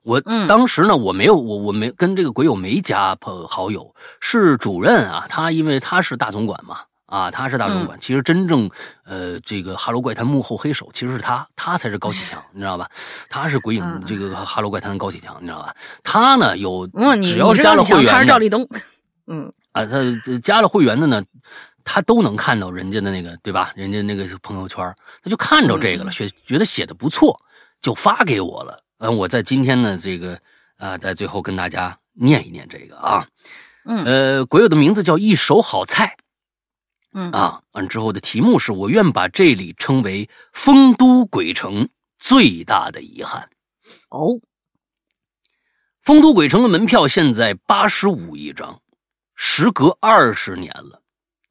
[0.02, 8.68] 我当时呢我没有我我没跟这个鬼友没加朋好友，是主任啊，他因为他是大总管嘛啊，他是大总管，其实真正
[9.04, 12.90] 呃这个哈喽怪谈幕后黑手其实是他，他才是高启强，你知道吧？
[13.28, 15.72] 他是鬼影这个哈喽怪谈的高启强，你知道吧？
[16.02, 16.84] 他呢有
[17.22, 18.66] 只要加了会员，他是赵立东，
[19.28, 20.00] 嗯啊，他
[20.42, 21.22] 加了会员的呢。
[21.84, 23.72] 他都能看到人家的那个，对吧？
[23.76, 27.40] 人家那个朋友圈，他就看着这个了，觉觉得写的不错，
[27.80, 28.82] 就发给我了。
[28.98, 30.40] 嗯，我在今天呢，这个
[30.76, 33.26] 啊，在最后跟大家念一念这个啊，
[33.84, 36.16] 嗯，呃，鬼友的名字叫一手好菜，
[37.12, 41.88] 嗯啊，完之后的题目是我愿把这里称为丰都鬼城
[42.18, 43.50] 最大的遗憾。
[44.08, 44.40] 哦，
[46.00, 48.80] 丰都鬼城的门票现在八十五一张，
[49.34, 51.01] 时隔二十年了。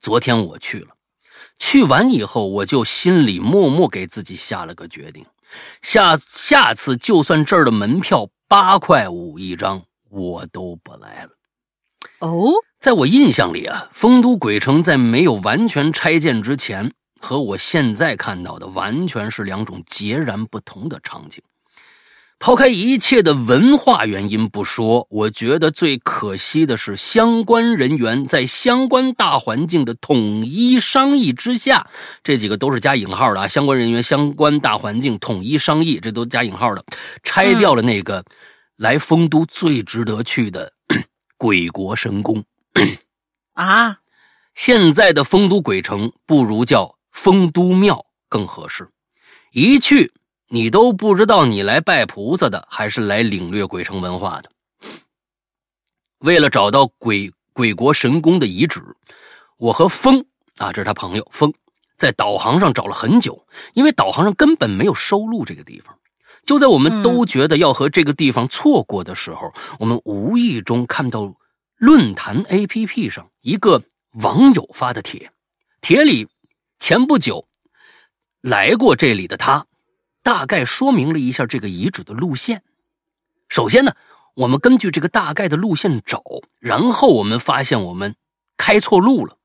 [0.01, 0.95] 昨天我去了，
[1.59, 5.25] 去完以后，我就心里默默给自己下了个决定：
[5.81, 11.31] 下下次就算这儿的门票八块五一张，我都不来了。
[12.19, 21.43] 哦，在我印象里啊，丰都鬼城在没有完全拆建之前，和我现在看到的完全是两种截然不同的场景。
[22.41, 31.87] 抛开一切的文化原因不说，我觉得最可惜的是，相关人员在相关大环境的统一商议之下，
[32.23, 33.47] 这几个都是加引号的啊。
[33.47, 36.83] 相关人员、相关大环境统一商议，这都加引号的，
[37.21, 38.25] 拆掉了那个
[38.75, 40.73] 来丰都最值得去的
[41.37, 42.43] 鬼国神宫
[43.53, 43.99] 啊。
[44.55, 48.89] 现在的丰都鬼城不如叫丰都庙更合适，
[49.51, 50.11] 一去。
[50.53, 54.51] 你都不知道你来拜菩萨的，还是来领略鬼城文化的。
[56.19, 58.81] 为了找到鬼鬼国神宫的遗址，
[59.55, 60.25] 我和风
[60.57, 61.53] 啊，这是他朋友风，
[61.97, 65.97] 在导航上找了很久，因为导航上根本没有收录这个地方。
[66.45, 71.33] 就在我们都觉得要和这个地方错过的时候，我们无意中看到
[71.77, 73.81] 论坛 APP 上一个
[74.21, 75.31] 网友发的帖，
[75.79, 76.27] 帖里
[76.77, 77.47] 前不久
[78.41, 79.65] 来过这里的他。
[80.23, 82.63] 大概说明了一下这个遗址的路线。
[83.49, 83.93] 首先呢，
[84.35, 86.23] 我们根据这个大概的路线找，
[86.59, 88.15] 然后我们发现我们
[88.57, 89.37] 开错路了。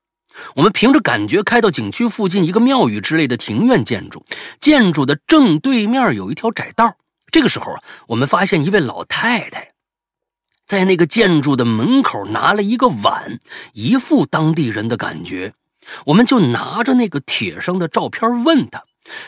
[0.55, 4.23] 我们凭着感觉开到景区附近一个庙宇之类的庭院建筑，
[4.59, 6.95] 建筑的正对面有一条窄道。
[7.31, 9.73] 这个时候啊，我们发现一位老太太
[10.65, 13.39] 在那个建筑的门口拿了一个碗，
[13.73, 15.53] 一副当地人的感觉。
[16.05, 18.83] 我们就拿着那个帖上的照片问她：“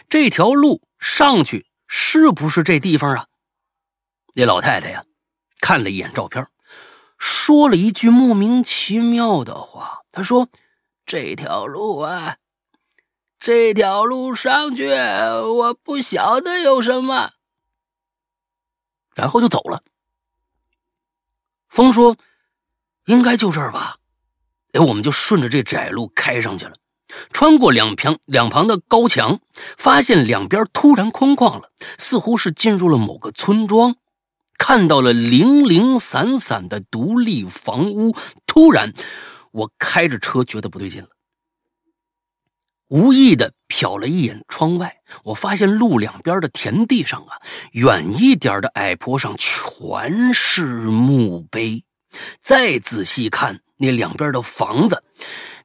[0.10, 3.28] 这条路。”上去是不是这地方啊？
[4.34, 5.06] 那老太太呀，
[5.62, 6.46] 看了一眼照片，
[7.18, 10.02] 说了一句莫名其妙的话。
[10.12, 10.50] 她说
[11.08, 12.36] ：“这条路啊，
[13.40, 17.32] 这条路上去，我不晓得有什么。”
[19.16, 19.82] 然后就走了。
[21.70, 22.18] 风说
[23.08, 23.98] ：“应该就这儿吧。”
[24.74, 26.76] 哎，我们就顺着这窄路开上去了。
[27.32, 29.40] 穿过两旁两旁的高墙，
[29.78, 33.96] 发现两边突然空旷了，似乎是进入了某个村庄。
[34.58, 38.16] 看到了零零散散的独立房屋。
[38.46, 38.94] 突然，
[39.52, 41.10] 我开着车觉得不对劲了，
[42.90, 47.40] 无意的瞟了一眼窗外，我发现路两边的田地上啊，
[47.72, 51.86] 远一点的矮坡上全是墓碑。
[52.42, 55.04] 再仔细看那两边的房子，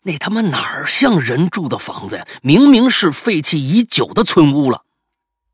[0.06, 2.26] 那他妈哪儿像人住的房子呀？
[2.42, 4.84] 明明是废弃已久的村屋了。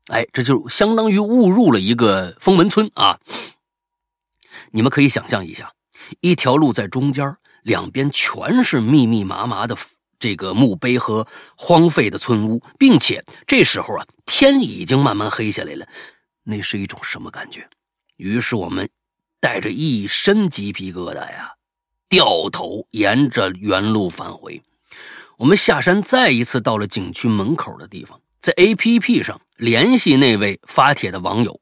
[0.07, 3.17] 哎，这就相当于误入了一个封门村啊！
[4.71, 5.71] 你们可以想象一下，
[6.19, 7.33] 一条路在中间，
[7.63, 9.77] 两边全是密密麻麻的
[10.19, 11.25] 这个墓碑和
[11.55, 15.87] 荒废的村屋，并且这时候啊，天已经慢慢黑下来了。
[16.43, 17.65] 那是一种什么感觉？
[18.17, 18.89] 于是我们
[19.39, 21.53] 带着一身鸡皮疙瘩呀，
[22.11, 24.61] 掉头沿着原路返回。
[25.37, 28.19] 我们下山，再一次到了景区门口的地方。
[28.41, 31.57] 在 A P P 上联系那位发帖的网友，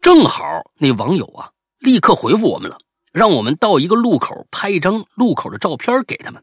[0.00, 0.42] 正好
[0.78, 2.78] 那网友啊立刻回复我们了，
[3.12, 6.42] 让我们到一个路口拍一张路口的照片给他们。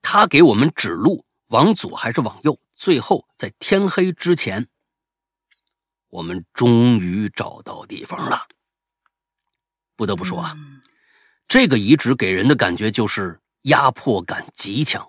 [0.00, 2.58] 他给我们指路，往左还是往右？
[2.76, 4.68] 最后在天黑之前，
[6.08, 8.46] 我们终于找到地方了。
[9.96, 10.56] 不得不说啊，
[11.48, 15.08] 这个遗址给人的感觉就是压迫感极强。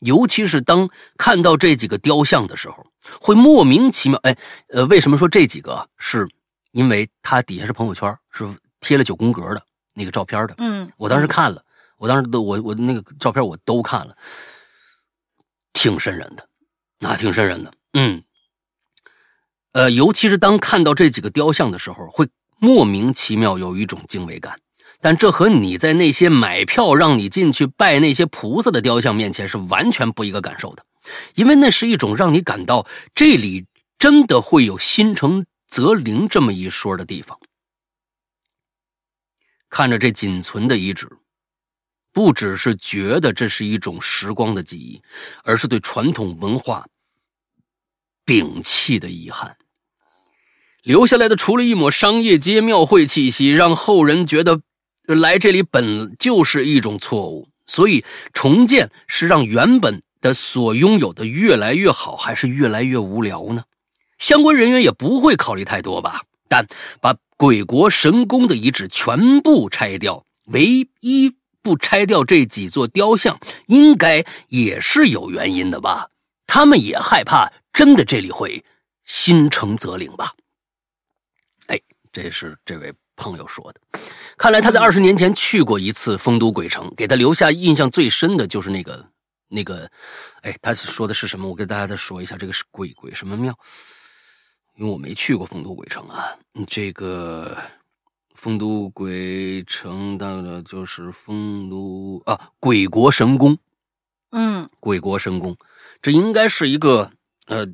[0.00, 2.84] 尤其是当看到这几个雕像的时候，
[3.18, 4.18] 会莫名其妙。
[4.24, 4.36] 哎，
[4.68, 5.88] 呃，为什么说这几个？
[5.96, 6.28] 是
[6.72, 8.46] 因为它底下是朋友圈，是
[8.80, 9.62] 贴了九宫格的
[9.94, 10.54] 那个照片的。
[10.58, 11.64] 嗯，我当时看了，
[11.96, 14.14] 我当时都我我那个照片我都看了，
[15.72, 16.46] 挺瘆人的，
[16.98, 17.72] 那挺瘆人的。
[17.94, 18.22] 嗯，
[19.72, 24.60] 呃，尤其是当看到这几个雕像的时候，会莫名其妙有一种敬畏感。
[25.00, 30.84] 但这和你在那些买票让你进去拜那些菩萨的雕像面前是完全不一个感受的，
[31.34, 33.66] 因为那是一种让你感到这里
[33.98, 37.38] 真的会有心诚则灵这么一说的地方。
[39.68, 41.08] 看着这仅存的遗址，
[42.12, 45.02] 不只是觉得这是一种时光的记忆，
[45.44, 46.86] 而是对传统文化
[48.24, 49.56] 摒弃的遗憾。
[50.82, 54.62] 留下来的除了一抹商业街庙会气息，让后人觉得。
[55.06, 63.64] 来这里本就是一种错误，所以重建是让原本的所拥有的越来越好，还是越来越无聊呢？
[64.18, 66.22] 相关人员也不会考虑太多吧。
[66.48, 66.66] 但
[67.00, 76.08] 把鬼国神宫的遗址全部拆掉，唯一不拆掉这几座雕像，应该也是有原因的吧？
[76.46, 78.64] 他们也害怕，真的这里会
[79.04, 80.32] 心诚则灵吧？
[81.66, 81.80] 哎，
[82.12, 82.94] 这是这位。
[83.16, 83.80] 朋友说的，
[84.36, 89.04] 看来他在二十年前去过一次丰都鬼城，给他留下印象最深的就是那个
[89.48, 89.90] 那个，
[90.42, 91.48] 哎，他说的是什么？
[91.48, 93.58] 我给大家再说一下，这个是鬼鬼什么庙？
[94.76, 96.36] 因为我没去过丰都鬼城啊。
[96.68, 97.56] 这个
[98.34, 103.56] 丰都鬼城到了就是丰都啊，鬼国神宫。
[104.32, 105.56] 嗯，鬼国神宫，
[106.02, 107.10] 这应该是一个
[107.46, 107.66] 呃。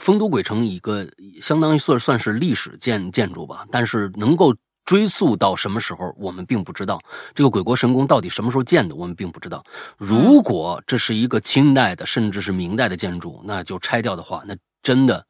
[0.00, 1.08] 丰都鬼城一个
[1.40, 4.52] 相当于算算是历史建建筑吧，但是能够。
[4.84, 7.00] 追溯到什么时候，我们并不知道。
[7.34, 9.64] 这个鬼国神宫到底什么时候建的，我们并不知道。
[9.96, 15.26] 如果这是一个清代的，甚至是明代的建筑，那就拆掉的话，那真的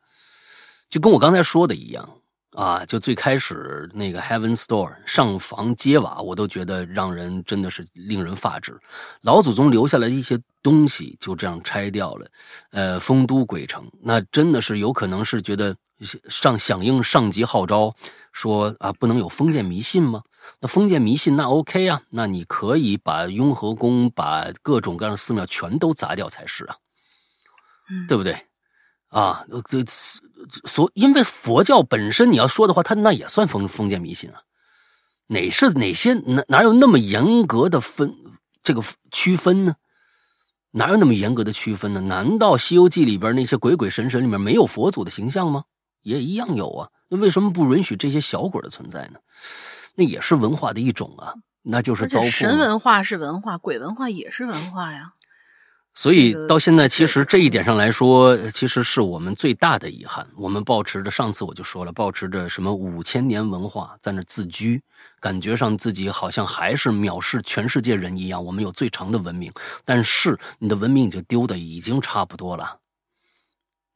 [0.91, 2.09] 就跟我刚才说的一样
[2.55, 2.85] 啊！
[2.87, 8.81] 就最开始那个 Heaven Store 上房揭瓦，我都觉得让人真的是令人发指。
[9.23, 12.31] 老祖宗留下来一些东西就这样拆掉了。
[12.71, 15.77] 呃，丰都鬼城，那真的是有可能是觉得
[16.29, 17.95] 上响应上级号召。
[18.33, 20.23] 说啊，不能有封建迷信吗？
[20.61, 26.77] 那封建迷信那 OK 啊，那你可以把雍和宫、把各种各样的寺庙全都砸掉才是啊，
[28.09, 28.37] 对不对？
[29.09, 29.85] 啊，这
[30.65, 34.43] 所因为佛教本身你要说的话，它那也算封封建迷信啊。
[35.29, 38.15] 哪是哪些哪哪有那么严格的分
[38.63, 39.77] 这个区分呢？
[40.73, 42.01] 哪有那么严格的区分呢？
[42.01, 45.65] 难道《西游记》里边那些鬼鬼神神里面没有佛祖的形象吗？
[46.03, 46.89] 也一样有啊。
[47.09, 49.21] 那为什么不允许这些小鬼的存在呢？
[49.95, 52.31] 那也是文化的一种啊，那就是糟粕。
[52.31, 55.13] 神文化是文化，鬼文化也是文化呀。
[55.95, 60.27] 所以到现在，其实这一点上来说，其实是我们最大的遗憾。
[60.37, 64.83] 我们保持着，上次我就说了，保持着什么五千年文化在那自居，
[65.21, 68.45] 感觉上自己好像还是藐视全世界人一样。
[68.45, 69.53] 我们有最长的文明，
[69.85, 72.81] 但是你的文明已经丢的已经差不多了。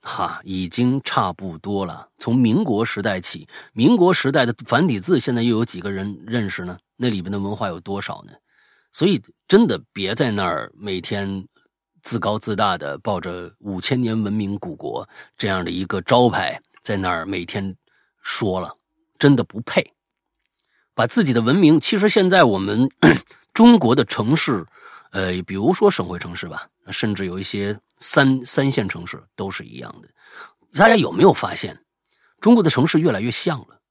[0.01, 2.09] 哈，已经差不多了。
[2.17, 6.79] 从民国时代起，民国时代的繁体字，现在又有几个人认识呢？
[6.97, 8.33] 那里面的文化有多少呢？
[8.93, 11.45] 所以，真的别在那儿每天
[12.09, 15.07] 自高自大的抱着五千年文明古国
[15.37, 17.77] 这样的一个招牌，在那儿每天
[18.23, 18.73] 说了，
[19.19, 19.93] 真的不配。
[20.95, 22.89] 把自己的文明，其实现在我们
[23.53, 24.65] 中国的城市，
[25.11, 30.09] 呃，比如说省会城市吧，甚至有一些三三线城市都是一样的。
[30.81, 31.79] 大家有没有发现，
[32.41, 33.83] 中国的城市越来越像了？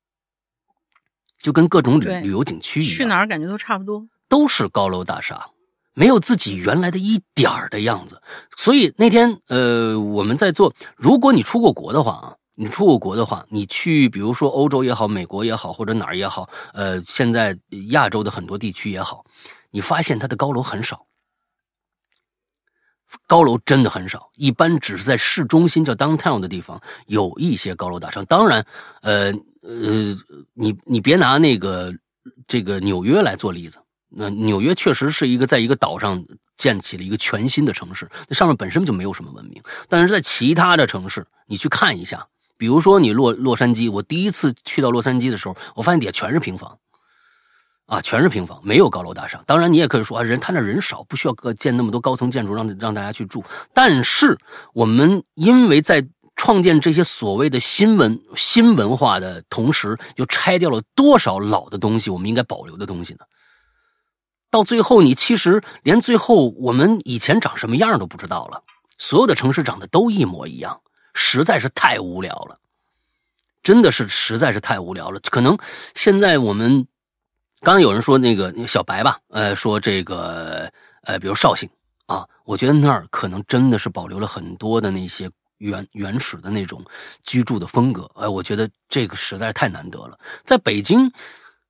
[1.37, 5.51] 就跟各种旅旅游景区一样，去哪儿感觉都差不多，都是高楼大厦，
[5.97, 8.21] 没有自己原来的一点儿的样子。
[8.55, 12.27] 所以那天，呃，我们在做，如果你出过国的话啊。
[12.59, 17.55] 你出过国的话，你去比如说欧洲也好，美国也好，或者哪儿也好，呃，现在
[17.91, 19.23] 亚洲的很多地区也好，
[19.69, 21.05] 你发现它的高楼很少，
[23.27, 28.23] 高楼真的很少，一般只是在市中心叫 downtown 的地方有一些高楼大厦。
[28.23, 28.65] 当然，
[29.03, 30.17] 呃呃，
[30.55, 31.93] 你你别拿那个
[32.47, 33.77] 这个纽约来做例子，
[34.09, 36.23] 那纽约确实是一个在一个岛上
[36.55, 42.27] 建起了一个全新的城市，那上面本身就没有什么文明，但是在其他的城市，你去看一下。
[42.57, 46.75] 比如说你洛洛杉矶，我第一次去到洛杉矶的时候，我发现底下全是平房，
[47.85, 49.43] 啊，全是平房，没有高楼大厦。
[49.45, 53.43] 当然，你也可以说啊，人他那人少，不需要建那么多高层建筑让让大家去住。
[53.75, 54.35] 但是
[54.73, 56.03] 我们因为在
[56.35, 62.09] 创建这些所谓的新文新文化的同时，又拆掉了多少老的东西？
[62.09, 63.19] 我们应该保留的东西呢？
[64.57, 68.63] 到最后，你其实连最后我们以前长什么样都不知道了。
[68.97, 70.81] 所有的城市长得都一模一样。
[71.19, 72.59] 实在是太无聊了，
[73.63, 75.19] 真的是实在是太无聊了。
[75.31, 75.57] 可能
[75.95, 76.87] 现在我们
[77.61, 80.71] 刚刚有人说那个小白吧，呃，说这个
[81.03, 81.67] 呃，比如绍兴
[82.05, 86.83] 啊，我觉得那儿可能真的是保留了很多的那些原原始的那种
[87.23, 88.09] 居住的风格。
[88.15, 90.17] 哎，我觉得这个实在是太难得了。
[90.43, 91.11] 在北京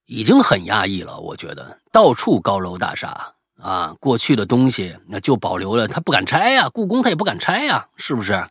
[0.07, 8.47] 已经很压抑了，我觉得到处高楼大厦啊，过去的东西那就保留了，他不敢拆呀，故宫他也不敢拆呀，是不是？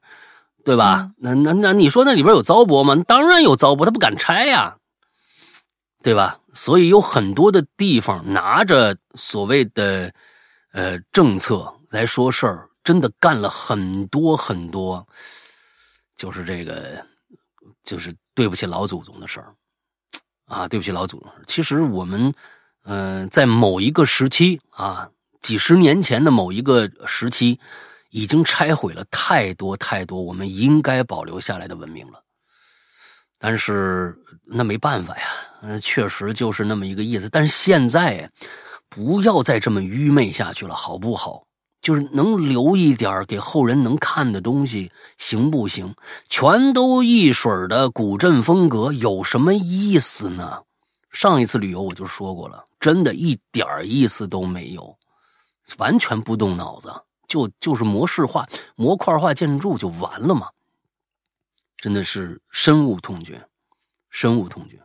[0.64, 1.12] 对吧？
[1.18, 2.96] 那那那你说那里边有糟粕吗？
[3.06, 4.76] 当然有糟粕，他不敢拆呀，
[6.02, 6.40] 对吧？
[6.52, 10.12] 所以有很多的地方拿着所谓的
[10.72, 15.06] 呃政策来说事儿，真的干了很多很多，
[16.16, 17.00] 就是这个
[17.84, 19.54] 就是对不起老祖宗的事儿
[20.46, 21.28] 啊，对不起老祖宗。
[21.46, 22.34] 其实我们
[22.84, 25.10] 嗯，在某一个时期啊，
[25.40, 27.60] 几十年前的某一个时期。
[28.10, 32.22] 已经拆毁了太多太多我们应该保留下来的文明了，
[33.36, 35.24] 但是那没办法呀，
[35.60, 37.28] 嗯，确实就是那么一个意思。
[37.28, 38.30] 但是现在，
[38.88, 41.45] 不要再这么愚昧下去了，好不好？
[41.86, 45.94] 就是能留一点给后人能看的东西，行不行？
[46.28, 50.64] 全都一水的古镇风格，有什么意思呢？
[51.12, 54.98] 上一次旅游我就说过了，真的一点意思都没有，
[55.78, 56.92] 完全不动脑子。
[57.28, 58.44] 就就是模式化、
[58.74, 60.48] 模块化建筑就完了嘛？
[61.76, 63.40] 真的是深恶痛绝，
[64.10, 64.82] 深恶痛绝。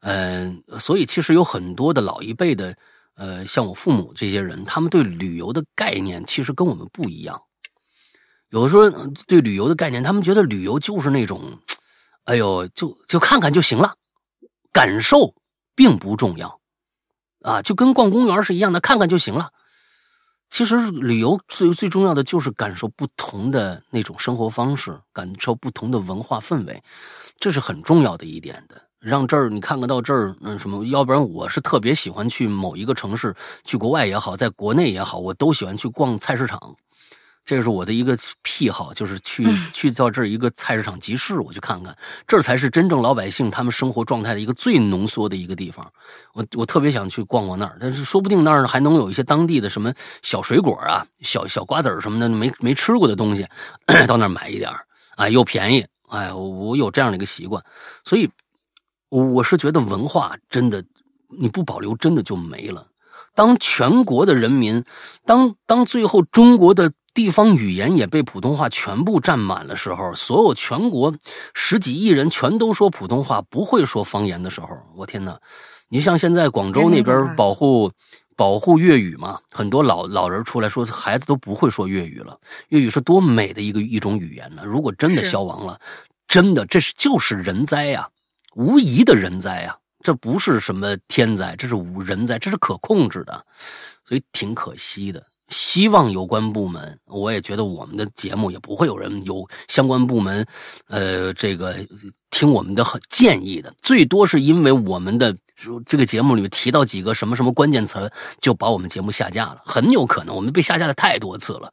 [0.00, 2.76] 嗯，所以其实有很多的老一辈的，
[3.20, 7.42] 呃，像我父母这些人，他们对旅游的概念其实跟我们不一样。
[8.48, 8.90] 有的时候
[9.26, 11.58] 对旅游的概念，他们觉得旅游就是那种，
[12.24, 13.94] 哎呦，就就看看就行了，
[14.72, 15.34] 感受
[15.74, 16.62] 并不重要
[17.42, 19.50] 啊，就跟逛公园是一样的，看看就行了。
[20.48, 26.82] 其实旅游最最重要的就是感受不同的那种生活方式，感受不同的文化氛围，
[27.38, 28.89] 这是很重要的一点的。
[29.00, 30.84] 让这儿你看看到这儿，嗯，什么？
[30.84, 36.76] 要不然我是特别喜欢去某一个城市，去国外也好，在国内也好，我都喜欢去逛菜市场。
[37.46, 41.96] 这是我的一个癖好，就是去去到这儿一个菜市场集市，我去看看，
[42.28, 45.90] 这才是真正老百姓他们生活状态的一个最浓缩的一个地方。
[46.34, 53.44] 我我特别想去逛逛那儿，但是说不定那儿还能有一些当地的什么小水果啊、小小瓜子儿什么的没没吃过的东西，
[54.06, 54.84] 到那儿买一点儿，
[55.16, 55.84] 啊，又便宜。
[56.08, 57.64] 哎，我有这样的一个习惯，
[58.04, 58.28] 所以
[59.10, 60.82] 我是觉得文化真的
[61.28, 62.86] 你不保留，真的就没了。
[63.34, 64.82] 当全国的人民，
[65.26, 66.92] 当当最后中国的。
[67.12, 71.12] 地方语言也被普通话全部占满的时候，所有全国
[71.52, 75.38] 十几亿人全都说普通话，不会说方言的时候，我天哪！
[75.88, 77.90] 你像现在广州那边保护
[78.36, 82.38] 保护粤语嘛，很多老老人出来说，孩子都不会说粤语了。
[82.68, 84.62] 粤语是多美的一个一种语言呢！
[84.64, 85.80] 如果真的消亡了，
[86.28, 88.08] 真的这是就是人灾呀，
[88.54, 89.76] 无疑的人灾啊！
[90.02, 93.44] 这不是什么天灾，这是无人灾，这是可控制的，
[94.04, 95.24] 所以挺可惜的。
[95.48, 100.46] 希望有关部门，我也觉得我们的节目也不会有人有相关部门，
[100.86, 101.76] 呃，这个
[102.30, 105.36] 听我们的建议的，最多是因为我们的
[105.84, 108.10] 这个节目里面提到几个什么什么关键词，
[108.40, 111.72] 就把我们节目下架了，很有可能我们被下架的太多次了。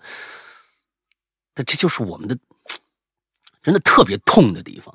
[1.56, 2.38] 这这就是我们的
[3.64, 4.94] 真的特别痛的地方，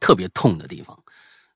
[0.00, 0.98] 特别痛的地方。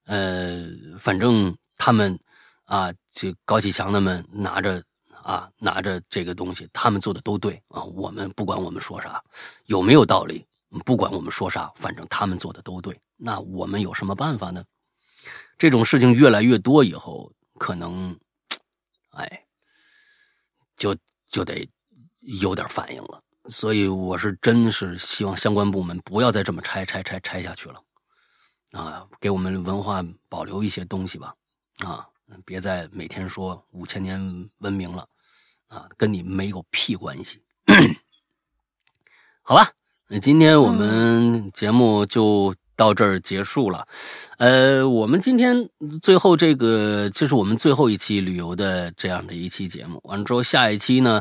[0.08, 0.66] 呃，
[0.98, 2.18] 反正他们
[2.64, 4.82] 啊，这高启强他们拿着
[5.22, 7.82] 啊，拿着这个东西，他们做的都对啊。
[7.84, 9.22] 我们不管我们说啥，
[9.66, 10.46] 有没有道理，
[10.86, 12.98] 不管我们说啥，反正他们做的都对。
[13.18, 14.64] 那我们有什么办法呢？
[15.58, 18.18] 这种事情越来越多以后，可能，
[19.10, 19.44] 哎，
[20.76, 20.96] 就
[21.30, 21.68] 就得
[22.20, 23.22] 有点反应了。
[23.50, 27.82] 所以我是真是希望相关部门不要再这么拆拆拆拆下去了，
[28.72, 31.34] 啊，给我们文化保留一些东西吧，
[31.78, 32.06] 啊，
[32.44, 34.20] 别再每天说五千年
[34.58, 35.06] 文明了，
[35.68, 37.42] 啊，跟你没有屁关系，
[39.42, 39.70] 好吧？
[40.08, 42.54] 那今天我们节目就。
[42.78, 43.88] 到这儿结束了，
[44.36, 45.68] 呃，我们今天
[46.00, 50.00] 最后这个，这是我们最后一期旅游的这样的一期节目。
[50.04, 51.20] 完了之后，下一期呢，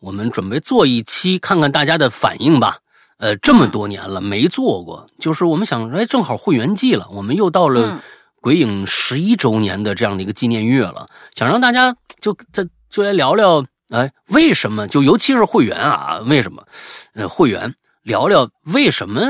[0.00, 2.78] 我们准备做一期，看看大家的反应吧。
[3.18, 8.02] 呃，这么多年了没做过，就是我们想，哎，正好会员季了，我们又到了
[8.40, 14.88] 鬼影十一周年的这样的一个纪念月了，想让大家就再就来聊聊，哎，为什么？
[14.88, 16.66] 就尤其是会员啊，为什么？
[17.14, 19.22] 呃，会员聊聊为什么？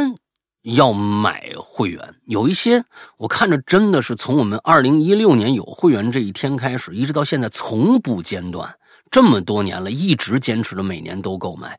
[0.62, 2.82] 要买会员，有一些
[3.18, 8.74] 我看着真的是从我们二零一六年有会员这一天开始，一直到现在从不间断，
[9.10, 11.78] 这么多年了，一直坚持着每年都购买，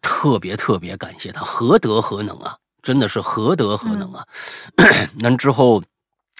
[0.00, 2.56] 特别特别感谢他，何德何能啊！
[2.82, 4.24] 真的是何德何能啊！
[5.18, 5.82] 那之后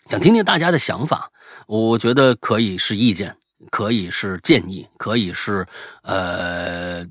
[0.09, 1.31] 想听听大家的想法，
[1.67, 3.37] 我觉得可以是意见。
[3.71, 5.67] 可以是建议，可以是
[6.03, 7.05] 呃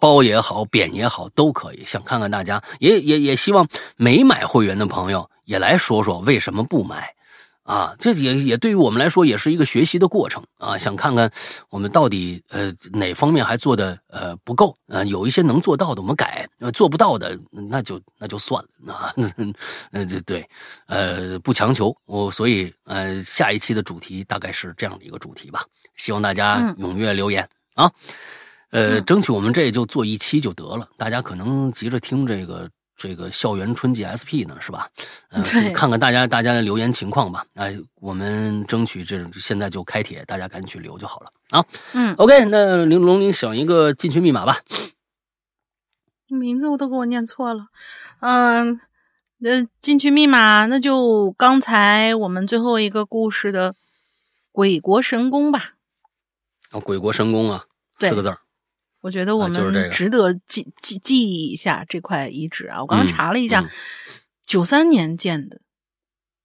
[0.00, 1.84] 褒也好，贬也好，都可以。
[1.86, 7.14] 想看看大家，也也也希望没买会员的朋友也来说说为什么不买。
[7.64, 10.76] 啊，这也也对于我们来说也是一个学习的过程啊！
[10.76, 11.30] 想看看
[11.70, 15.04] 我们到底呃哪方面还做的呃不够啊？
[15.04, 19.14] 有一些能做到的我们改，做不到的那就那就算了啊！
[19.92, 20.44] 嗯，这对，
[20.86, 25.64] 呃不强求我，所以呃下一期的主题大概是这样的一个主题吧，
[25.96, 27.88] 希望大家踊跃留言啊！
[28.70, 32.68] 呃，争取我们这就做一期就得了，大家可能急着听这个。
[33.02, 34.88] 这个校园春季 SP 呢，是吧？
[35.30, 35.42] 呃，
[35.74, 37.44] 看看大家大家的留言情况吧。
[37.54, 41.66] 哎，我们争取这现在就开帖，大家赶紧去留就好了啊。
[41.94, 44.60] 嗯，OK，那玲珑，您想一个进群密码吧。
[46.28, 47.66] 名字我都给我念错了。
[48.20, 48.80] 嗯，
[49.38, 53.74] 那进群密码那就刚才我们最后一个故事的
[54.52, 55.72] 鬼国神功吧。
[56.70, 57.64] 哦，鬼国神功啊，
[57.98, 58.38] 四个字儿。
[59.02, 62.80] 我觉得我们值得记记记忆一下这块遗址啊！
[62.80, 63.68] 我刚刚查了一下，
[64.46, 65.60] 九三年建的，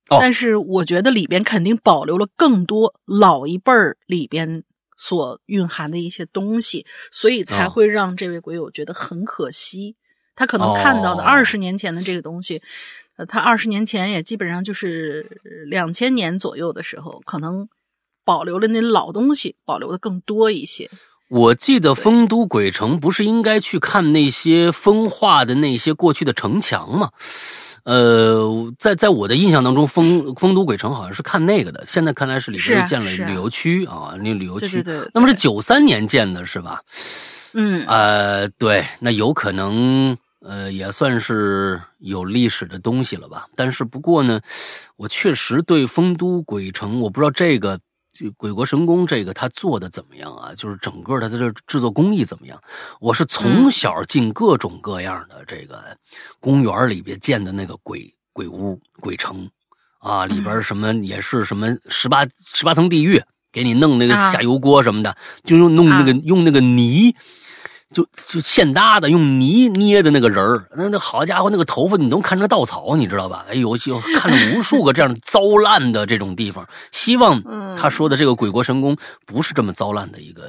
[0.09, 4.63] 但是我觉得里边肯定保留了更多老一辈儿里边
[4.97, 9.95] 所蕴含的一些东西，所以才会让这位鬼友觉得很可惜。
[10.35, 12.63] 他可能看到的二十年前的这个东西，
[13.17, 17.69] 呃，他二十年前也基本上就是两千年左右的时候，可能
[18.23, 20.89] 保留了那老东西，保留的更多一些。
[21.29, 27.09] 我记得丰都鬼城不是应该去看那些风化的那些过去的城墙吗？
[27.83, 31.83] 呃，在在我的印象当中，丰丰都鬼城好像是看那个的。
[31.85, 34.83] 现在看来是里边建了旅游区啊，那旅游区。
[35.13, 36.81] 那么是九三年建的是吧？
[37.53, 37.85] 嗯。
[37.87, 43.47] 呃，对，那有可能呃也算是有历史的东西了吧。
[43.55, 44.39] 但是不过呢，
[44.97, 47.77] 我确实对丰都鬼城，我不知道这个。
[48.37, 50.53] 《鬼国神功》这个他做的怎么样啊？
[50.55, 52.61] 就是整个他的这制作工艺怎么样？
[52.99, 55.97] 我是从小进各种各样的这个
[56.39, 59.49] 公园里边建的那个鬼鬼屋、鬼城
[59.99, 63.21] 啊，里边什么也是什么十八十八层地狱，
[63.51, 67.15] 给你弄那个下油锅什么的，就用弄那个用那个泥。
[67.93, 73.45] 就就现搭的，用泥捏的那个人儿，那那好家伙，那个头发你能看成稻草，你知道吧？
[73.49, 76.67] 哎呦，就看着无数个这样糟烂的这种地方。
[76.91, 77.41] 希望
[77.77, 80.43] 他说的这个鬼国神宫不是这么糟烂的一个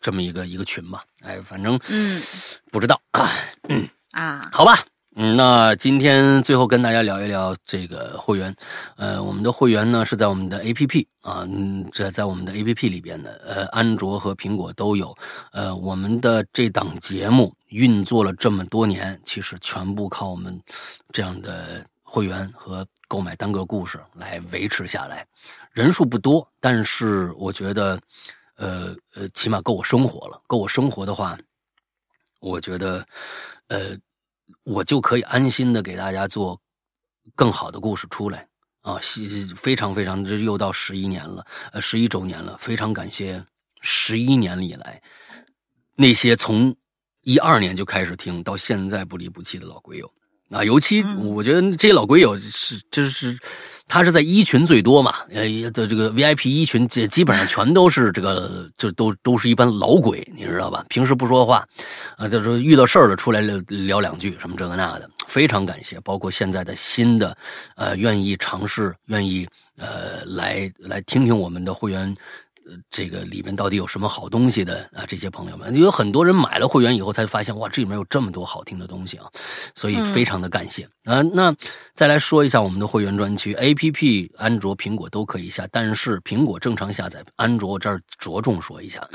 [0.00, 1.02] 这么一个一个群吧？
[1.22, 2.22] 哎，反正嗯，
[2.70, 3.28] 不知道啊，
[3.68, 4.78] 嗯啊，好吧。
[5.18, 8.54] 嗯，那今天最后跟大家聊一聊这个会员，
[8.98, 15.16] 呃，我们的会员呢是在我们的 A P P 啊，嗯，这在我们的 A P P 里边的，呃，安卓和苹果都有，
[15.52, 20.60] 呃，我们的这档节目运作了这么多年，其实全部靠我们
[21.10, 25.26] 这样的会员和购买单个故事来维持下来，
[25.72, 27.98] 人数不多，但是我觉得，
[28.56, 31.38] 呃呃，起码够我生活了，够我生活的话，
[32.38, 33.02] 我觉得，
[33.68, 33.96] 呃。
[34.66, 36.60] 我就可以安心的给大家做
[37.36, 38.48] 更好的故事出来
[38.80, 38.98] 啊！
[39.56, 43.44] 非常非常，这又到十一年了，呃，十一周年了，非常感谢
[43.80, 45.00] 十一年以来
[45.94, 46.74] 那些从
[47.22, 50.12] 一二年就开始听到现在不离不弃的老鬼友
[50.50, 50.64] 啊！
[50.64, 53.38] 尤其我觉得这些老鬼友是，就是
[53.88, 60.84] 他是在一群最多嘛，呃的这个 VIP 一群基基本上全都是这个，就都都是一般老鬼，你知道吧？
[60.88, 61.66] 平时不说话，
[62.16, 66.00] 啊，就是遇到事儿了出来聊聊两句，什么这个那的，非常感谢。
[66.00, 67.36] 包括现在的新的，
[67.76, 69.46] 呃，愿意尝试，愿意
[69.78, 72.14] 呃来来听听我们的会员。
[72.90, 75.04] 这个里面到底有什么好东西的啊？
[75.06, 79.26] 这些朋友们，有很多人买了会员以后才发现，哇，这里面有这么多好听的东西啊！
[79.74, 81.22] 所以非常的感谢啊。
[81.22, 81.54] 那
[81.94, 89.06] 再来说一下我们的会员专区，A P P 安卓、苹果都可以下，但是苹果正常下载，安卓这儿着重说一下，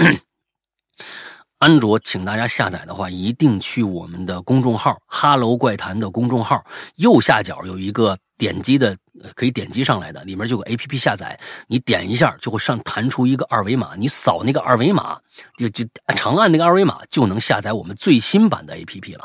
[1.60, 6.64] 安卓请大家下载的话，一定去我们的公众号“哈喽怪谈”的公众号
[6.96, 8.98] 右下角有一个点击的。
[9.36, 15.20] 可以点击上来的，里面就有 A P P 下载，你点一下就会上弹出一个二维码，你扫那个二维码，
[15.58, 15.86] 就就
[16.16, 19.24] 长按那个二维码就能下载我们最新版的 A P P 了。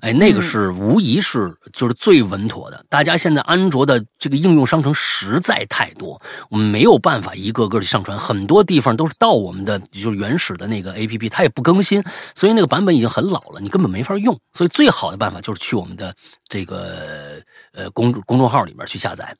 [0.00, 2.82] 哎，那个是无疑是就是最稳妥的。
[2.88, 6.18] 大家现在安卓的这个应用商城实在太多，
[6.48, 12.02] 我们没有办法一个个的上传，很多地方都是到我们的就是原始的那个 A P P，它也不更新，
[12.34, 14.38] 所以那个版本已经很老了，你根本没法用。
[14.54, 16.14] 所以最好的办法就是去我们的
[16.48, 17.42] 这个
[17.78, 19.36] 呃公公众号里面去下载。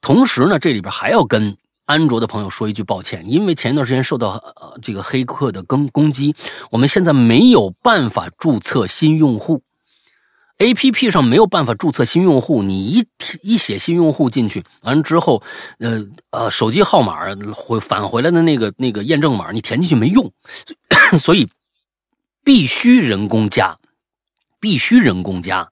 [0.00, 6.34] 同时呢，这里边还要跟安卓的朋友说一句抱歉，因为前一段时间受到呃这个黑客的攻攻击，
[6.70, 9.62] 我们现在没有办法注册新用户
[10.56, 13.04] ，A P P 上没有办法注册新用户，你一
[13.42, 15.42] 一写新用户进去，完了之后，
[15.78, 20.32] 呃呃，手机号码回返回来的那个那个验证码，你填进去没用，
[21.18, 21.46] 所以
[22.42, 23.76] 必须人工加，
[24.58, 25.68] 必须人工加。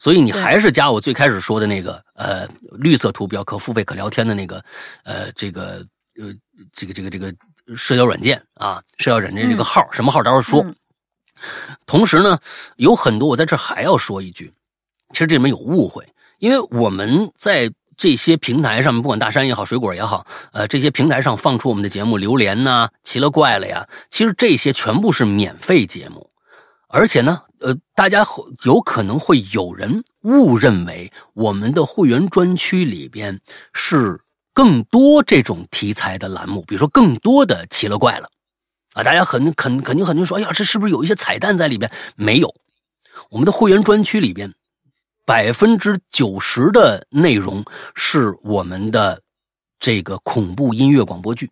[0.00, 2.48] 所以你还是加我最开始说的那个呃
[2.80, 4.64] 绿色图标可付费可聊天的那个
[5.04, 5.86] 呃这个
[6.18, 6.34] 呃
[6.72, 7.32] 这个这个这个
[7.76, 10.20] 社交软件啊社交软件这个号什么号？
[10.24, 10.74] 到时候说。
[11.86, 12.38] 同时呢，
[12.76, 14.52] 有很多我在这还要说一句，
[15.12, 16.06] 其实这里面有误会，
[16.38, 26.30] 因为我们在这些平台上面，不管大山也好，水果也好，呃这些平台上放出我们的节目，榴莲呐，奇了怪了呀，其实这些全部是免费节目，
[26.88, 27.40] 而且呢。
[27.60, 28.24] 呃，大家
[28.64, 33.38] 有可能会有人误认为我们的会员专区里边
[33.72, 34.18] 是
[34.52, 38.28] 更多这种题材的栏目，比如说更多的奇了怪了，
[38.94, 41.90] 啊，大家很肯肯定很多人说，哎呀，这是不是有一些彩蛋在里边？
[42.16, 42.54] 没有，
[43.30, 44.52] 我们的会员专区里边
[45.24, 47.64] 百分之九十的内容
[47.94, 49.20] 是我们的
[49.78, 51.50] 这个恐怖音乐广播剧。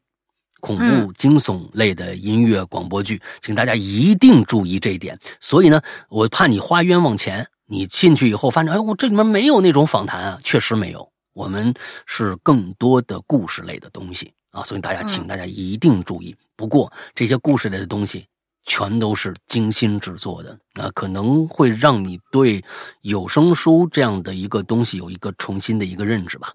[0.60, 5.18] 恐怖惊悚类的音乐广播剧，请大家一定注意这一点。
[5.40, 11.08] 所以呢，我怕你花冤枉钱，你进去以后发现，哎，我这里面没有那种访谈啊，确实没有。
[11.34, 11.72] 我们
[12.06, 16.34] 是更多的故事类的东西啊，所以大家请大家一定注意。
[16.56, 18.26] 不过这些故事类的东西
[18.64, 22.60] 全都是精心制作的啊，可能会让你对
[23.02, 26.52] 有声书这样的一个东西有一个重新的一个认知吧。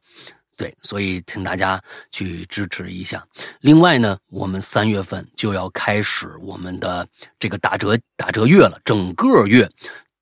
[0.56, 1.82] 对，所以请大家
[2.12, 3.26] 去支持一下。
[3.62, 7.08] 另外呢，我们三月份就要开始我们的
[7.40, 9.68] 这个打折打折月了，整个月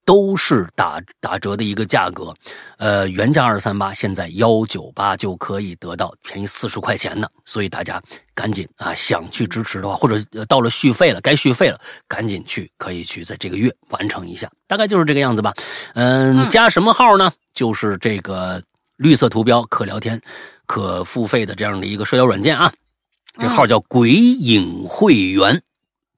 [0.06, 2.34] 都是打打折的一个价格。
[2.78, 7.28] 呃，原价二三八，现在幺九八就可以得到便宜四十块钱呢。
[7.46, 8.02] 所以大家
[8.34, 14.50] 赶紧啊，想去支持的话，或者到了续费了，该续费了，赶紧去，可以去在这个月完成一下。
[14.66, 15.54] 大概就是这个样子吧。
[15.94, 17.32] 嗯，加什么号呢？
[17.54, 18.64] 就是这个。
[19.02, 20.22] 绿色图标可聊天、
[20.68, 22.72] 可付费的这样的一个社交软件啊，
[23.40, 25.64] 这号叫“鬼影会员”，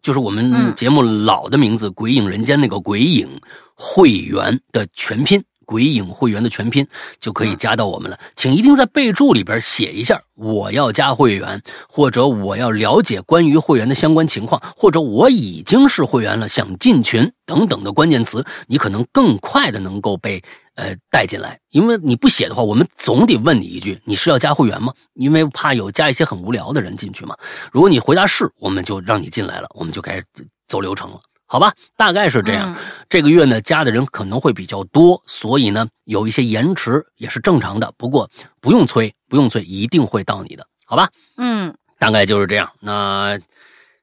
[0.03, 3.39] 就是我们节目老的名字“鬼影人间”那个“鬼影
[3.73, 5.41] 会员”的全拼。
[5.65, 6.85] 鬼影会员的全拼
[7.21, 20.43] 就可以加到我们了，请一定在备注里边写一下我要加会员，或者我要了解关于会员的相关情况，或者我已经是会员了想进群等等的关键词，你可能更快的能够被
[20.75, 21.59] 呃带进来。
[21.69, 24.93] 因为你不写的话，我们总得问你一句，你是要加会员吗？
[25.13, 27.35] 因为怕有加一些很无聊的人进去嘛。
[27.71, 30.25] 如果你回答是，我们就让你进来了，我们就开始
[30.67, 31.19] 走流程了。
[31.45, 32.75] 好吧，大概是这样。
[33.07, 37.93] 这个月呢，加的人可能会比较多，所以呢，有一些延迟也是正常的。
[37.95, 38.27] 不过
[38.59, 41.09] 不用催，不用催，一定会到你的，好吧？
[41.37, 42.71] 嗯，大概就是这样。
[42.79, 43.39] 那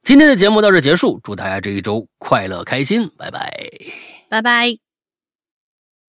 [0.05, 3.53] 今天的节目到这结束，祝大家这一周快乐开心，拜拜，
[4.29, 4.90] 拜拜。